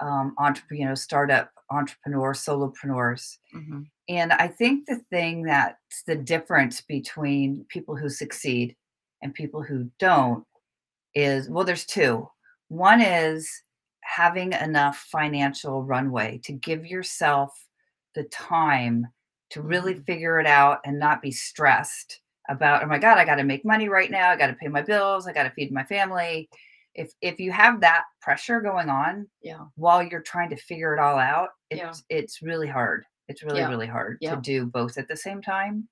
um, 0.00 0.34
entrepreneur, 0.38 0.80
you 0.80 0.88
know, 0.88 0.94
startup 0.94 1.50
entrepreneurs, 1.70 2.40
solopreneurs. 2.40 3.36
Mhm. 3.54 3.84
And 4.10 4.34
I 4.34 4.48
think 4.48 4.86
the 4.86 4.98
thing 5.10 5.44
that's 5.44 6.04
the 6.06 6.16
difference 6.16 6.82
between 6.82 7.66
people 7.70 7.96
who 7.96 8.10
succeed 8.10 8.76
and 9.22 9.34
people 9.34 9.62
who 9.62 9.90
don't 10.00 10.44
is 11.14 11.48
well, 11.50 11.64
there's 11.64 11.86
two. 11.86 12.28
One 12.68 13.00
is 13.02 13.50
having 14.02 14.52
enough 14.54 14.98
financial 15.12 15.84
runway 15.84 16.40
to 16.44 16.52
give 16.52 16.86
yourself 16.86 17.52
the 18.16 18.24
time 18.24 19.08
to 19.50 19.62
really 19.62 19.94
Mhm. 19.96 20.06
figure 20.06 20.40
it 20.40 20.46
out 20.48 20.80
and 20.86 20.98
not 20.98 21.22
be 21.22 21.32
stressed 21.32 22.20
about, 22.48 22.84
oh 22.84 22.88
my 22.88 22.98
God, 22.98 23.18
I 23.18 23.26
got 23.26 23.36
to 23.36 23.44
make 23.44 23.64
money 23.64 23.88
right 23.88 24.10
now. 24.10 24.30
I 24.30 24.36
got 24.36 24.48
to 24.48 24.54
pay 24.54 24.68
my 24.68 24.82
bills. 24.82 25.28
I 25.28 25.32
got 25.34 25.44
to 25.44 25.50
feed 25.52 25.72
my 25.72 25.84
family. 25.84 26.50
If 26.94 27.12
if 27.22 27.40
you 27.40 27.52
have 27.52 27.80
that 27.82 28.04
pressure 28.22 28.60
going 28.60 28.90
on 28.90 29.28
Yeah. 29.42 29.66
while 29.76 30.02
you're 30.02 30.22
trying 30.22 30.50
to 30.50 30.56
figure 30.56 30.94
it 30.94 31.00
all 31.00 31.18
out, 31.18 31.50
it's 31.70 32.04
Yeah. 32.10 32.18
it's 32.18 32.42
really 32.42 32.68
hard. 32.68 33.06
It's 33.30 33.42
really, 33.44 33.60
Yeah. 33.60 33.68
really 33.68 33.86
hard 33.86 34.18
Yeah. 34.20 34.34
to 34.34 34.40
do 34.40 34.66
both 34.66 34.98
at 34.98 35.08
the 35.08 35.16
same 35.16 35.40
time. 35.40 35.88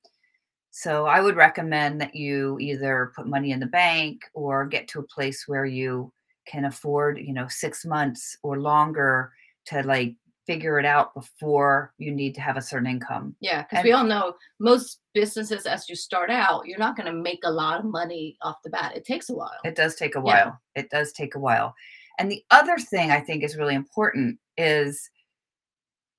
So 0.71 1.07
I 1.07 1.21
would 1.21 1.37
recommend 1.37 2.01
that 2.01 2.15
you 2.15 2.59
either 2.61 3.13
put 3.17 3.27
money 3.27 3.53
in 3.53 3.61
the 3.61 3.67
bank 3.67 4.23
or 4.35 4.67
get 4.67 4.89
to 4.89 5.01
a 5.01 5.05
place 5.05 5.47
where 5.47 5.65
you 5.65 6.13
can 6.47 6.65
afford, 6.65 7.19
you 7.19 7.33
know, 7.33 7.47
six 7.49 7.85
months 7.85 8.37
or 8.43 8.59
longer 8.61 9.33
to 9.67 9.83
like 9.85 10.15
figure 10.47 10.79
it 10.79 10.85
out 10.87 11.15
before 11.15 11.93
you 11.99 12.11
need 12.11 12.35
to 12.35 12.41
have 12.41 12.57
a 12.57 12.63
certain 12.63 12.89
income. 12.89 13.37
Yeah, 13.41 13.63
because 13.63 13.85
we 13.85 13.93
all 13.93 14.05
know 14.05 14.35
most 14.59 15.01
businesses, 15.15 15.67
as 15.67 15.89
you 15.89 15.95
start 15.95 16.31
out, 16.31 16.67
you're 16.67 16.79
not 16.79 16.97
going 16.97 17.07
to 17.07 17.13
make 17.13 17.41
a 17.45 17.51
lot 17.51 17.79
of 17.81 17.85
money 17.85 18.37
off 18.43 18.57
the 18.65 18.71
bat. 18.71 18.97
It 18.97 19.05
takes 19.05 19.29
a 19.31 19.35
while. 19.35 19.61
It 19.65 19.77
does 19.77 19.95
take 19.95 20.17
a 20.17 20.19
Yeah. 20.19 20.25
while. 20.25 20.61
It 20.75 20.91
does 20.91 21.13
take 21.13 21.35
a 21.35 21.39
while. 21.39 21.75
And 22.19 22.31
the 22.31 22.43
other 22.51 22.79
thing 22.79 23.11
I 23.11 23.21
think 23.21 23.45
is 23.45 23.57
really 23.57 23.75
important 23.75 24.39
is 24.57 25.11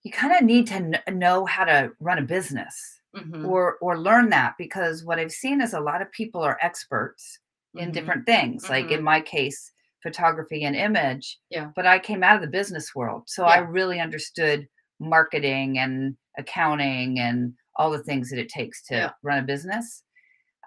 you 0.03 0.12
kind 0.12 0.35
of 0.35 0.43
need 0.43 0.67
to 0.67 0.73
kn- 1.05 1.19
know 1.19 1.45
how 1.45 1.65
to 1.65 1.91
run 1.99 2.17
a 2.17 2.23
business 2.23 3.01
Mhm, 3.15 3.43
or 3.43 3.77
or 3.81 3.97
learn 3.99 4.29
that 4.29 4.55
because 4.57 5.03
what 5.03 5.19
I've 5.19 5.31
seen 5.31 5.62
is 5.62 5.73
a 5.73 5.79
lot 5.79 6.01
of 6.01 6.12
people 6.12 6.41
are 6.41 6.57
experts 6.62 7.39
in 7.77 7.91
mhm. 7.91 7.93
different 7.93 8.25
things. 8.25 8.69
Like 8.69 8.91
in 8.91 9.03
my 9.03 9.21
case, 9.21 9.71
photography 10.03 10.63
and 10.63 10.75
image. 10.75 11.38
Yeah. 11.49 11.71
But 11.75 11.85
I 11.88 11.99
came 11.99 12.23
out 12.23 12.35
of 12.35 12.41
the 12.41 12.47
business 12.47 12.93
world, 12.95 13.23
so 13.27 13.45
I 13.45 13.57
really 13.59 13.99
understood 13.99 14.67
marketing 14.99 15.77
and 15.79 16.17
accounting 16.38 17.19
and 17.19 17.53
all 17.75 17.91
the 17.91 18.03
things 18.03 18.29
that 18.29 18.39
it 18.39 18.49
takes 18.49 18.83
to 18.88 18.95
Yeah. 18.95 19.12
run 19.23 19.39
a 19.39 19.43
business. 19.43 20.03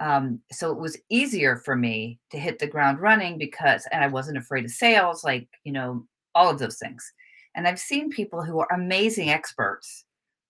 Um, 0.01 0.43
so 0.51 0.73
it 0.73 0.79
was 0.81 0.99
easier 1.11 1.57
for 1.57 1.77
me 1.77 2.21
to 2.31 2.39
hit 2.39 2.59
the 2.59 2.67
ground 2.67 3.01
running 3.01 3.39
because, 3.39 3.87
and 3.93 4.03
I 4.03 4.09
wasn't 4.09 4.39
afraid 4.39 4.65
of 4.65 4.71
sales, 4.71 5.23
like 5.25 5.49
you 5.65 5.73
know, 5.73 6.07
all 6.35 6.51
of 6.51 6.59
those 6.59 6.79
things. 6.79 7.05
And 7.55 7.67
I've 7.69 7.79
seen 7.79 8.11
people 8.11 8.43
who 8.43 8.59
are 8.61 8.73
amazing 8.73 9.31
experts, 9.31 10.05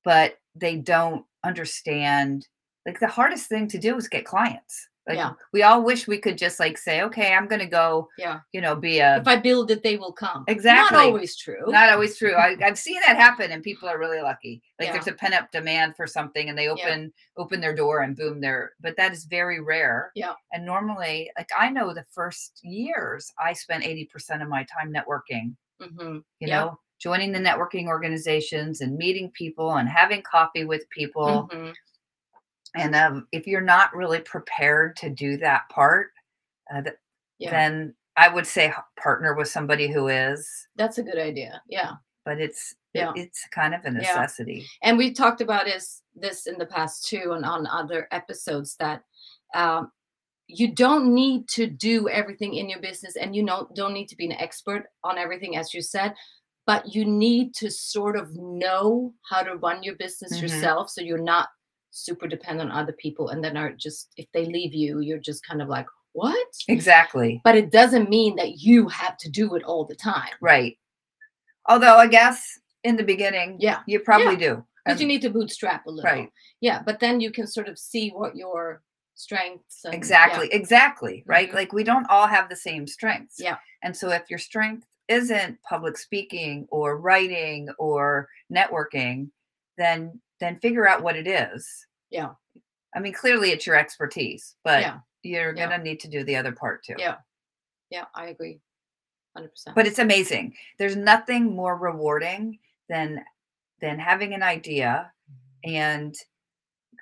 but 0.04 0.38
they 0.54 0.76
don't 0.76 1.24
understand. 1.44 2.46
Like 2.86 3.00
the 3.00 3.08
hardest 3.08 3.48
thing 3.48 3.68
to 3.68 3.78
do 3.78 3.96
is 3.96 4.08
get 4.08 4.24
clients. 4.24 4.88
Like 5.08 5.16
Yeah. 5.16 5.32
we 5.52 5.64
all 5.64 5.82
wish 5.82 6.06
we 6.06 6.18
could 6.18 6.38
just 6.38 6.60
like 6.60 6.78
say, 6.78 7.02
okay, 7.02 7.34
I'm 7.34 7.48
going 7.48 7.58
to 7.60 7.66
go, 7.66 8.08
Yeah. 8.18 8.38
you 8.52 8.60
know, 8.60 8.76
be 8.76 9.00
a 9.00 9.16
If 9.16 9.26
I 9.26 9.34
build 9.36 9.72
it, 9.72 9.82
they 9.82 9.96
will 9.96 10.12
come. 10.12 10.44
Exactly. 10.46 10.96
Not 10.96 11.06
always 11.06 11.36
true. 11.36 11.64
not 11.66 11.90
always 11.90 12.16
true. 12.16 12.34
I, 12.34 12.56
I've 12.64 12.78
seen 12.78 13.00
that 13.06 13.16
happen, 13.16 13.50
and 13.50 13.64
people 13.64 13.88
are 13.88 13.98
really 13.98 14.20
lucky. 14.20 14.62
Like 14.78 14.86
Yeah. 14.86 14.92
there's 14.92 15.08
a 15.08 15.12
pent 15.12 15.34
up 15.34 15.50
demand 15.50 15.96
for 15.96 16.06
something, 16.06 16.48
and 16.48 16.56
they 16.56 16.66
Yeah. 16.66 16.72
open 16.72 17.12
open 17.36 17.60
their 17.60 17.74
door, 17.74 18.02
and 18.02 18.14
boom, 18.16 18.40
they're. 18.40 18.74
But 18.80 18.96
that 18.96 19.12
is 19.12 19.24
very 19.24 19.60
rare. 19.60 20.12
Yeah. 20.14 20.34
And 20.52 20.64
normally, 20.64 21.32
like 21.36 21.50
I 21.58 21.68
know, 21.68 21.92
the 21.92 22.06
first 22.12 22.60
years, 22.62 23.28
I 23.40 23.54
spent 23.54 23.82
eighty 23.84 24.04
percent 24.04 24.40
of 24.40 24.48
my 24.48 24.64
time 24.64 24.92
networking. 24.92 25.56
Mm-hmm. 25.80 26.18
You 26.38 26.46
know, 26.46 26.78
joining 27.02 27.32
the 27.32 27.38
networking 27.38 27.86
organizations 27.88 28.80
and 28.80 28.96
meeting 28.96 29.30
people 29.32 29.72
and 29.76 29.88
having 29.88 30.22
coffee 30.22 30.64
with 30.64 30.88
people. 30.90 31.48
hmm 31.52 31.70
And 32.74 32.94
um, 32.94 33.26
if 33.32 33.46
you're 33.46 33.60
not 33.60 33.94
really 33.94 34.20
prepared 34.20 34.96
to 34.96 35.10
do 35.10 35.36
that 35.38 35.62
part, 35.68 36.10
uh, 36.72 36.82
th- 36.82 36.96
Yeah. 37.38 37.50
then 37.50 37.94
I 38.16 38.28
would 38.28 38.46
say 38.46 38.72
partner 39.02 39.34
with 39.34 39.48
somebody 39.48 39.88
who 39.92 40.08
is. 40.08 40.48
That's 40.76 40.98
a 40.98 41.02
good 41.02 41.18
idea. 41.18 41.60
Yeah. 41.68 41.92
But 42.24 42.40
it's 42.40 42.72
it- 42.94 43.00
Yeah. 43.00 43.12
it's 43.16 43.46
kind 43.48 43.74
of 43.74 43.84
a 43.84 43.90
necessity. 43.90 44.66
And 44.82 44.96
we 44.98 45.12
talked 45.12 45.40
about 45.40 45.66
is 45.66 46.02
this 46.14 46.46
in 46.46 46.56
the 46.58 46.66
past 46.66 47.08
too, 47.08 47.32
and 47.32 47.44
on 47.44 47.66
other 47.66 48.06
episodes 48.12 48.76
that 48.76 49.02
um, 49.54 49.90
you 50.46 50.74
don't 50.74 51.14
need 51.14 51.48
to 51.48 51.66
do 51.66 52.08
everything 52.08 52.54
in 52.54 52.68
your 52.68 52.80
business, 52.80 53.16
and 53.16 53.34
you 53.34 53.42
know 53.42 53.68
don't 53.74 53.94
need 53.94 54.08
to 54.08 54.16
be 54.16 54.26
an 54.26 54.32
expert 54.32 54.84
on 55.04 55.16
everything, 55.18 55.56
as 55.56 55.72
you 55.74 55.80
said. 55.82 56.14
But 56.66 56.94
you 56.94 57.04
need 57.04 57.54
to 57.56 57.70
sort 57.70 58.16
of 58.16 58.36
know 58.36 59.14
how 59.28 59.42
to 59.42 59.56
run 59.56 59.82
your 59.82 59.96
business 59.96 60.36
Mhm. 60.38 60.42
yourself, 60.42 60.90
so 60.90 61.00
you're 61.00 61.18
not 61.18 61.48
super 61.90 62.26
dependent 62.28 62.70
on 62.70 62.78
other 62.82 62.92
people, 62.92 63.28
and 63.30 63.42
then 63.44 63.56
are 63.56 63.72
just 63.72 64.12
if 64.16 64.26
they 64.32 64.46
leave 64.46 64.72
you, 64.74 65.00
you're 65.00 65.18
just 65.18 65.44
kind 65.46 65.60
of 65.60 65.68
like 65.68 65.86
what? 66.12 66.46
Exactly. 66.68 67.40
But 67.42 67.56
it 67.56 67.70
doesn't 67.72 68.10
mean 68.10 68.36
that 68.36 68.58
you 68.58 68.86
have 68.88 69.16
to 69.18 69.30
do 69.30 69.54
it 69.56 69.62
all 69.64 69.84
the 69.86 69.94
time. 69.96 70.28
Right. 70.40 70.78
Although 71.66 71.96
I 71.96 72.06
guess 72.06 72.58
in 72.84 72.96
the 72.96 73.02
beginning, 73.04 73.56
Yeah. 73.60 73.82
you 73.86 74.00
probably 74.00 74.36
do. 74.36 74.64
because 74.84 75.00
you 75.00 75.06
need 75.06 75.22
to 75.22 75.30
bootstrap 75.30 75.86
a 75.86 75.90
little 75.90 76.10
Right. 76.10 76.28
yeah 76.60 76.82
but 76.82 76.98
then 76.98 77.20
you 77.20 77.30
can 77.30 77.46
sort 77.46 77.68
of 77.68 77.78
see 77.78 78.10
what 78.10 78.34
your 78.34 78.82
strengths. 79.14 79.84
And, 79.84 79.92
yeah. 79.94 79.96
exactly 79.96 80.48
exactly 80.52 81.22
right 81.24 81.48
Mhm. 81.50 81.54
like 81.54 81.72
we 81.72 81.84
don't 81.84 82.04
all 82.10 82.26
have 82.26 82.48
the 82.48 82.56
same 82.56 82.88
strengths 82.88 83.36
Yeah. 83.38 83.58
and 83.84 83.96
so 83.96 84.10
if 84.10 84.28
your 84.28 84.40
strength 84.40 84.88
isn't 85.08 85.60
public 85.62 85.96
speaking 85.98 86.66
or 86.70 86.98
writing 86.98 87.68
or 87.78 88.28
networking 88.52 89.28
then 89.78 90.18
then 90.40 90.58
figure 90.60 90.88
out 90.88 91.02
what 91.02 91.16
it 91.16 91.26
is 91.26 91.86
Yeah. 92.10 92.30
i 92.94 93.00
mean 93.00 93.12
clearly 93.12 93.50
it's 93.50 93.66
your 93.66 93.76
expertise 93.76 94.56
but 94.64 94.82
Yeah. 94.82 94.98
you're 95.22 95.54
Yeah. 95.56 95.68
gonna 95.68 95.82
need 95.82 96.00
to 96.00 96.08
do 96.08 96.24
the 96.24 96.36
other 96.36 96.52
part 96.52 96.84
too 96.84 96.96
Yeah. 96.98 97.16
Yeah, 97.90 98.06
I 98.14 98.26
agree. 98.28 98.58
100%. 99.36 99.74
but 99.74 99.86
it's 99.86 99.98
amazing 99.98 100.54
there's 100.78 100.96
nothing 100.96 101.54
more 101.56 101.76
rewarding 101.76 102.58
than 102.88 103.24
than 103.80 103.98
having 103.98 104.34
an 104.34 104.42
idea 104.42 105.10
mm-hmm. 105.30 105.74
and 105.74 106.14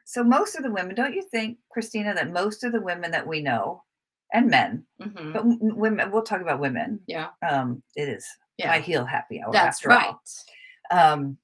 so 0.04 0.22
most 0.24 0.54
of 0.56 0.62
the 0.62 0.70
women 0.70 0.94
don't 0.94 1.14
you 1.14 1.22
think 1.22 1.58
christina 1.70 2.14
that 2.14 2.30
most 2.30 2.62
of 2.64 2.70
the 2.72 2.80
women 2.80 3.10
that 3.10 3.26
we 3.26 3.40
know 3.40 3.82
and 4.32 4.48
men 4.48 4.84
Mhm. 5.00 5.32
but 5.32 5.42
women 5.76 6.10
we'll 6.10 6.22
talk 6.22 6.40
about 6.40 6.60
women 6.60 7.00
Yeah. 7.06 7.28
um 7.48 7.82
it 7.96 8.08
is 8.08 8.26
Yeah. 8.58 8.68
High 8.72 8.80
Heel 8.80 9.04
happy 9.04 9.42
hour 9.42 9.52
That's 9.52 9.84
right. 9.86 10.14
all. 10.14 10.22
um 10.90 11.38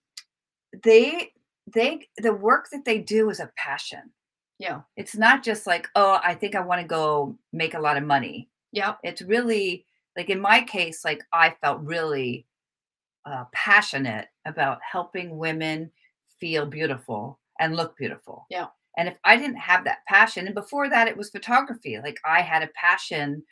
they 0.83 1.33
they 1.75 2.09
the 2.19 2.33
work 2.33 2.69
that 2.73 2.85
they 2.85 2.99
do 2.99 3.31
is 3.31 3.41
a 3.41 3.51
passion 3.57 4.11
Yeah. 4.59 4.83
it's 4.97 5.17
not 5.17 5.43
just 5.43 5.67
like 5.67 5.89
oh 5.95 6.21
i 6.23 6.35
think 6.35 6.55
i 6.55 6.61
want 6.61 6.81
to 6.81 6.87
go 6.87 7.37
make 7.53 7.75
a 7.75 7.81
lot 7.81 7.97
of 7.97 8.05
money 8.05 8.49
Yeah. 8.73 8.95
it's 9.03 9.23
really 9.23 9.87
like 10.17 10.31
in 10.31 10.41
my 10.41 10.63
case 10.63 11.05
like 11.05 11.23
i 11.33 11.51
felt 11.63 11.81
really 11.83 12.47
uh, 13.25 13.45
passionate 13.53 14.29
about 14.45 14.79
helping 14.83 15.37
women 15.37 15.91
feel 16.39 16.65
beautiful 16.67 17.41
and 17.59 17.75
look 17.75 17.97
beautiful 17.97 18.47
Yeah. 18.51 18.67
And 18.97 19.09
if 19.09 19.17
i 19.25 19.37
didn't 19.37 19.57
have 19.57 19.85
that 19.85 19.99
passion 20.09 20.47
and 20.47 20.55
before 20.55 20.89
that 20.89 21.09
it 21.09 21.17
was 21.17 21.31
photography 21.31 21.99
like 22.03 22.19
i 22.25 22.41
had 22.41 22.63
a 22.63 22.69
passion 22.75 23.43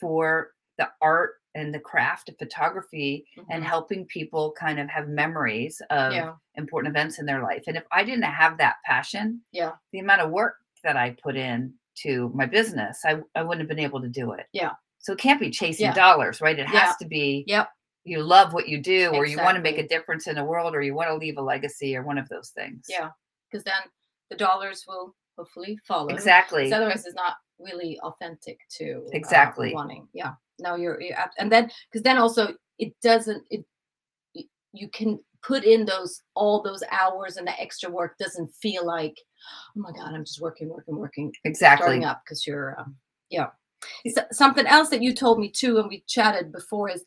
for 0.00 0.50
the 0.78 0.88
art 1.00 1.34
and 1.54 1.74
the 1.74 1.78
craft 1.78 2.28
of 2.30 2.38
photography 2.38 3.26
and 3.50 3.62
Mhm. 3.62 3.66
helping 3.66 4.06
people 4.06 4.52
kind 4.58 4.80
of 4.80 4.88
have 4.88 5.06
memories 5.08 5.80
of 5.90 6.12
Yeah. 6.14 6.34
important 6.54 6.90
events 6.96 7.18
in 7.18 7.26
their 7.26 7.42
life 7.42 7.64
and 7.66 7.76
if 7.76 7.84
i 7.92 8.02
didn't 8.04 8.22
have 8.24 8.56
that 8.58 8.76
passion 8.84 9.42
Yeah. 9.52 9.72
the 9.92 9.98
amount 9.98 10.22
of 10.22 10.30
work 10.30 10.56
that 10.82 10.96
i 10.96 11.10
put 11.22 11.36
in 11.36 11.74
to 11.96 12.30
my 12.34 12.46
business 12.46 13.00
i, 13.04 13.18
I 13.34 13.42
wouldn't 13.42 13.60
have 13.60 13.68
been 13.68 13.78
able 13.84 14.00
to 14.00 14.08
do 14.08 14.32
it 14.32 14.46
Yeah. 14.52 14.72
so 14.98 15.12
it 15.12 15.18
can't 15.18 15.40
be 15.40 15.50
chasing 15.50 15.86
Yeah. 15.86 15.94
dollars 15.94 16.40
right 16.40 16.58
it 16.58 16.68
Yeah. 16.72 16.80
has 16.80 16.96
to 16.96 17.04
be 17.06 17.44
Yep. 17.46 17.68
you 18.04 18.22
love 18.22 18.52
what 18.54 18.66
you 18.68 18.78
do 18.80 19.10
or 19.14 19.26
you 19.26 19.36
want 19.38 19.56
to 19.56 19.62
make 19.62 19.78
a 19.78 19.86
difference 19.86 20.26
in 20.26 20.34
the 20.36 20.44
world 20.44 20.74
or 20.74 20.80
you 20.80 20.94
want 20.94 21.08
to 21.10 21.14
leave 21.16 21.36
a 21.36 21.42
legacy 21.42 21.94
or 21.96 22.02
one 22.02 22.18
of 22.18 22.28
those 22.30 22.50
things 22.50 22.86
Yeah. 22.88 23.10
Because 23.50 23.64
then 23.64 23.82
the 24.32 24.38
dollars 24.38 24.84
will 24.88 25.14
hopefully 25.36 25.78
follow. 25.86 26.08
exactly 26.08 26.72
otherwise, 26.72 27.04
it's 27.06 27.14
not 27.14 27.34
really 27.58 27.98
authentic 28.00 28.58
to 28.78 29.02
uh, 29.06 29.10
Exactly. 29.12 29.72
wanting. 29.74 30.08
Yeah. 30.14 30.32
No, 30.58 30.74
you're, 30.76 31.00
you're 31.00 31.16
and 31.38 31.50
then 31.50 31.70
because 31.90 32.02
then 32.02 32.18
also 32.18 32.54
it 32.78 32.92
doesn't 33.02 33.42
it 33.50 33.64
you 34.72 34.88
can 34.88 35.18
put 35.42 35.64
in 35.64 35.84
those 35.84 36.22
all 36.34 36.62
those 36.62 36.82
hours 36.90 37.36
and 37.36 37.46
the 37.46 37.60
extra 37.60 37.90
work 37.90 38.16
doesn't 38.18 38.48
feel 38.62 38.86
like 38.86 39.16
oh 39.76 39.80
my 39.80 39.90
god 39.92 40.14
I'm 40.14 40.24
just 40.24 40.40
working 40.40 40.68
working 40.68 40.96
working 40.96 41.32
exactly 41.44 41.84
starting 41.84 42.04
up 42.04 42.22
because 42.24 42.46
you're 42.46 42.78
um, 42.80 42.94
yeah 43.28 43.48
S- 44.06 44.14
something 44.32 44.66
else 44.66 44.88
that 44.90 45.02
you 45.02 45.12
told 45.14 45.38
me 45.40 45.50
too 45.50 45.78
and 45.78 45.88
we 45.88 46.04
chatted 46.06 46.52
before 46.52 46.88
is 46.90 47.04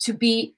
to 0.00 0.12
be 0.14 0.54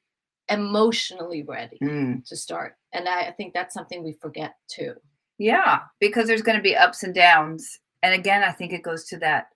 emotionally 0.51 1.43
ready 1.43 1.79
Mm. 1.83 2.25
to 2.27 2.37
start 2.37 2.77
and 2.93 3.09
I, 3.09 3.29
I 3.29 3.31
think 3.33 3.55
that's 3.55 3.73
something 3.75 4.03
we 4.05 4.13
forget 4.21 4.55
too 4.69 4.95
yeah 5.41 5.81
because 6.01 6.27
there's 6.29 6.43
going 6.43 6.57
to 6.57 6.63
be 6.63 6.77
ups 6.77 7.03
and 7.03 7.15
downs 7.15 7.79
and 8.03 8.15
again 8.15 8.43
i 8.45 8.53
think 8.53 8.73
it 8.73 8.83
goes 8.83 9.05
to 9.07 9.17
that 9.17 9.47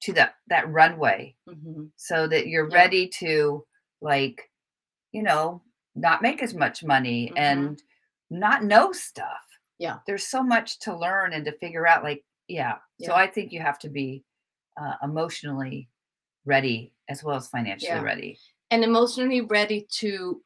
to 0.00 0.12
that 0.14 0.34
that 0.48 0.68
runway 0.72 1.34
hmm 1.48 1.84
so 1.96 2.26
that 2.26 2.46
you're 2.48 2.68
Yeah. 2.70 2.76
ready 2.76 3.08
to 3.20 3.64
like 4.00 4.50
you 5.12 5.22
know 5.22 5.62
not 5.94 6.22
make 6.22 6.42
as 6.42 6.54
much 6.54 6.82
money 6.82 7.28
Mhm. 7.30 7.38
and 7.38 7.82
not 8.30 8.64
know 8.64 8.90
stuff 8.92 9.44
Yeah. 9.78 9.98
there's 10.06 10.26
so 10.26 10.42
much 10.42 10.78
to 10.80 10.96
learn 10.96 11.32
and 11.34 11.44
to 11.44 11.52
figure 11.58 11.86
out 11.86 12.02
like 12.02 12.24
yeah, 12.48 12.78
so 13.04 13.12
i 13.14 13.26
think 13.26 13.52
you 13.52 13.60
have 13.60 13.78
to 13.80 13.90
be 13.90 14.24
uh, 14.80 14.94
emotionally 15.02 15.90
ready 16.46 16.94
as 17.10 17.22
well 17.22 17.36
as 17.36 17.48
financially 17.48 17.90
Yeah. 17.98 18.02
ready 18.02 18.38
and 18.70 18.82
emotionally 18.82 19.42
ready 19.42 19.86
to 20.00 20.42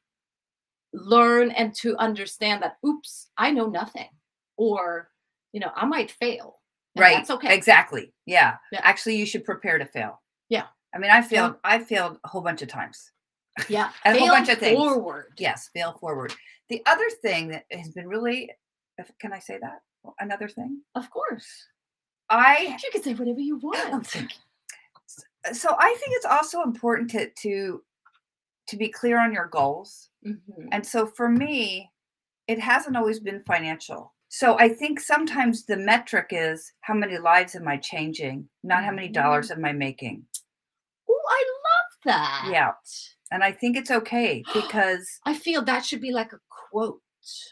learn 0.92 1.50
and 1.52 1.74
to 1.76 1.96
understand 1.98 2.62
that 2.62 2.78
oops 2.84 3.30
i 3.38 3.50
know 3.50 3.66
nothing 3.66 4.08
or 4.56 5.08
you 5.52 5.60
know 5.60 5.70
i 5.76 5.84
might 5.84 6.10
fail 6.10 6.58
right 6.96 7.16
that's 7.16 7.30
okay. 7.30 7.54
exactly 7.54 8.12
yeah. 8.26 8.56
Yeah. 8.70 8.80
actually 8.82 9.16
you 9.16 9.26
should 9.26 9.44
prepare 9.44 9.78
to 9.78 9.86
fail. 9.86 10.20
Yeah. 10.48 10.66
i 10.94 10.98
mean 10.98 11.10
i 11.10 11.22
failed 11.22 11.56
i 11.64 11.78
failed 11.78 12.18
a 12.24 12.28
whole 12.28 12.42
bunch 12.42 12.62
of 12.62 12.68
times. 12.68 13.10
Yeah 13.68 13.90
a 14.04 14.18
whole 14.18 14.28
bunch 14.28 14.48
of 14.48 14.58
things. 14.58 14.76
forward. 14.78 15.26
Yes 15.38 15.70
fail 15.74 15.92
forward. 16.00 16.32
The 16.68 16.82
other 16.86 17.08
thing 17.22 17.48
that 17.48 17.64
has 17.70 17.88
been 17.90 18.08
really 18.08 18.50
can 19.20 19.32
i 19.32 19.38
say 19.38 19.58
that? 19.60 19.80
Another 20.20 20.48
thing? 20.48 20.80
Of 20.94 21.10
course. 21.10 21.46
I 22.30 22.76
you 22.82 22.90
can 22.92 23.02
say 23.02 23.14
whatever 23.14 23.40
you 23.40 23.56
want. 23.62 24.06
so 25.52 25.74
i 25.78 25.88
think 25.98 26.16
it's 26.16 26.26
also 26.26 26.62
important 26.62 27.10
to 27.10 27.30
to 27.36 27.82
to 28.68 28.76
be 28.76 28.88
clear 28.88 29.18
on 29.20 29.32
your 29.32 29.46
goals. 29.46 30.10
Mhm. 30.26 30.68
and 30.72 30.86
so 30.86 31.06
for 31.06 31.28
me 31.28 31.90
it 32.48 32.58
hasn't 32.60 32.96
always 32.96 33.18
been 33.20 33.42
financial 33.44 34.14
so 34.34 34.58
i 34.58 34.66
think 34.66 34.98
sometimes 34.98 35.66
the 35.66 35.76
metric 35.76 36.28
is 36.30 36.72
how 36.80 36.94
many 36.94 37.18
lives 37.18 37.54
am 37.54 37.68
i 37.68 37.76
changing? 37.76 38.48
Not 38.64 38.82
how 38.82 38.90
many 38.90 39.08
dollars 39.08 39.50
mm-hmm. 39.50 39.64
am 39.64 39.70
i 39.70 39.72
making. 39.72 40.24
Oh 41.08 41.24
i 41.28 41.42
love 41.68 41.90
that. 42.06 42.48
Yeah. 42.50 42.72
and 43.30 43.44
i 43.44 43.52
think 43.52 43.76
it's 43.76 43.90
okay 43.90 44.42
because 44.54 45.06
i 45.26 45.34
feel 45.34 45.62
that 45.62 45.84
should 45.84 46.00
be 46.00 46.12
like 46.12 46.32
a 46.32 46.40
quote 46.48 47.00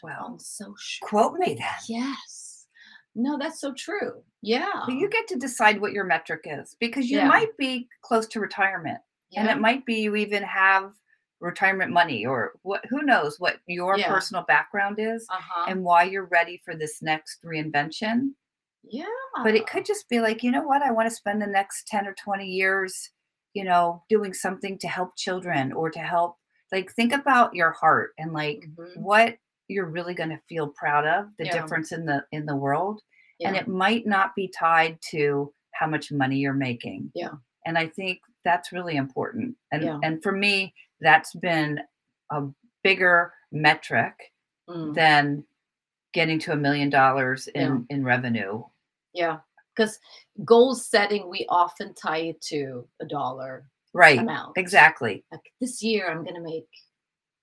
Well, 0.01 0.25
on 0.25 0.39
social 0.39 1.07
quote 1.07 1.35
me 1.37 1.53
then. 1.53 1.81
Yes. 1.87 2.65
No 3.13 3.37
that's 3.37 3.61
so 3.61 3.73
true. 3.73 4.23
Yeah. 4.41 4.81
But 4.87 4.95
you 4.95 5.07
get 5.07 5.27
to 5.27 5.35
decide 5.35 5.79
what 5.79 5.91
your 5.91 6.05
metric 6.05 6.41
is 6.45 6.75
because 6.79 7.09
you 7.11 7.17
Yeah. 7.17 7.27
might 7.27 7.55
be 7.57 7.87
close 8.01 8.25
to 8.29 8.39
retirement 8.39 8.97
and 9.37 9.47
it 9.49 9.59
might 9.59 9.85
be 9.85 9.95
you 10.01 10.15
even 10.15 10.43
have 10.43 10.91
retirement 11.41 11.91
money 11.91 12.25
or 12.25 12.53
what 12.61 12.83
who 12.89 13.01
knows 13.01 13.39
what 13.39 13.57
your 13.67 13.97
Yeah. 13.97 14.07
personal 14.09 14.43
background 14.43 14.97
is 14.99 15.25
uh-huh 15.29 15.65
and 15.69 15.83
why 15.83 16.03
you're 16.03 16.25
ready 16.25 16.61
for 16.63 16.75
this 16.75 17.01
next 17.01 17.39
reinvention 17.43 18.29
yeah 18.83 19.05
but 19.43 19.55
it 19.55 19.67
could 19.67 19.85
just 19.85 20.07
be 20.09 20.19
like 20.21 20.43
you 20.43 20.51
know 20.51 20.63
what 20.63 20.81
i 20.83 20.91
want 20.91 21.09
to 21.09 21.15
spend 21.15 21.41
the 21.41 21.47
next 21.47 21.87
10 21.87 22.07
or 22.07 22.13
20 22.23 22.45
years 22.45 23.09
you 23.53 23.63
know 23.63 24.03
doing 24.09 24.33
something 24.33 24.77
to 24.79 24.87
help 24.87 25.15
children 25.17 25.71
or 25.73 25.89
to 25.89 25.99
help 25.99 26.37
like 26.71 26.91
think 26.93 27.11
about 27.13 27.53
your 27.55 27.71
heart 27.71 28.11
and 28.17 28.33
like 28.33 28.67
Mhm. 28.77 28.97
what 28.97 29.35
you're 29.67 29.89
really 29.89 30.13
going 30.13 30.29
to 30.29 30.41
feel 30.49 30.67
proud 30.69 31.05
of 31.07 31.25
the 31.37 31.45
Yeah. 31.45 31.51
difference 31.53 31.91
in 31.91 32.05
the 32.05 32.23
in 32.31 32.45
the 32.45 32.55
world 32.55 33.01
and 33.43 33.55
it 33.55 33.67
might 33.67 34.05
not 34.05 34.35
be 34.35 34.47
tied 34.47 34.99
to 35.09 35.51
how 35.73 35.87
much 35.87 36.11
money 36.11 36.37
you're 36.37 36.53
making 36.53 37.11
Yeah. 37.15 37.31
and 37.65 37.77
i 37.77 37.87
think 37.87 38.19
that's 38.43 38.71
really 38.71 38.95
important 38.95 39.55
and 39.71 39.83
Yeah. 39.83 39.99
and 40.03 40.21
for 40.23 40.31
me 40.31 40.73
that's 40.99 41.33
been 41.35 41.79
a 42.31 42.43
bigger 42.83 43.33
metric 43.51 44.13
Mm. 44.69 44.93
than 44.93 45.43
getting 46.13 46.39
to 46.39 46.51
a 46.53 46.55
million 46.55 46.89
dollars 46.89 47.47
in 47.49 47.85
in 47.89 48.03
revenue 48.03 48.63
Yeah, 49.13 49.39
because 49.75 49.99
goal 50.45 50.75
setting, 50.75 51.29
we 51.29 51.45
often 51.49 51.93
tie 51.93 52.19
it 52.31 52.41
to 52.43 52.87
a 53.01 53.05
dollar 53.05 53.65
right 53.93 54.19
amount. 54.19 54.57
exactly 54.57 55.25
Like 55.31 55.51
this 55.59 55.81
year, 55.83 56.09
I'm 56.09 56.23
going 56.23 56.35
to 56.35 56.41
make 56.41 56.69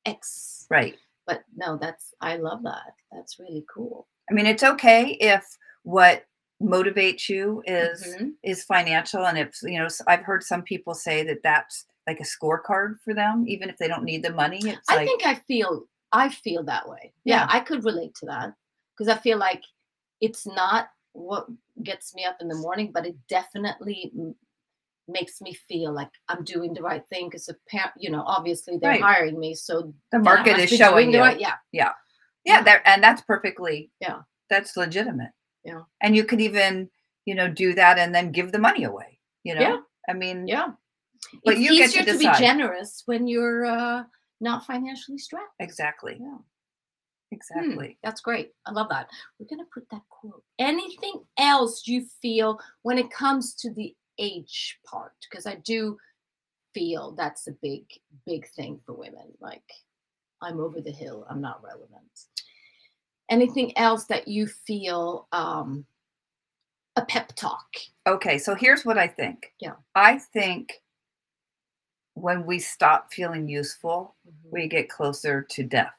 X. 0.06 0.66
right 0.70 0.96
But 1.26 1.44
no, 1.56 1.76
that's, 1.76 2.14
I 2.20 2.36
love 2.36 2.62
that. 2.62 2.94
That's 3.12 3.38
really 3.38 3.64
cool. 3.72 4.06
i 4.30 4.34
mean 4.34 4.46
it's 4.46 4.62
okay 4.64 5.16
if 5.20 5.44
what 5.82 6.24
motivates 6.60 7.28
you 7.28 7.62
is 7.66 8.02
Mhm. 8.16 8.32
is 8.42 8.64
financial 8.64 9.24
and 9.26 9.38
if 9.38 9.54
you 9.62 9.78
know 9.78 9.86
i've 10.08 10.22
heard 10.24 10.42
some 10.42 10.62
people 10.62 10.92
say 10.92 11.22
that 11.22 11.40
that's 11.44 11.86
like 12.08 12.18
a 12.18 12.24
scorecard 12.24 12.98
for 13.04 13.14
them 13.14 13.44
even 13.46 13.68
if 13.70 13.76
they 13.78 13.86
don't 13.86 14.02
need 14.02 14.24
the 14.24 14.32
money 14.32 14.58
it's 14.64 14.88
I 14.90 14.96
like 14.96 15.06
think 15.06 15.24
I 15.26 15.34
feel, 15.36 15.84
I 16.10 16.30
feel 16.30 16.62
that 16.64 16.88
way. 16.88 17.12
Yeah, 17.24 17.40
Yeah. 17.42 17.46
I 17.50 17.60
could 17.60 17.84
relate 17.84 18.14
to 18.16 18.26
that 18.26 18.54
because 18.96 19.08
I 19.14 19.18
feel 19.18 19.38
like 19.38 19.62
it's 20.20 20.46
not 20.46 20.88
what 21.12 21.46
gets 21.82 22.14
me 22.14 22.24
up 22.24 22.36
in 22.40 22.48
the 22.48 22.54
morning, 22.56 22.90
but 22.92 23.06
it 23.06 23.14
definitely 23.28 24.10
makes 25.06 25.40
me 25.40 25.52
feel 25.54 25.92
like 25.92 26.10
I'm 26.28 26.44
doing 26.44 26.72
the 26.74 26.82
right 26.82 27.06
thing 27.08 27.28
because 27.28 27.48
you 27.98 28.10
know, 28.10 28.22
obviously 28.26 28.78
they're 28.78 28.92
Right. 28.92 29.02
hiring 29.02 29.38
me, 29.38 29.54
so 29.54 29.92
the 30.10 30.18
market 30.18 30.58
is 30.58 30.70
showing 30.70 31.12
you 31.12 31.20
right- 31.20 31.38
yeah, 31.38 31.56
yeah 31.72 31.92
Yeah. 32.44 32.62
that 32.62 32.82
and 32.86 33.02
that's 33.02 33.22
perfectly 33.22 33.90
Yeah. 34.00 34.22
that's 34.48 34.76
legitimate 34.76 35.32
Yeah. 35.68 35.82
and 36.02 36.16
you 36.16 36.24
could 36.24 36.40
even 36.40 36.88
you 37.24 37.34
know 37.34 37.48
do 37.48 37.74
that 37.74 37.98
and 37.98 38.14
then 38.14 38.32
give 38.32 38.52
the 38.52 38.58
money 38.68 38.84
away 38.84 39.18
you 39.44 39.54
know 39.54 39.60
Yeah. 39.60 39.78
i 40.08 40.12
mean 40.12 40.46
Yeah. 40.48 40.68
But 41.44 41.54
it's 41.54 41.62
you 41.62 41.70
get 41.76 41.90
to 41.90 42.00
easier 42.00 42.12
to, 42.14 42.18
be 42.18 42.38
generous 42.38 43.02
when 43.06 43.26
you're 43.26 43.66
uh, 43.66 44.04
not 44.40 44.64
financially 44.64 45.18
strapped. 45.18 45.54
exactly 45.58 46.16
Yeah. 46.20 46.38
Exactly. 47.30 47.98
That's 48.02 48.22
great. 48.22 48.52
I 48.66 48.70
love 48.72 48.88
that. 48.88 49.08
We're 49.38 49.46
going 49.54 49.64
to 49.64 49.70
put 49.74 49.86
that 49.90 50.02
quote. 50.08 50.42
Anything 50.58 51.20
else 51.36 51.86
you 51.86 52.06
feel 52.22 52.58
when 52.82 52.96
it 52.98 53.10
comes 53.10 53.54
to 53.56 53.72
the 53.74 53.94
age 54.18 54.78
part? 54.86 55.12
Because 55.28 55.46
I 55.46 55.56
do 55.56 55.98
feel 56.72 57.12
that's 57.12 57.46
a 57.46 57.52
big, 57.60 57.84
big 58.24 58.48
thing 58.56 58.80
for 58.86 58.94
women. 58.94 59.28
Like, 59.40 59.68
I'm 60.40 60.58
over 60.60 60.80
the 60.80 60.90
hill, 60.90 61.26
I'm 61.28 61.42
not 61.42 61.62
relevant. 61.62 62.10
Anything 63.30 63.76
else 63.76 64.04
that 64.04 64.26
you 64.28 64.46
feel 64.46 65.26
um, 65.32 65.84
a 66.96 67.04
pep 67.04 67.32
talk? 67.36 67.66
Okay, 68.06 68.38
so 68.38 68.54
here's 68.54 68.84
what 68.84 68.98
I 68.98 69.06
think. 69.06 69.52
Yeah. 69.60 69.74
I 69.94 70.18
think 70.18 70.80
when 72.14 72.46
we 72.46 72.58
stop 72.58 73.12
feeling 73.12 73.48
useful, 73.48 74.16
we 74.50 74.66
get 74.66 74.88
closer 74.88 75.42
to 75.50 75.62
death. 75.62 75.92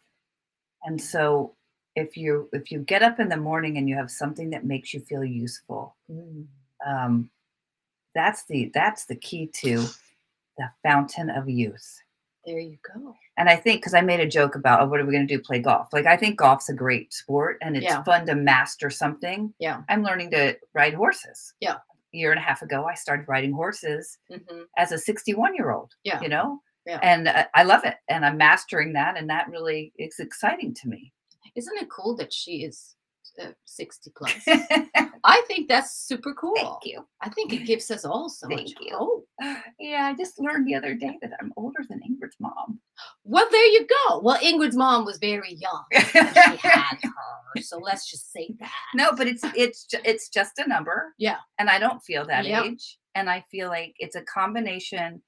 And 0.83 0.99
so 1.01 1.55
if 1.95 2.17
you 2.17 2.49
if 2.53 2.71
you 2.71 2.79
get 2.79 3.03
up 3.03 3.19
in 3.19 3.29
the 3.29 3.37
morning 3.37 3.77
and 3.77 3.87
you 3.87 3.95
have 3.95 4.11
something 4.11 4.49
that 4.51 4.65
makes 4.65 4.93
you 4.93 5.01
feel 5.01 5.23
useful, 5.23 5.95
Mm. 6.11 6.47
um, 6.85 7.29
that's 8.15 8.45
the 8.45 8.71
that's 8.73 9.05
the 9.05 9.15
key 9.15 9.47
to 9.61 9.85
the 10.57 10.69
fountain 10.83 11.29
of 11.29 11.47
youth. 11.49 12.01
There 12.45 12.59
you 12.59 12.77
go. 12.95 13.15
And 13.37 13.49
I 13.49 13.55
think 13.55 13.81
because 13.81 13.93
I 13.93 14.01
made 14.01 14.19
a 14.19 14.27
joke 14.27 14.55
about 14.55 14.81
oh, 14.81 14.85
what 14.87 14.99
are 14.99 15.05
we 15.05 15.11
going 15.13 15.27
to 15.27 15.37
do? 15.37 15.41
Play 15.41 15.59
golf? 15.59 15.89
Like 15.93 16.05
I 16.05 16.17
think 16.17 16.37
golf's 16.39 16.69
a 16.69 16.73
great 16.73 17.13
sport 17.13 17.57
and 17.61 17.75
it's 17.75 17.85
Yeah. 17.85 18.03
fun 18.03 18.25
to 18.27 18.35
master 18.35 18.89
something. 18.89 19.53
Yeah. 19.59 19.81
I'm 19.89 20.03
learning 20.03 20.31
to 20.31 20.57
ride 20.73 20.93
horses. 20.93 21.53
Yeah. 21.59 21.75
A 22.13 22.17
year 22.17 22.31
and 22.31 22.39
a 22.39 22.43
half 22.43 22.61
ago, 22.61 22.85
I 22.85 22.95
started 22.95 23.27
riding 23.27 23.51
horses 23.53 24.17
hmm 24.29 24.61
as 24.77 24.91
a 24.91 24.97
61 24.97 25.55
year 25.55 25.71
old. 25.71 25.93
Yeah. 26.03 26.21
You 26.21 26.29
know. 26.29 26.61
Yeah. 26.85 26.99
And 27.03 27.27
uh, 27.27 27.45
I 27.53 27.63
love 27.63 27.83
it, 27.83 27.97
and 28.07 28.25
I'm 28.25 28.37
mastering 28.37 28.93
that, 28.93 29.15
and 29.15 29.29
that 29.29 29.47
really 29.49 29.93
is 29.99 30.15
exciting 30.19 30.73
to 30.75 30.87
me. 30.87 31.11
Isn't 31.55 31.77
it 31.77 31.89
cool 31.89 32.15
that 32.15 32.33
she 32.33 32.63
is 32.63 32.95
uh, 33.41 33.51
60 33.65 34.11
plus? 34.17 34.33
I 35.23 35.41
think 35.47 35.67
that's 35.67 35.95
super 36.07 36.33
cool. 36.33 36.55
Thank 36.55 36.85
you. 36.85 37.05
I 37.21 37.29
think 37.29 37.53
it 37.53 37.65
gives 37.65 37.89
us 37.91 38.05
all 38.05 38.29
so 38.29 38.47
much 38.47 38.57
Thank 38.59 38.75
you. 38.81 38.97
hope. 38.97 39.27
Yeah, 39.79 40.05
I 40.05 40.15
just 40.15 40.39
learned 40.39 40.67
the 40.67 40.75
other 40.75 40.93
day 40.95 41.17
that 41.21 41.31
I'm 41.39 41.51
older 41.57 41.79
than 41.89 41.99
Ingrid's 41.99 42.35
mom. 42.39 42.79
Well, 43.23 43.47
there 43.51 43.65
you 43.65 43.87
go. 44.07 44.19
Well, 44.19 44.37
Ingrid's 44.39 44.75
mom 44.75 45.05
was 45.05 45.17
very 45.17 45.53
young 45.55 45.83
she 45.93 46.17
had 46.17 46.97
her, 47.03 47.61
so 47.61 47.77
let's 47.77 48.09
just 48.09 48.31
say 48.31 48.49
that. 48.59 48.71
no, 48.95 49.11
but 49.15 49.27
it's 49.27 49.43
it's 49.55 49.87
it's 50.05 50.29
just 50.29 50.59
a 50.59 50.67
number. 50.67 51.13
Yeah. 51.17 51.37
And 51.59 51.69
I 51.69 51.79
don't 51.79 52.01
feel 52.03 52.25
that 52.27 52.45
Yep. 52.45 52.65
age. 52.65 52.97
And 53.15 53.29
I 53.29 53.43
feel 53.51 53.69
like 53.69 53.93
it's 53.99 54.15
a 54.15 54.21
combination, 54.23 55.21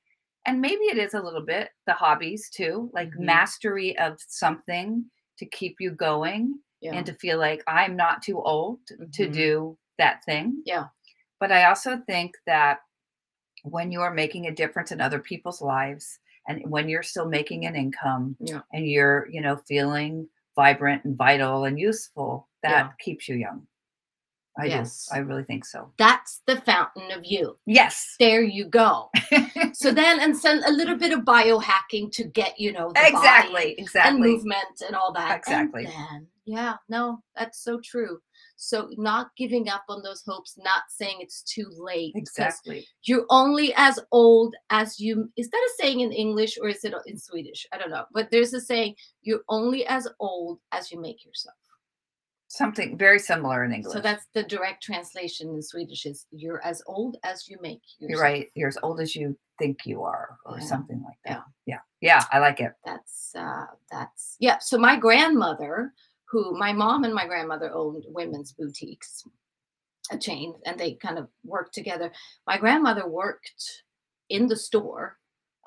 and 0.46 0.62
maybe 0.62 0.84
it 0.86 0.98
is 0.98 1.14
a 1.14 1.22
little 1.22 1.46
bit 1.46 1.70
the 1.88 1.94
hobbies 1.94 2.50
too, 2.50 2.90
like 2.94 3.10
Mhm. 3.10 3.20
mastery 3.26 3.98
of 3.98 4.18
something 4.28 5.06
to 5.40 5.46
keep 5.48 5.78
you 5.80 5.92
going 5.92 6.60
Yeah. 6.82 6.94
and 6.96 7.06
to 7.06 7.14
feel 7.16 7.38
like 7.40 7.64
I'm 7.68 7.96
not 7.96 8.24
too 8.24 8.42
old 8.42 8.80
to 8.88 9.28
Mhm. 9.28 9.34
do 9.34 9.78
that 9.98 10.24
thing. 10.26 10.62
Yeah. 10.66 10.88
But 11.40 11.52
I 11.52 11.66
also 11.66 11.98
think 12.08 12.36
that 12.48 12.80
when 13.64 13.92
you 13.92 14.02
are 14.02 14.14
making 14.14 14.48
a 14.48 14.52
difference 14.52 14.92
in 14.92 15.02
other 15.02 15.20
people's 15.20 15.62
lives 15.62 16.20
and 16.48 16.64
when 16.70 16.90
you're 16.90 17.04
still 17.04 17.28
making 17.28 17.66
an 17.66 17.76
income 17.76 18.36
Yeah. 18.40 18.62
and 18.74 18.88
you're, 18.88 19.28
you 19.30 19.42
know, 19.42 19.58
feeling 19.68 20.28
vibrant 20.56 21.06
and 21.06 21.16
vital 21.16 21.66
and 21.66 21.80
useful, 21.80 22.50
that 22.64 22.88
Yeah. 22.88 22.92
keeps 23.00 23.30
you 23.30 23.36
young. 23.36 23.68
I 24.60 24.66
Yes. 24.66 25.08
do. 25.10 25.16
I 25.16 25.20
really 25.20 25.44
think 25.44 25.66
so. 25.66 25.92
That's 25.98 26.42
the 26.46 26.60
fountain 26.62 27.10
of 27.12 27.24
youth. 27.24 27.58
Yes. 27.66 28.16
There 28.20 28.44
you 28.44 28.66
go. 28.66 29.10
So 29.74 29.92
then, 29.92 30.20
and 30.20 30.38
send 30.38 30.64
a 30.66 30.72
little 30.72 30.98
bit 30.98 31.14
of 31.14 31.22
biohacking 31.22 32.12
to 32.12 32.26
get 32.26 32.60
you 32.60 32.72
know 32.74 32.90
the 32.90 33.12
body 33.14 33.74
exactly. 33.78 33.78
and 33.96 34.20
movement 34.20 34.82
and 34.86 34.96
all 34.96 35.14
that. 35.14 35.38
Exactly. 35.38 35.86
then, 35.86 36.28
yeah, 36.46 36.76
no, 36.90 37.24
that's 37.38 37.64
so 37.64 37.80
true. 37.84 38.20
So 38.58 38.90
not 38.98 39.32
giving 39.38 39.70
up 39.70 39.84
on 39.90 40.04
those 40.04 40.24
hopes, 40.28 40.56
not 40.58 40.84
saying 40.90 41.18
it's 41.20 41.42
too 41.42 41.68
late. 41.78 42.12
Exactly. 42.16 42.86
You're 43.04 43.26
only 43.30 43.74
as 43.76 43.98
old 44.12 44.56
as 44.70 45.00
you. 45.00 45.32
Is 45.38 45.50
that 45.50 45.58
a 45.58 45.82
saying 45.82 46.02
in 46.02 46.12
English 46.12 46.58
or 46.62 46.68
is 46.68 46.84
it 46.84 46.94
in 47.08 47.18
Swedish? 47.18 47.66
I 47.74 47.78
don't 47.78 47.90
know. 47.90 48.06
But 48.14 48.30
there's 48.30 48.54
a 48.54 48.62
saying: 48.62 48.96
you're 49.22 49.44
only 49.50 49.86
as 49.88 50.08
old 50.20 50.60
as 50.74 50.92
you 50.92 51.00
make 51.00 51.26
yourself. 51.26 51.56
Something 52.54 52.98
very 52.98 53.18
similar 53.18 53.64
in 53.64 53.72
English. 53.72 53.94
So 53.94 54.02
that's 54.02 54.26
the 54.34 54.44
direct 54.44 54.84
translation 54.84 55.48
in 55.56 55.62
Swedish: 55.62 56.06
is 56.06 56.26
you're 56.32 56.62
as 56.66 56.84
old 56.86 57.16
as 57.24 57.48
you 57.48 57.58
make 57.62 57.80
yourself. 57.98 58.10
you're 58.10 58.20
right. 58.22 58.48
You're 58.56 58.68
as 58.68 58.78
old 58.84 59.00
as 59.00 59.16
you 59.16 59.38
think 59.58 59.86
you 59.86 60.04
are, 60.04 60.38
or 60.46 60.58
Yeah. 60.60 60.66
something 60.66 61.02
like 61.02 61.18
that. 61.26 61.44
Yeah. 61.66 61.78
Yeah. 62.02 62.10
Yeah, 62.10 62.26
I 62.32 62.40
like 62.40 62.60
it. 62.60 62.74
that's 62.86 63.34
uh 63.36 63.68
that's 63.90 64.36
yeah 64.40 64.58
so 64.60 64.78
my 64.78 64.98
grandmother 64.98 65.94
who 66.30 66.58
my 66.58 66.74
mom 66.74 67.06
and 67.06 67.14
my 67.14 67.26
grandmother 67.26 67.72
owned 67.74 68.04
women's 68.10 68.52
boutiques 68.52 69.24
a 70.12 70.18
chain 70.18 70.54
and 70.66 70.78
they 70.78 70.96
kind 70.96 71.18
of 71.18 71.30
worked 71.46 71.74
together 71.74 72.12
my 72.48 72.58
grandmother 72.58 73.08
worked 73.08 73.84
in 74.30 74.48
the 74.48 74.56
store 74.58 75.18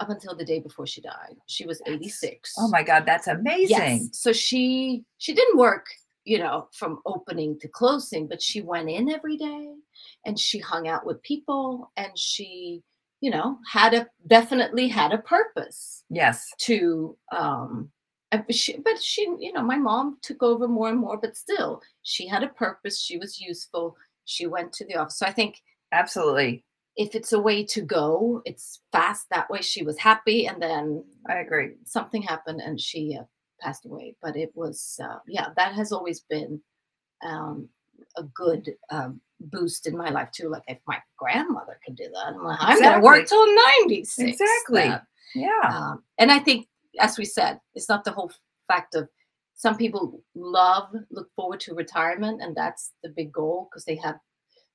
up 0.01 0.11
until 0.11 0.35
the 0.37 0.45
day 0.45 0.59
before 0.59 0.87
she 0.87 1.01
died 1.01 1.37
she 1.47 1.65
was 1.67 1.79
That's- 1.79 1.97
86 1.97 2.53
Oh 2.59 2.69
my 2.69 2.83
God, 2.83 3.05
that's 3.07 3.29
amazing. 3.29 3.69
yes 3.69 4.09
so 4.13 4.33
she 4.33 5.05
she 5.19 5.33
didn't 5.33 5.57
work 5.57 5.87
you 6.25 6.39
know 6.39 6.69
from 6.73 7.01
opening 7.07 7.59
to 7.61 7.69
closing 7.69 8.27
but 8.27 8.43
she 8.43 8.61
went 8.61 8.89
in 8.91 9.11
every 9.11 9.37
day 9.37 9.69
and 10.27 10.39
she 10.39 10.59
hung 10.59 10.89
out 10.89 11.05
with 11.07 11.23
people 11.23 11.91
and 11.97 12.19
she 12.19 12.83
you 13.21 13.31
know 13.31 13.59
had 13.71 13.95
a 13.95 14.07
definitely 14.27 14.89
had 14.89 15.13
a 15.13 15.19
purpose 15.19 16.05
Yes. 16.11 16.51
to 16.61 17.17
um 17.33 17.91
uh, 18.33 18.39
but 18.47 18.55
she, 18.55 18.79
but 18.79 19.01
she 19.03 19.23
you 19.39 19.53
know 19.53 19.63
my 19.63 19.77
mom 19.77 20.19
took 20.23 20.43
over 20.43 20.67
more 20.69 20.89
and 20.89 20.99
more 20.99 21.17
but 21.19 21.37
still 21.37 21.81
she 22.03 22.27
had 22.27 22.43
a 22.43 22.49
purpose 22.49 23.01
she 23.01 23.17
was 23.19 23.41
useful 23.41 23.97
she 24.25 24.47
went 24.47 24.73
to 24.73 24.85
the 24.87 24.95
office 24.97 25.19
so 25.19 25.27
i 25.27 25.33
think 25.33 25.61
Absolutely. 25.93 26.65
if 26.97 27.15
it's 27.15 27.33
a 27.33 27.41
way 27.41 27.65
to 27.65 27.81
go 27.83 28.43
it's 28.45 28.81
fast 28.93 29.27
that 29.31 29.49
way 29.51 29.61
she 29.61 29.85
was 29.85 29.99
happy 29.99 30.47
and 30.47 30.61
then 30.61 31.05
I 31.29 31.37
agree. 31.37 31.71
something 31.85 32.23
happened 32.23 32.61
and 32.61 32.81
she 32.81 33.17
uh, 33.19 33.25
passed 33.65 33.85
away 33.87 34.15
but 34.23 34.35
it 34.45 34.51
was 34.55 35.01
uh, 35.07 35.19
yeah 35.27 35.49
that 35.57 35.73
has 35.75 35.91
always 35.97 36.21
been 36.35 36.61
um 37.31 37.57
a 38.17 38.23
good 38.43 38.65
um, 38.91 39.21
boost 39.55 39.87
in 39.89 39.97
my 39.97 40.11
life 40.11 40.31
too 40.37 40.49
like 40.55 40.63
if 40.69 40.81
my 40.87 40.99
grandmother 41.17 41.77
could 41.85 41.97
do 41.97 42.09
that 42.15 42.27
i'm 42.35 42.43
like 42.45 42.59
i'm 42.61 42.81
gonna 42.81 43.01
work 43.11 43.27
till 43.27 43.47
96 43.87 44.19
Exactly. 44.33 44.83
then." 44.89 45.01
Yeah. 45.35 45.69
um, 45.77 46.05
and 46.19 46.31
I 46.31 46.39
think, 46.39 46.69
as 47.01 47.19
we 47.19 47.25
said, 47.25 47.59
it's 47.75 47.89
not 47.89 48.05
the 48.05 48.13
whole 48.13 48.31
fact 48.69 48.95
of 48.95 49.09
some 49.55 49.77
people 49.77 50.23
love, 50.37 50.89
look 51.11 51.29
forward 51.35 51.59
to 51.61 51.75
retirement, 51.75 52.41
and 52.43 52.55
that's 52.55 52.93
the 53.03 53.09
big 53.09 53.33
goal 53.33 53.67
because 53.69 53.85
they 53.85 53.97
have 53.97 54.15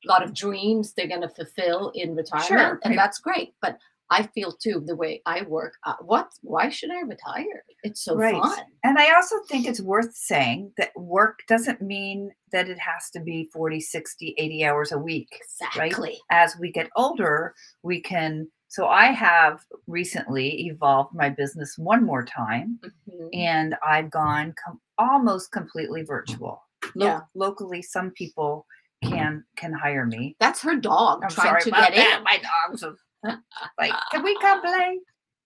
a 0.04 0.08
lot 0.14 0.22
of 0.24 0.34
dreams 0.34 0.92
they're 0.92 1.08
going 1.16 1.22
to 1.30 1.30
fulfill 1.40 1.92
in 1.96 2.14
retirement, 2.16 2.80
and 2.84 2.94
I- 2.94 2.98
that's 2.98 3.20
great. 3.20 3.54
But 3.62 3.78
I 4.12 4.24
feel 4.24 4.52
too 4.52 4.82
the 4.86 4.96
way 4.96 5.22
I 5.26 5.44
work. 5.44 5.74
Uh, 5.86 5.96
what? 6.02 6.30
Why 6.42 6.70
should 6.70 6.92
I 6.92 7.02
retire? 7.02 7.64
It's 7.84 8.02
so 8.04 8.16
Right. 8.16 8.34
fun. 8.42 8.60
And 8.84 8.98
I 8.98 9.14
also 9.16 9.36
think 9.48 9.68
it's 9.68 9.82
worth 9.82 10.14
saying 10.16 10.74
that 10.78 10.92
work 10.98 11.40
doesn't 11.48 11.82
mean 11.82 12.32
that 12.52 12.70
it 12.70 12.80
has 12.80 13.10
to 13.12 13.20
be 13.20 13.50
40, 13.54 13.80
60, 13.80 14.34
80 14.38 14.66
hours 14.66 14.92
a 14.92 14.98
week. 14.98 15.28
Exactly. 15.34 16.18
As 16.32 16.58
we 16.60 16.72
get 16.72 16.90
older, 16.96 17.54
we 17.84 18.02
can. 18.02 18.48
So 18.68 18.88
I 18.88 19.08
have 19.08 19.64
recently 19.88 20.68
evolved 20.68 21.14
my 21.16 21.30
business 21.30 21.78
one 21.78 22.04
more 22.06 22.24
time 22.26 22.80
Mhm. 23.08 23.30
and 23.34 23.76
I've 23.86 24.10
gone 24.12 24.54
com- 24.64 24.82
almost 24.98 25.52
completely 25.52 26.04
virtual. 26.04 26.64
Lo- 26.96 27.06
Yeah. 27.06 27.22
Locally, 27.36 27.82
some 27.82 28.12
people 28.12 28.66
can 29.04 29.46
can 29.56 29.72
hire 29.72 30.06
me. 30.06 30.36
That's 30.40 30.62
her 30.62 30.76
dog 30.76 31.24
I'm 31.24 31.30
trying 31.30 31.48
sorry 31.48 31.62
to 31.62 31.72
get 31.72 31.94
that. 31.96 32.18
in. 32.18 32.24
My 32.24 32.38
dogs 32.68 32.84
are 32.84 32.96
like, 33.24 33.94
can 34.12 34.24
we 34.24 34.38
come 34.40 34.62
play? 34.62 35.00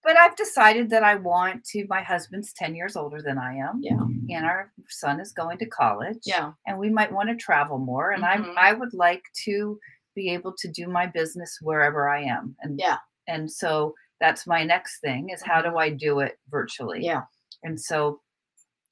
But 0.03 0.17
I've 0.17 0.35
decided 0.35 0.89
that 0.89 1.03
I 1.03 1.15
want 1.15 1.63
to. 1.67 1.85
My 1.87 2.01
husband's 2.03 2.51
10 2.53 2.75
years 2.75 2.97
older 2.97 3.21
than 3.21 3.37
I 3.37 3.55
am. 3.55 3.79
Yeah. 3.81 4.35
And 4.35 4.45
our 4.45 4.71
son 4.89 5.21
is 5.21 5.31
going 5.31 5.57
to 5.59 5.65
college. 5.65 6.17
Yeah. 6.25 6.51
And 6.67 6.77
we 6.77 6.89
might 6.89 7.11
want 7.11 7.29
to 7.29 7.35
travel 7.35 7.77
more. 7.77 8.11
And 8.11 8.23
Mhm. 8.23 8.53
I 8.57 8.69
I 8.71 8.73
would 8.73 8.93
like 8.93 9.23
to 9.45 9.79
be 10.13 10.29
able 10.29 10.53
to 10.57 10.67
do 10.67 10.87
my 10.87 11.07
business 11.07 11.57
wherever 11.61 12.09
I 12.09 12.21
am. 12.23 12.55
And 12.59 12.77
Yeah. 12.77 12.97
and 13.27 13.49
so 13.49 13.95
that's 14.19 14.45
my 14.45 14.63
next 14.63 14.99
thing 14.99 15.29
is 15.29 15.41
how 15.41 15.61
do 15.61 15.77
I 15.77 15.89
do 15.89 16.19
it 16.19 16.37
virtually? 16.49 17.03
Yeah. 17.03 17.23
And 17.63 17.79
so 17.79 18.21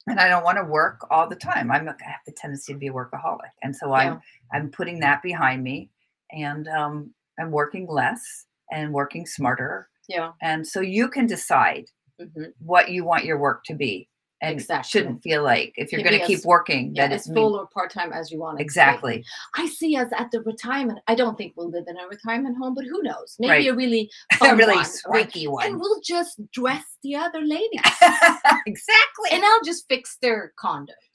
and 0.08 0.18
I 0.18 0.28
don't 0.28 0.42
want 0.44 0.58
to 0.58 0.64
work 0.64 1.06
all 1.10 1.28
the 1.28 1.36
time. 1.36 1.70
I'm 1.70 1.86
a, 1.88 1.92
I 1.92 2.10
have 2.10 2.20
the 2.26 2.32
tendency 2.32 2.72
to 2.72 2.78
be 2.78 2.88
a 2.88 2.92
workaholic. 2.92 3.52
And 3.62 3.76
so 3.76 3.92
I'm 3.92 4.20
I'm 4.50 4.70
putting 4.70 4.98
that 5.00 5.22
behind 5.22 5.62
me 5.62 5.90
and 6.32 6.66
um, 6.68 7.14
I'm 7.38 7.50
working 7.50 7.86
less 7.86 8.46
and 8.72 8.92
working 8.92 9.26
smarter. 9.26 9.88
Yeah. 10.08 10.32
And 10.42 10.66
so 10.66 10.80
you 10.80 11.08
can 11.08 11.26
decide 11.26 11.84
hmm 12.20 12.44
what 12.58 12.90
you 12.90 13.04
want 13.04 13.24
your 13.24 13.38
work 13.38 13.62
to 13.66 13.74
be. 13.74 14.08
and 14.42 14.54
Exactly. 14.58 14.88
shouldn't 14.90 15.22
feel 15.22 15.42
like 15.44 15.72
if 15.76 15.92
you're 15.92 16.02
going 16.02 16.18
to 16.20 16.26
keep 16.26 16.44
working 16.44 16.92
Yeah, 16.96 17.06
that 17.08 17.14
it's 17.14 17.28
full 17.32 17.54
or 17.54 17.66
part 17.68 17.90
time 17.92 18.12
as 18.12 18.30
you 18.32 18.38
want 18.40 18.54
it. 18.54 18.58
to 18.58 18.64
be. 18.64 18.64
exactly 18.64 19.24
I 19.56 19.66
see 19.68 19.96
us 19.96 20.10
at 20.20 20.28
the 20.32 20.40
retirement. 20.42 20.98
I 21.06 21.14
don't 21.14 21.36
think 21.38 21.52
we'll 21.56 21.70
live 21.70 21.84
in 21.86 21.96
a 21.96 22.06
retirement 22.08 22.56
home, 22.60 22.74
but 22.74 22.84
who 22.84 23.00
knows? 23.08 23.36
Maybe 23.38 23.50
Right. 23.52 23.68
a 23.68 23.74
really 23.82 24.10
a 24.42 24.56
really 24.56 24.74
one, 24.74 24.86
right? 25.08 25.30
squeaky 25.30 25.46
And 25.64 25.78
we'll 25.80 26.00
just 26.14 26.34
dress 26.52 26.84
the 27.04 27.14
other 27.24 27.40
ladies, 27.56 27.80
exactly 28.66 29.28
and 29.32 29.42
I'll 29.44 29.62
just 29.64 29.86
fix 29.88 30.16
their 30.20 30.52
condos. 30.62 31.06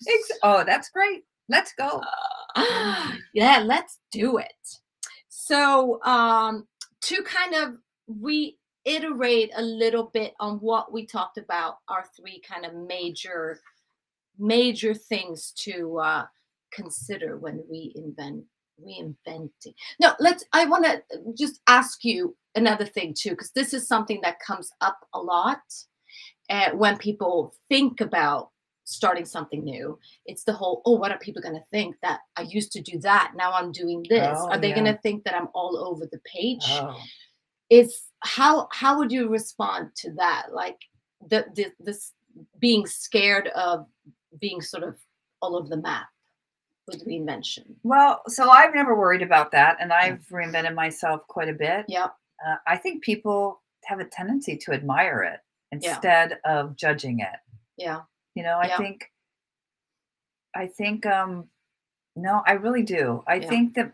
Oh 0.43 0.63
that's 0.65 0.89
great 0.89 1.24
let's 1.50 1.74
go 1.78 2.02
yeah, 3.34 3.60
let's 3.74 4.00
do 4.12 4.38
it. 4.38 4.63
So, 5.30 6.02
um, 6.04 6.67
to 7.08 7.24
kind 7.24 7.56
of 7.56 7.78
reiterate 8.08 9.52
a 9.56 9.62
little 9.62 10.10
bit 10.13 10.34
on 10.39 10.58
what 10.58 10.91
we 10.91 11.06
talked 11.06 11.38
about, 11.38 11.78
our 11.88 12.06
three 12.15 12.41
kind 12.41 12.65
of 12.65 12.74
major, 12.74 13.60
major 14.38 14.93
things 14.93 15.52
to 15.58 16.00
uh, 16.00 16.26
consider 16.72 17.38
when 17.38 17.63
reinvent 17.72 18.43
reinventing. 18.80 19.74
No, 20.00 20.13
let's. 20.20 20.46
I 20.54 20.65
want 20.65 20.86
to 20.86 21.02
just 21.36 21.62
ask 21.67 22.04
you 22.04 22.36
another 22.56 22.86
thing 22.86 23.15
too, 23.17 23.32
because 23.32 23.52
this 23.52 23.74
is 23.74 23.88
something 23.88 24.20
that 24.22 24.39
comes 24.39 24.70
up 24.82 25.00
a 25.13 25.20
lot 25.20 25.62
uh, 26.50 26.72
when 26.72 26.98
people 26.98 27.56
think 27.70 28.02
about 28.02 28.52
starting 28.88 29.26
something 29.26 29.63
new. 29.63 30.00
It's 30.26 30.43
the 30.43 30.54
whole 30.54 30.82
oh 30.86 30.93
what 30.95 31.12
are 31.12 31.19
people 31.19 31.41
going 31.41 31.56
to 31.56 31.65
think 31.71 31.95
that 32.02 32.19
i 32.38 32.41
used 32.43 32.71
to 32.71 32.82
do 32.82 32.97
that? 33.00 33.34
Now 33.36 33.52
i'm 33.52 33.71
doing 33.71 34.04
this. 34.10 34.38
Oh, 34.39 34.50
are 34.50 34.58
they 34.58 34.71
going 34.71 34.86
to 34.86 34.97
think 35.04 35.23
that 35.26 35.36
i'm 35.36 35.50
all 35.54 35.78
over 35.78 36.08
the 36.12 36.19
page? 36.26 36.63
Oh. 36.69 36.97
is 37.69 38.04
how 38.21 38.67
how 38.71 38.97
would 38.97 39.12
you 39.12 39.28
respond 39.30 39.89
to 39.97 40.12
that? 40.13 40.47
Like 40.54 40.78
the, 41.30 41.45
the 41.56 41.65
this 41.80 42.13
being 42.60 42.86
scared 42.86 43.47
of 43.50 43.86
being 44.39 44.62
sort 44.62 44.84
of 44.84 44.95
all 45.41 45.56
over 45.58 45.67
the 45.67 45.78
map 45.78 46.08
with 46.88 47.06
reinvention 47.06 47.65
well 47.84 48.21
so 48.28 48.50
i've 48.50 48.73
never 48.73 48.95
worried 48.95 49.21
about 49.21 49.52
that 49.52 49.76
and 49.82 49.91
i've 49.91 50.23
reinvented 50.32 50.73
myself 50.73 51.21
quite 51.28 51.50
a 51.50 51.54
bit. 51.54 51.86
Yeah, 51.89 52.06
uh, 52.45 52.56
i 52.65 52.78
think 52.78 53.04
people 53.04 53.62
have 53.86 54.00
a 54.00 54.06
tendency 54.06 54.56
to 54.58 54.71
admire 54.71 55.21
it 55.23 55.39
Yeah. 55.84 55.91
instead 55.91 56.39
of 56.45 56.76
judging 56.78 57.19
it. 57.19 57.39
Yeah 57.78 58.02
you 58.38 58.43
know 58.43 58.58
i 58.63 58.67
Yeah. 58.67 58.78
think 58.78 59.12
i 60.56 60.65
think 60.67 61.06
um 61.06 61.50
no 62.15 62.41
i 62.45 62.54
really 62.54 62.84
do 62.84 63.23
i 63.28 63.36
Yeah. 63.36 63.50
think 63.50 63.73
that 63.76 63.91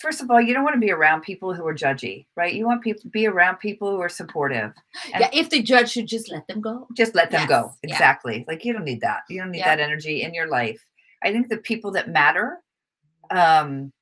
first 0.00 0.20
of 0.20 0.30
all 0.30 0.40
you 0.40 0.52
don't 0.54 0.64
want 0.64 0.74
to 0.74 0.80
be 0.80 0.90
around 0.90 1.20
people 1.22 1.54
who 1.54 1.64
are 1.66 1.74
judgy 1.74 2.26
right 2.36 2.52
you 2.52 2.66
want 2.66 2.82
people 2.82 3.02
to 3.02 3.08
be 3.08 3.26
around 3.28 3.56
people 3.58 3.90
who 3.92 4.00
are 4.00 4.08
supportive 4.08 4.72
And- 5.14 5.20
yeah 5.22 5.30
if 5.32 5.50
the 5.50 5.62
judge 5.62 5.88
should 5.92 6.08
just 6.08 6.30
let 6.32 6.46
them 6.48 6.60
go 6.60 6.88
just 6.96 7.14
let 7.14 7.30
them 7.30 7.46
go 7.46 7.60
Yes, 7.66 7.78
yeah. 7.84 7.90
exactly 7.94 8.44
like 8.48 8.64
you 8.64 8.72
don't 8.72 8.84
need 8.84 9.00
that 9.02 9.22
you 9.30 9.40
don't 9.40 9.52
need 9.52 9.58
Yeah. 9.64 9.76
that 9.76 9.80
energy 9.88 10.22
in 10.22 10.34
your 10.34 10.48
life 10.48 10.80
i 11.22 11.30
think 11.32 11.48
the 11.48 11.58
people 11.58 11.92
that 11.92 12.08
matter 12.08 12.60
um 13.30 13.92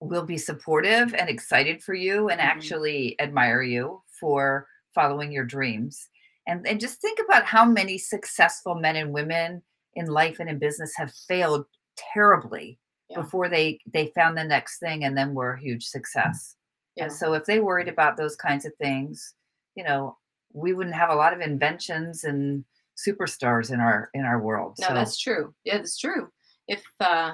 will 0.00 0.24
be 0.24 0.38
supportive 0.38 1.14
and 1.14 1.28
excited 1.28 1.82
for 1.84 1.94
you 1.94 2.30
and 2.30 2.40
Mhm. 2.40 2.44
actually 2.52 3.20
admire 3.20 3.62
you 3.62 4.02
for 4.18 4.66
following 4.94 5.30
your 5.30 5.44
dreams 5.44 6.08
and 6.50 6.66
and 6.66 6.80
just 6.80 7.00
think 7.00 7.18
about 7.24 7.44
how 7.44 7.64
many 7.64 7.96
successful 7.98 8.74
men 8.74 8.96
and 8.96 9.12
women 9.12 9.62
in 9.94 10.06
life 10.06 10.40
and 10.40 10.48
in 10.50 10.58
business 10.58 10.92
have 10.96 11.12
failed 11.28 11.64
terribly 11.96 12.78
Yeah. 13.08 13.22
before 13.22 13.48
they 13.48 13.78
they 13.94 14.06
found 14.14 14.36
the 14.36 14.44
next 14.44 14.78
thing 14.78 15.04
and 15.04 15.16
then 15.16 15.34
were 15.34 15.54
a 15.54 15.60
huge 15.60 15.84
success 15.86 16.56
yeah 16.96 17.04
and 17.04 17.12
so 17.12 17.32
if 17.34 17.44
they 17.44 17.60
worried 17.60 17.88
about 17.88 18.16
those 18.16 18.36
kinds 18.36 18.64
of 18.66 18.72
things, 18.76 19.34
you 19.76 19.84
know, 19.84 20.16
we 20.52 20.72
wouldn't 20.74 20.96
have 21.02 21.10
a 21.10 21.14
lot 21.22 21.32
of 21.32 21.40
inventions 21.40 22.24
and 22.24 22.64
superstars 23.06 23.72
in 23.72 23.80
our 23.80 24.10
in 24.14 24.24
our 24.24 24.40
world. 24.40 24.76
no 24.80 24.88
so 24.88 24.94
that's 24.94 25.18
true 25.18 25.54
yeah 25.64 25.76
that's 25.78 25.96
true 25.98 26.28
if 26.68 26.82
uh 27.00 27.32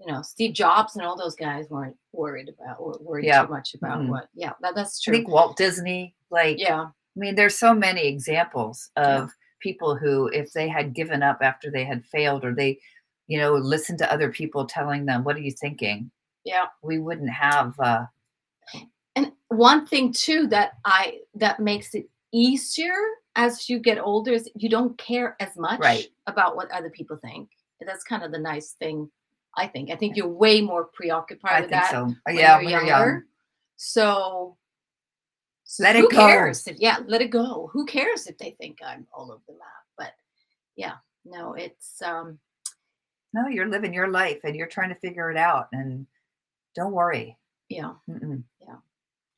you 0.00 0.06
know 0.10 0.22
steve 0.22 0.54
jobs 0.54 0.94
and 0.96 1.04
all 1.04 1.16
those 1.16 1.34
guys 1.34 1.64
weren't 1.68 1.96
worried 2.12 2.48
about 2.54 2.76
or 2.78 2.96
worried 3.00 3.24
Yeah. 3.26 3.42
too 3.44 3.50
much 3.52 3.74
about 3.74 3.98
Mhm. 4.00 4.08
what 4.08 4.28
yeah 4.34 4.52
that, 4.62 4.74
that's 4.74 5.00
I 5.00 5.00
true 5.04 5.14
think 5.16 5.28
Walt 5.28 5.56
Disney, 5.56 6.14
like 6.30 6.56
yeah 6.58 6.86
I 7.16 7.20
mean, 7.20 7.34
there's 7.34 7.58
so 7.58 7.74
many 7.74 8.06
examples 8.06 8.90
Yeah. 8.96 9.22
of 9.24 9.30
people 9.60 9.96
who, 9.96 10.28
if 10.28 10.52
they 10.52 10.68
had 10.68 10.94
given 10.94 11.22
up 11.22 11.38
after 11.42 11.70
they 11.70 11.84
had 11.84 12.04
failed 12.06 12.44
or 12.44 12.54
they, 12.54 12.78
you 13.26 13.38
know, 13.38 13.54
listened 13.54 13.98
to 13.98 14.12
other 14.12 14.30
people 14.30 14.64
telling 14.66 15.06
them, 15.06 15.24
What 15.24 15.36
are 15.36 15.40
you 15.40 15.52
thinking? 15.52 16.10
yeah 16.44 16.66
We 16.82 16.98
wouldn't 16.98 17.28
have 17.30 17.78
uh 17.80 18.06
and 19.16 19.32
one 19.48 19.86
thing 19.86 20.10
too 20.12 20.46
that 20.46 20.72
i 20.86 21.18
that 21.34 21.60
makes 21.60 21.94
it 21.94 22.08
easier 22.32 22.94
as 23.36 23.68
you 23.68 23.78
get 23.78 23.98
older 23.98 24.32
is 24.32 24.48
you 24.56 24.68
don't 24.70 24.96
care 24.96 25.36
as 25.40 25.54
much 25.56 25.80
Right. 25.80 26.06
about 26.26 26.56
what 26.56 26.70
other 26.70 26.88
people 26.90 27.18
think 27.18 27.50
that's 27.86 28.04
kind 28.04 28.22
of 28.22 28.30
the 28.32 28.38
nice 28.38 28.72
thing 28.78 29.10
i 29.58 29.66
think 29.66 29.90
i 29.90 29.96
think 29.96 30.16
you're 30.16 30.28
way 30.28 30.60
more 30.62 30.84
preoccupied 30.94 31.52
I 31.52 31.60
with 31.62 31.70
think 31.70 31.82
that 31.82 31.90
so. 31.90 32.04
when 32.24 32.36
yeah, 32.36 32.54
you're 32.54 32.64
when 32.64 32.68
you're 32.70 32.84
younger. 32.86 33.10
young. 33.12 33.22
So, 33.76 34.02
so 34.06 34.56
Let 35.78 35.96
it 35.96 36.00
who 36.00 36.08
go. 36.10 36.16
cares 36.16 36.66
if 36.66 36.78
yeah, 36.78 36.98
let 37.06 37.22
it 37.22 37.30
go. 37.30 37.70
Who 37.72 37.86
cares 37.86 38.26
if 38.26 38.36
they 38.38 38.56
think 38.60 38.78
I'm 38.84 39.06
all 39.12 39.30
over 39.30 39.42
the 39.46 39.54
map? 39.54 39.84
But 39.96 40.12
yeah, 40.76 40.94
no, 41.24 41.54
it's 41.54 42.00
um 42.02 42.38
No, 43.32 43.46
you're 43.48 43.68
living 43.68 43.94
your 43.94 44.08
life 44.08 44.40
and 44.44 44.56
you're 44.56 44.66
trying 44.66 44.88
to 44.88 44.96
figure 45.00 45.30
it 45.30 45.36
out. 45.36 45.68
And 45.72 46.06
don't 46.74 46.92
worry. 46.92 47.36
yeah, 47.68 47.92
Mm-mm. 48.08 48.42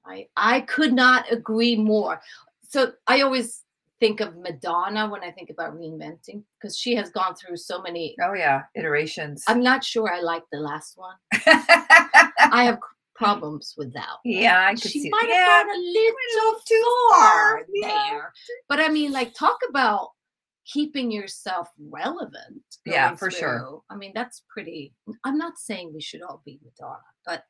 I 0.05 0.29
I 0.37 0.63
could 0.63 0.93
not 0.93 1.31
agree 1.31 1.77
more. 1.77 2.21
So 2.69 2.93
I 3.07 3.21
always 3.21 3.63
think 4.01 4.21
of 4.21 4.37
Madonna 4.37 5.09
when 5.09 5.23
I 5.23 5.31
think 5.31 5.49
about 5.51 5.77
reinventing 5.77 6.43
because 6.61 6.77
she 6.77 6.97
has 6.97 7.11
gone 7.11 7.37
through 7.37 7.57
so 7.59 7.81
many. 7.83 8.17
Oh 8.21 8.33
yeah, 8.33 8.63
iterations. 8.75 9.45
I'm 9.47 9.63
not 9.63 9.85
sure 9.85 10.13
I 10.13 10.21
like 10.21 10.43
the 10.51 10.59
last 10.59 10.97
one. 10.99 11.15
I 11.47 12.65
have 12.65 12.81
problems 13.23 13.75
with 13.77 13.93
that. 13.95 14.17
yeah, 14.25 14.67
I 14.69 14.75
could 14.75 14.91
she 14.91 15.03
see. 15.03 15.09
might 15.11 15.23
have 15.23 15.31
yeah, 15.31 15.63
gone 15.65 15.75
a 15.75 15.79
little 15.79 16.61
too 16.67 17.09
far 17.13 17.67
yeah. 17.75 18.07
there. 18.11 18.33
But 18.69 18.81
I 18.81 18.89
mean, 18.89 19.13
like, 19.13 19.35
talk 19.35 19.59
about 19.69 20.11
keeping 20.65 21.11
yourself 21.11 21.69
relevant. 21.79 22.63
Yeah, 22.85 23.15
for 23.17 23.31
sure. 23.31 23.81
I 23.91 23.97
mean, 23.97 24.13
that's 24.15 24.43
pretty. 24.49 24.95
I'm 25.25 25.39
not 25.39 25.59
saying 25.59 25.93
we 25.95 26.01
should 26.01 26.23
all 26.23 26.43
be 26.45 26.61
Madonna, 26.65 26.99
but 27.27 27.45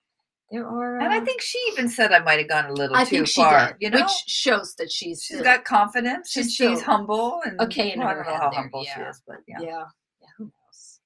there 0.53 0.67
are. 0.67 0.99
and 0.99 1.13
I 1.13 1.19
uh, 1.19 1.25
think 1.25 1.41
she 1.41 1.59
even 1.73 1.89
said 1.89 2.13
I 2.13 2.19
might 2.19 2.39
have 2.39 2.49
gone 2.49 2.67
a 2.67 2.75
little 2.75 2.97
I 2.97 3.05
too 3.05 3.25
far. 3.25 3.69
did, 3.69 3.77
you 3.81 3.91
know, 3.91 4.03
which 4.03 4.11
shows 4.27 4.75
that 4.77 4.93
she's 4.93 5.23
she's 5.23 5.39
still- 5.39 5.45
got 5.45 5.65
confidence 5.65 6.37
and 6.37 6.45
she's 6.45 6.55
she's 6.55 6.79
still 6.79 6.81
humble 6.81 7.41
and 7.45 7.59
okay 7.61 7.95
well, 7.97 8.07
I 8.07 8.15
don't 8.15 8.27
know 8.27 8.35
how 8.35 8.51
there, 8.51 8.61
humble 8.61 8.85
she 8.85 9.01
is, 9.01 9.23
but 9.27 9.39
yeah. 9.49 9.57
yeah. 9.61 9.85
yeah, 10.21 10.29
Who 10.37 10.45
knows? 10.45 11.01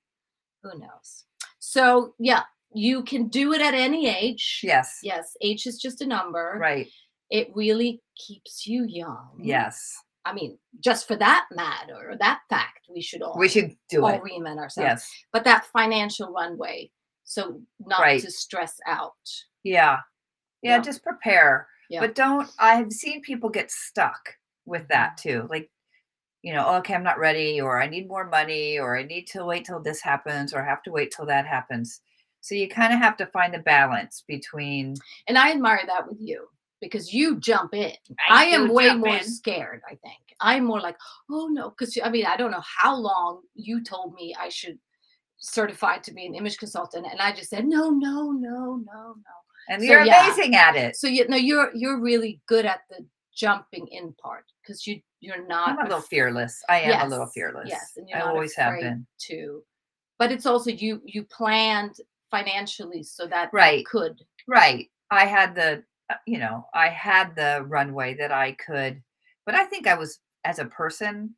Who 0.64 0.78
knows? 0.80 1.24
So 1.60 2.14
yeah, 2.18 2.42
you 2.74 3.02
can 3.04 3.28
do 3.28 3.52
it 3.52 3.60
at 3.60 3.74
any 3.74 4.08
age. 4.08 4.60
Yes. 4.62 4.98
Yes, 5.02 5.36
age 5.42 5.66
is 5.66 5.78
just 5.78 6.00
a 6.02 6.06
number. 6.06 6.56
Right. 6.60 6.88
It 7.30 7.48
really 7.54 8.00
keeps 8.16 8.66
you 8.66 8.84
young. 8.88 9.40
Yes. 9.42 9.94
I 10.24 10.32
mean, 10.32 10.58
just 10.80 11.06
for 11.06 11.16
that 11.16 11.46
matter 11.52 11.94
or 12.10 12.16
that 12.18 12.40
fact, 12.50 12.86
we 12.92 13.00
should 13.00 13.22
all 13.22 13.38
We 13.38 13.48
should 13.48 13.72
do 13.88 14.02
all 14.04 14.10
it. 14.10 14.22
reinvent 14.22 14.58
ourselves. 14.58 14.88
Yes. 15.02 15.10
But 15.32 15.44
that 15.44 15.66
financial 15.66 16.32
runway, 16.32 16.90
so 17.24 17.60
not 17.78 18.00
Right. 18.00 18.20
to 18.20 18.30
stress 18.30 18.74
out. 18.86 19.12
Yeah. 19.62 19.98
Yeah. 20.62 20.76
Yeah. 20.76 20.82
Just 20.82 21.02
prepare. 21.02 21.68
Yeah. 21.88 22.00
But 22.00 22.14
don't. 22.16 22.50
I 22.58 22.74
have 22.74 22.92
seen 22.92 23.20
people 23.22 23.48
get 23.48 23.70
stuck 23.70 24.34
with 24.64 24.88
that 24.88 25.16
too. 25.16 25.46
Like, 25.48 25.70
you 26.42 26.52
know, 26.52 26.76
okay, 26.76 26.94
I'm 26.94 27.04
not 27.04 27.18
ready, 27.20 27.60
or 27.60 27.80
I 27.80 27.86
need 27.88 28.08
more 28.08 28.28
money, 28.28 28.78
or 28.78 28.96
I 28.98 29.04
need 29.04 29.26
to 29.28 29.44
wait 29.44 29.64
till 29.64 29.80
this 29.80 30.00
happens, 30.00 30.52
or 30.52 30.60
I 30.60 30.64
have 30.68 30.82
to 30.84 30.92
wait 30.92 31.12
till 31.14 31.26
that 31.26 31.46
happens. 31.46 32.00
So 32.46 32.54
you 32.54 32.68
kind 32.68 32.92
of 32.92 33.00
have 33.00 33.16
to 33.16 33.26
find 33.26 33.56
a 33.56 33.58
balance 33.58 34.22
between. 34.28 34.94
And 35.26 35.36
I 35.36 35.50
admire 35.50 35.80
that 35.84 36.06
with 36.06 36.18
you 36.20 36.46
because 36.80 37.12
you 37.12 37.40
jump 37.40 37.74
in. 37.74 37.92
I, 38.30 38.44
am 38.46 38.68
way 38.72 38.94
more 38.94 39.16
in. 39.16 39.24
scared, 39.24 39.82
I 39.84 39.96
think. 39.96 40.20
I'm 40.40 40.64
more 40.64 40.80
like, 40.80 40.96
oh 41.28 41.48
no, 41.48 41.70
because 41.70 41.98
I 42.04 42.08
mean, 42.08 42.24
I 42.24 42.36
don't 42.36 42.52
know 42.52 42.62
how 42.62 42.94
long 42.94 43.42
you 43.54 43.82
told 43.82 44.14
me 44.14 44.32
I 44.38 44.48
should 44.48 44.78
certify 45.38 45.98
to 45.98 46.12
be 46.12 46.24
an 46.24 46.36
image 46.36 46.58
consultant, 46.58 47.06
and 47.10 47.20
I 47.20 47.32
just 47.32 47.50
said, 47.50 47.66
no, 47.66 47.90
no, 47.90 48.30
no, 48.30 48.76
no, 48.76 48.76
no. 48.76 49.14
And 49.68 49.82
So, 49.82 49.88
you're 49.88 50.04
yeah. 50.04 50.26
amazing 50.26 50.54
at 50.54 50.76
it. 50.76 50.94
So 50.96 51.08
you 51.08 51.26
know, 51.26 51.36
you're 51.36 51.72
you're 51.74 52.00
really 52.00 52.40
good 52.46 52.64
at 52.64 52.82
the 52.90 53.04
jumping 53.34 53.88
in 53.88 54.14
part 54.22 54.44
because 54.62 54.86
you 54.86 55.00
you're 55.18 55.46
not 55.48 55.70
I'm 55.70 55.78
a 55.80 55.82
little 55.82 55.98
af- 55.98 56.06
fearless. 56.06 56.62
I 56.68 56.82
am 56.82 57.06
a 57.06 57.10
little 57.10 57.26
fearless. 57.26 57.68
Yes, 57.68 57.94
and 57.96 58.08
you're 58.08 58.18
I 58.18 58.22
always 58.22 58.54
have 58.54 58.78
been. 58.78 59.04
to. 59.28 59.64
But 60.18 60.30
it's 60.30 60.46
also 60.46 60.70
you 60.70 61.02
you 61.04 61.24
planned 61.24 61.96
financially 62.30 63.02
so 63.02 63.26
that 63.26 63.50
Right. 63.52 63.84
could 63.86 64.20
Right. 64.48 64.90
I 65.10 65.26
had 65.26 65.54
the, 65.54 65.84
uh, 66.10 66.14
you 66.26 66.38
know, 66.38 66.66
I 66.74 66.88
had 66.88 67.34
the 67.36 67.64
runway 67.66 68.14
that 68.14 68.32
I 68.32 68.52
could, 68.52 69.02
but 69.44 69.54
I 69.54 69.64
think 69.64 69.86
I 69.86 69.94
was, 69.94 70.20
as 70.44 70.58
a 70.58 70.64
person, 70.66 71.34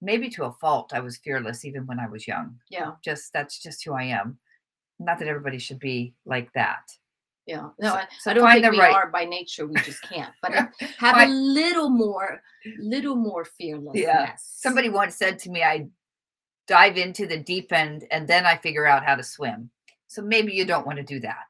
maybe 0.00 0.28
to 0.30 0.44
a 0.44 0.52
fault, 0.52 0.92
I 0.92 1.00
was 1.00 1.18
fearless 1.18 1.64
even 1.64 1.86
when 1.86 2.00
I 2.00 2.08
was 2.08 2.26
young. 2.26 2.58
yeah 2.70 2.92
Just, 3.04 3.32
that's 3.32 3.58
just 3.60 3.84
who 3.84 3.92
I 3.94 4.04
am. 4.04 4.38
Not 4.98 5.18
that 5.18 5.28
everybody 5.28 5.58
should 5.58 5.78
be 5.80 6.14
like 6.24 6.52
that. 6.54 6.82
Yeah. 7.46 7.70
No, 7.80 7.88
So- 7.90 7.94
I, 7.96 8.06
so 8.20 8.30
I 8.30 8.34
don't 8.34 8.52
think 8.52 8.72
we 8.72 8.78
right- 8.78 8.94
are 8.94 9.10
by 9.10 9.24
nature. 9.24 9.66
We 9.66 9.74
just 9.80 10.02
can't. 10.02 10.32
But 10.42 10.52
have 10.98 11.28
a 11.28 11.30
little 11.32 11.90
more, 11.90 12.40
little 12.78 13.16
more 13.16 13.44
fearlessness. 13.44 14.42
Somebody 14.60 14.88
once 14.88 15.16
said 15.16 15.38
to 15.40 15.50
me, 15.50 15.62
I 15.64 15.88
dive 16.68 16.96
into 16.96 17.26
the 17.26 17.38
deep 17.38 17.72
end 17.72 18.04
and 18.12 18.28
then 18.28 18.46
I 18.46 18.56
figure 18.56 18.86
out 18.86 19.04
how 19.04 19.16
to 19.16 19.24
swim. 19.24 19.70
So 20.12 20.22
maybe 20.22 20.52
you 20.52 20.64
don't 20.64 20.86
want 20.86 20.98
to 20.98 21.04
do 21.04 21.20
that. 21.20 21.48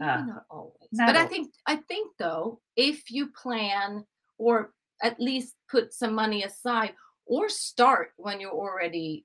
Uh, 0.00 0.24
not 0.26 0.44
always. 0.50 0.88
not 0.92 1.08
but 1.08 1.16
I 1.16 1.26
think 1.26 1.52
I 1.66 1.76
think 1.76 2.12
though, 2.18 2.60
if 2.76 3.10
you 3.10 3.28
plan 3.28 4.04
or 4.38 4.72
at 5.02 5.20
least 5.20 5.54
put 5.70 5.92
some 5.92 6.14
money 6.14 6.44
aside 6.44 6.94
or 7.26 7.48
start 7.48 8.12
when 8.16 8.40
you're 8.40 8.52
already 8.52 9.24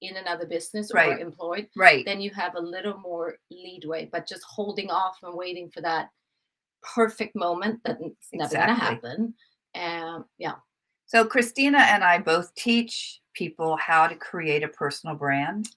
in 0.00 0.16
another 0.16 0.46
business 0.46 0.90
or 0.90 0.96
Right. 0.96 1.20
employed, 1.20 1.68
right. 1.76 2.04
then 2.04 2.20
you 2.20 2.30
have 2.30 2.54
a 2.54 2.60
little 2.60 2.98
more 2.98 3.36
leadway. 3.50 4.08
But 4.10 4.26
just 4.26 4.44
holding 4.44 4.90
off 4.90 5.16
and 5.22 5.34
waiting 5.36 5.70
for 5.70 5.80
that 5.82 6.08
perfect 6.82 7.34
moment 7.34 7.80
that's 7.84 8.00
never 8.32 8.54
gonna 8.54 8.72
Exactly. 8.72 9.10
happen. 9.10 9.34
And 9.74 10.24
yeah. 10.38 10.54
So 11.06 11.24
Christina 11.24 11.78
and 11.78 12.04
I 12.04 12.18
both 12.18 12.54
teach 12.54 13.20
people 13.34 13.76
how 13.76 14.06
to 14.06 14.14
create 14.14 14.62
a 14.62 14.68
personal 14.68 15.16
brand. 15.16 15.68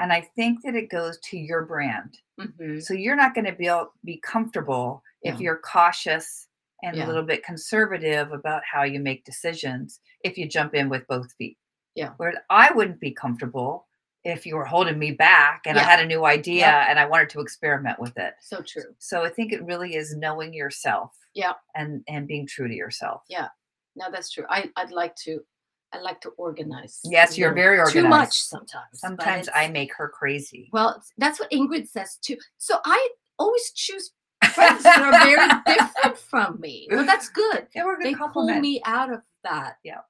And 0.00 0.12
I 0.12 0.22
think 0.34 0.62
that 0.62 0.74
it 0.74 0.88
goes 0.90 1.18
to 1.24 1.38
your 1.38 1.64
brand. 1.66 2.18
Mhm. 2.40 2.82
So 2.82 2.94
you're 2.94 3.16
not 3.16 3.34
going 3.34 3.44
to 3.44 3.52
be 3.52 3.66
able, 3.68 3.92
be 4.04 4.16
comfortable 4.18 5.02
if 5.22 5.34
Yeah. 5.34 5.40
you're 5.40 5.58
cautious 5.58 6.48
and 6.82 6.96
Yeah. 6.96 7.04
a 7.04 7.06
little 7.06 7.22
bit 7.22 7.44
conservative 7.44 8.32
about 8.32 8.62
how 8.64 8.82
you 8.82 8.98
make 8.98 9.24
decisions 9.24 10.00
if 10.24 10.38
you 10.38 10.48
jump 10.48 10.74
in 10.74 10.88
with 10.88 11.06
both 11.06 11.32
feet. 11.34 11.58
Yeah. 11.94 12.14
Where 12.16 12.42
I 12.48 12.72
wouldn't 12.72 12.98
be 13.00 13.12
comfortable 13.12 13.86
if 14.24 14.46
you 14.46 14.56
were 14.56 14.64
holding 14.64 14.98
me 14.98 15.12
back 15.12 15.62
and 15.66 15.78
I 15.78 15.82
had 15.82 16.00
a 16.00 16.06
new 16.06 16.24
idea 16.24 16.60
Yeah. 16.66 16.86
and 16.88 16.98
I 16.98 17.04
wanted 17.04 17.28
to 17.30 17.40
experiment 17.40 17.98
with 17.98 18.16
it. 18.16 18.34
So 18.40 18.62
true. 18.62 18.94
So 18.98 19.22
I 19.24 19.28
think 19.28 19.52
it 19.52 19.62
really 19.64 19.94
is 19.96 20.16
knowing 20.16 20.54
yourself. 20.54 21.16
Yeah. 21.34 21.54
And 21.74 22.02
and 22.08 22.26
being 22.26 22.46
true 22.46 22.68
to 22.68 22.74
yourself. 22.74 23.22
Yeah. 23.28 23.48
No, 23.96 24.10
that's 24.10 24.30
true. 24.30 24.46
I, 24.48 24.70
I'd 24.76 24.92
like 24.92 25.14
to 25.16 25.44
I 25.92 26.00
like 26.00 26.20
to 26.22 26.30
organize. 26.30 27.00
Yes, 27.04 27.36
you're 27.36 27.54
very 27.54 27.84
Too 27.90 28.06
much 28.06 28.40
sometimes. 28.42 29.00
Sometimes 29.00 29.48
I 29.54 29.68
make 29.68 29.94
her 29.94 30.08
crazy. 30.08 30.68
Well, 30.72 31.02
that's 31.18 31.40
what 31.40 31.50
Ingrid 31.50 31.88
says 31.88 32.16
too. 32.16 32.36
So 32.58 32.78
I 32.84 33.08
always 33.38 33.72
choose 33.72 34.12
friends 34.52 34.84
that 34.84 35.00
are 35.00 35.24
very 35.24 35.48
different 35.76 36.18
from 36.18 36.60
me. 36.60 36.88
Well, 36.90 37.04
that's 37.04 37.28
good. 37.28 37.66
Yeah, 37.74 37.82
good 37.82 38.04
They 38.04 38.14
pull 38.14 38.46
me 38.60 38.80
out 38.84 39.12
of 39.12 39.22
that. 39.44 39.76
Yeah. 39.82 40.00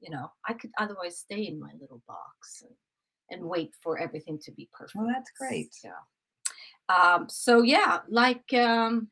You 0.00 0.10
know, 0.10 0.30
I 0.48 0.52
could 0.54 0.70
otherwise 0.78 1.18
stay 1.18 1.42
in 1.42 1.58
my 1.58 1.70
little 1.80 2.02
box 2.06 2.62
and, 2.62 2.74
and 3.30 3.48
wait 3.48 3.72
for 3.80 3.98
everything 3.98 4.38
to 4.44 4.52
be 4.52 4.68
perfect. 4.72 4.96
Well, 4.96 5.08
that's 5.12 5.30
great. 5.38 5.74
Yeah. 5.84 5.92
Um, 6.88 7.28
so 7.28 7.62
yeah, 7.62 8.00
like 8.08 8.52
um 8.54 9.08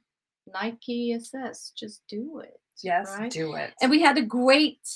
Nike 0.53 1.18
says, 1.20 1.72
just 1.77 2.03
do 2.09 2.41
it. 2.41 2.61
Yes, 2.83 3.14
right? 3.18 3.31
do 3.31 3.55
it. 3.55 3.72
And 3.81 3.91
we 3.91 4.01
had 4.01 4.18
a 4.18 4.22
great 4.22 4.87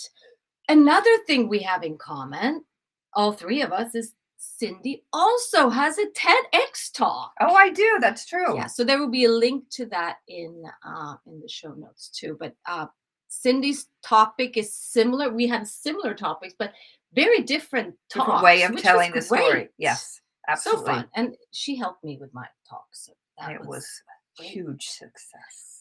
another 0.71 1.19
thing 1.27 1.49
we 1.49 1.61
have 1.61 1.83
in 1.83 1.99
common, 1.99 2.65
all 3.15 3.33
three 3.33 3.63
of 3.63 3.73
us, 3.73 3.95
is 3.95 4.15
Cyndy 4.41 5.03
also 5.13 5.69
has 5.69 5.99
a 5.99 6.07
TEDx 6.07 6.93
talk. 6.95 7.33
oh, 7.41 7.55
I 7.55 7.71
do. 7.71 7.99
That's 8.01 8.27
true. 8.27 8.57
Yeah, 8.57 8.67
so 8.67 8.85
there 8.85 8.99
will 8.99 9.11
be 9.11 9.25
a 9.25 9.31
link 9.31 9.65
to 9.73 9.87
that 9.87 10.19
in 10.29 10.65
uh, 10.85 11.15
in 11.27 11.41
the 11.41 11.49
show 11.49 11.75
notes 11.75 12.09
too. 12.09 12.37
But 12.41 12.55
uh, 12.67 12.87
Cyndy's 13.31 13.89
topic 14.03 14.57
is 14.57 14.75
similar. 14.75 15.31
We 15.31 15.47
had 15.47 15.67
similar 15.67 16.15
topics, 16.15 16.55
but 16.59 16.73
very 17.13 17.43
different 17.43 17.95
talks. 18.09 18.27
Different 18.27 18.45
way 18.45 18.63
of 18.63 18.77
telling 18.83 19.13
the 19.13 19.23
story. 19.23 19.51
great. 19.51 19.71
Yes, 19.77 20.21
so 20.47 20.53
absolutely. 20.53 20.93
fun. 20.93 21.09
And 21.15 21.37
she 21.53 21.77
helped 21.77 22.03
me 22.03 22.17
with 22.19 22.33
my 22.33 22.47
talk. 22.69 22.87
So 22.93 23.13
that 23.39 23.53
it 23.53 23.65
was 23.65 23.87
a 24.41 24.43
huge 24.43 24.87
success. 24.87 25.81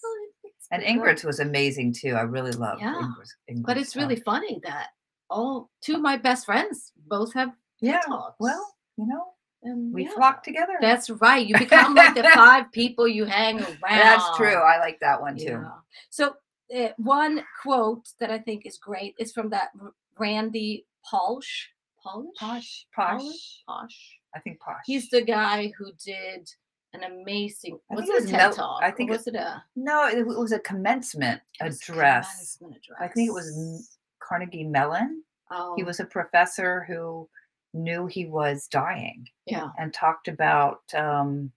And 0.71 0.83
Ingrid's 0.83 1.23
was 1.23 1.39
amazing 1.39 1.93
too. 1.93 2.13
I 2.15 2.21
really 2.21 2.51
love 2.51 2.79
Yeah, 2.79 2.95
Ingrid's, 2.95 3.35
Ingrid's. 3.49 3.63
But 3.65 3.77
it's 3.77 3.95
really 3.95 4.17
funny 4.17 4.59
that 4.63 4.89
all 5.29 5.69
two 5.81 5.95
of 5.95 6.01
my 6.01 6.17
best 6.17 6.45
friends 6.45 6.91
both 7.07 7.33
have 7.33 7.49
yeah. 7.81 8.01
talks. 8.01 8.35
Well, 8.39 8.75
you 8.97 9.07
know, 9.07 9.33
and 9.63 9.93
we 9.93 10.05
yeah, 10.05 10.11
flock 10.11 10.43
together. 10.43 10.73
That's 10.79 11.09
right. 11.09 11.45
You 11.45 11.57
become 11.57 11.95
like 11.95 12.15
the 12.15 12.23
five 12.33 12.71
people 12.71 13.07
you 13.07 13.25
hang 13.25 13.61
around. 13.61 13.79
That's 13.81 14.37
true. 14.37 14.55
I 14.55 14.79
like 14.79 14.99
that 15.01 15.21
one 15.21 15.37
too. 15.37 15.43
Yeah. 15.43 15.71
So 16.09 16.35
uh, 16.75 16.89
one 16.97 17.43
quote 17.61 18.07
that 18.19 18.31
I 18.31 18.37
think 18.39 18.65
is 18.65 18.77
great 18.77 19.15
is 19.19 19.31
from 19.31 19.49
that 19.49 19.69
Randy 20.17 20.85
Pausch. 21.03 21.67
Pausch? 22.03 22.25
Posh, 22.37 22.85
posh. 22.95 23.63
Pausch. 23.67 23.95
I 24.35 24.39
think 24.39 24.59
posh. 24.59 24.83
He's 24.85 25.09
the 25.09 25.21
guy 25.21 25.73
who 25.77 25.91
did 26.03 26.49
an 26.93 27.03
amazing. 27.03 27.79
I 27.91 27.95
Was 27.95 28.09
it 28.09 28.15
it 28.15 28.23
a 28.23 28.27
TED 28.27 28.37
Mel- 28.37 28.53
talk? 28.53 28.83
I 28.83 28.91
think 28.91 29.09
it- 29.09 29.13
was 29.13 29.27
it 29.27 29.35
a 29.35 29.63
no, 29.75 30.07
it, 30.07 30.17
it 30.19 30.25
was 30.27 30.51
a 30.51 30.59
commencement 30.59 31.41
it 31.61 31.65
was 31.65 31.81
address. 31.81 32.57
commencement 32.57 32.85
I 32.99 33.07
think 33.07 33.29
it 33.29 33.33
was 33.33 33.97
Carnegie 34.21 34.63
Mellon. 34.63 35.23
Oh, 35.51 35.73
He 35.75 35.83
was 35.83 35.99
a 35.99 36.05
professor 36.05 36.83
who 36.87 37.27
knew 37.73 38.05
he 38.07 38.25
was 38.25 38.67
dying 38.67 39.25
yeah. 39.45 39.69
and 39.77 39.93
talked 39.93 40.27
about. 40.27 40.81
um 40.95 41.51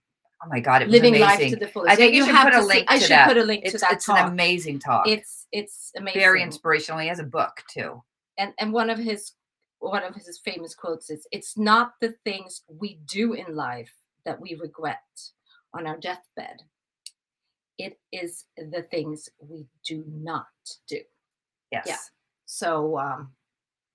Oh 0.45 0.49
my 0.49 0.59
God! 0.59 0.81
It 0.81 0.87
was 0.89 0.91
Living 0.95 1.15
amazing. 1.15 1.39
life 1.45 1.49
to 1.53 1.55
the 1.55 1.67
fullest. 1.69 1.89
I 1.93 1.95
think 1.95 2.13
Yeah, 2.13 2.19
you 2.19 2.25
should 2.25 2.35
put 2.43 2.53
a 2.53 2.61
see- 2.61 2.67
link 2.67 2.85
I 2.91 2.99
should 2.99 3.11
that. 3.11 3.27
put 3.29 3.37
a 3.37 3.43
link 3.45 3.61
It's, 3.63 3.71
to 3.71 3.77
that 3.77 3.93
it's 3.93 4.05
talk. 4.05 4.19
an 4.19 4.27
amazing 4.27 4.79
talk. 4.79 5.07
It's 5.07 5.47
it's 5.53 5.93
amazing. 5.95 6.19
very 6.19 6.43
inspirational. 6.43 6.99
He 6.99 7.07
has 7.07 7.19
a 7.19 7.23
book 7.23 7.63
too. 7.69 8.03
and 8.37 8.51
and 8.59 8.73
one 8.73 8.89
of 8.89 8.97
his 8.97 9.31
one 9.79 10.03
of 10.03 10.13
his 10.15 10.37
famous 10.43 10.75
quotes 10.75 11.09
is 11.09 11.25
it's 11.31 11.57
not 11.57 11.93
the 12.01 12.13
things 12.25 12.63
we 12.67 12.99
do 13.05 13.31
in 13.33 13.55
life 13.55 13.93
that 14.25 14.39
we 14.39 14.55
regret 14.55 15.01
on 15.73 15.87
our 15.87 15.97
deathbed 15.97 16.61
it 17.79 17.99
is 18.11 18.45
the 18.57 18.83
things 18.91 19.29
we 19.39 19.65
do 19.85 20.03
not 20.07 20.45
do 20.87 20.99
Yes. 21.71 22.11
so 22.45 22.97
um 22.99 23.31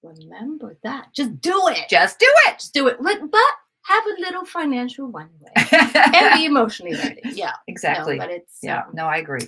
remember 0.03 0.77
that 0.83 1.09
just 1.15 1.41
do 1.41 1.61
it 1.69 1.89
Just 1.89 2.19
do 2.19 2.27
it. 2.47 2.53
just 2.59 2.75
do 2.75 2.89
it 2.89 2.97
but, 3.01 3.21
but 3.31 3.41
have 3.85 4.05
a 4.07 4.21
little 4.21 4.45
financial 4.45 5.07
runway 5.09 5.31
and 5.73 6.35
be 6.39 6.45
emotionally 6.47 6.95
ready 6.97 7.21
yeah 7.33 7.47
no, 7.47 7.53
exactly. 7.69 8.19
but 8.19 8.31
it's 8.31 8.59
yeah. 8.63 8.81
um, 8.81 8.91
No, 8.95 9.07
I 9.07 9.19
agree. 9.19 9.47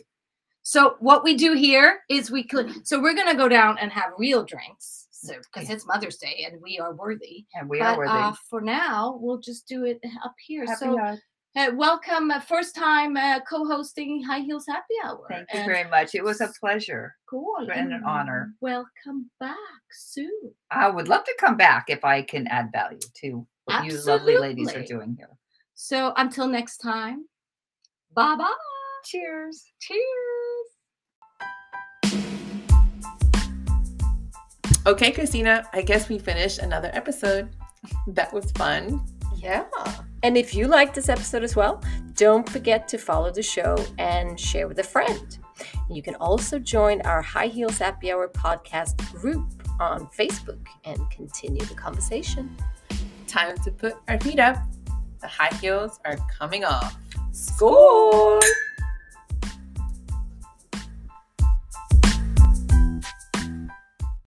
so 0.62 0.96
what 1.00 1.24
we 1.24 1.34
do 1.36 1.54
here 1.54 2.00
is 2.08 2.30
we 2.30 2.46
cl- 2.50 2.68
so 2.84 3.00
we're 3.00 3.14
gonna 3.14 3.34
go 3.36 3.48
down 3.48 3.78
and 3.78 3.90
have 3.92 4.12
real 4.18 4.44
drinks 4.44 5.08
so 5.22 5.34
because 5.52 5.68
it's 5.68 5.86
mother's 5.86 6.16
day 6.16 6.46
and 6.50 6.60
we 6.62 6.78
are 6.78 6.94
worthy 6.94 7.44
And 7.54 7.68
we 7.68 7.78
but 7.78 7.88
are 7.94 7.96
worthy. 7.98 8.12
uh, 8.12 8.32
for 8.48 8.60
now, 8.60 9.18
we'll 9.20 9.38
just 9.38 9.68
do 9.68 9.84
it 9.84 10.00
up 10.24 10.34
here. 10.46 10.64
Happy 10.66 10.78
so, 10.78 10.98
hour. 10.98 11.18
uh, 11.56 11.70
welcome, 11.74 12.30
uh, 12.30 12.40
first 12.40 12.74
time 12.74 13.16
uh, 13.16 13.40
co-hosting 13.48 14.22
High 14.22 14.40
Heels 14.40 14.64
Happy 14.66 14.94
Hour. 15.04 15.26
Thank 15.28 15.48
you 15.52 15.60
and 15.60 15.66
very 15.66 15.88
much. 15.90 16.14
It 16.14 16.24
was 16.24 16.40
a 16.40 16.48
pleasure. 16.58 17.14
cool 17.28 17.54
and 17.72 17.92
an 17.92 18.02
honor. 18.04 18.54
Welcome 18.60 19.30
back 19.38 19.56
Sue. 19.92 20.52
I 20.70 20.88
would 20.88 21.08
love 21.08 21.24
to 21.24 21.34
come 21.38 21.56
back 21.56 21.86
if 21.88 22.04
I 22.04 22.22
can 22.22 22.46
add 22.46 22.70
value 22.72 22.98
to 23.22 23.46
what 23.66 23.84
you 23.84 23.98
lovely 24.06 24.38
ladies 24.38 24.74
are 24.74 24.82
doing 24.84 25.14
here. 25.18 25.28
So 25.74 26.12
until 26.16 26.46
next 26.46 26.78
time, 26.78 27.26
bye 28.14 28.36
bye. 28.36 28.52
Cheers. 29.04 29.64
Cheers. 29.80 30.00
Okay, 34.90 35.12
Christina, 35.12 35.68
I 35.72 35.82
guess 35.82 36.08
we 36.08 36.18
finished 36.18 36.58
another 36.58 36.90
episode. 36.92 37.54
That 38.08 38.32
was 38.32 38.50
fun. 38.50 39.06
Yeah. 39.36 39.66
And 40.24 40.36
if 40.36 40.52
you 40.52 40.66
like 40.66 40.94
this 40.94 41.08
episode 41.08 41.44
as 41.44 41.54
well, 41.54 41.80
don't 42.14 42.46
forget 42.48 42.88
to 42.88 42.98
follow 42.98 43.30
the 43.30 43.40
show 43.40 43.76
and 43.98 44.38
share 44.38 44.66
with 44.66 44.80
a 44.80 44.82
friend. 44.82 45.38
You 45.88 46.02
can 46.02 46.16
also 46.16 46.58
join 46.58 47.02
our 47.02 47.22
High 47.22 47.46
Heels 47.46 47.78
Happy 47.78 48.10
Hour 48.10 48.26
podcast 48.30 48.96
group 49.12 49.62
on 49.78 50.08
Facebook 50.08 50.66
and 50.84 50.98
continue 51.12 51.64
the 51.66 51.74
conversation. 51.76 52.56
Time 53.28 53.56
to 53.58 53.70
put 53.70 53.94
our 54.08 54.18
feet 54.18 54.40
up. 54.40 54.56
The 55.20 55.28
high 55.28 55.54
heels 55.58 56.00
are 56.04 56.16
coming 56.36 56.64
off. 56.64 56.96
Score! 57.30 58.40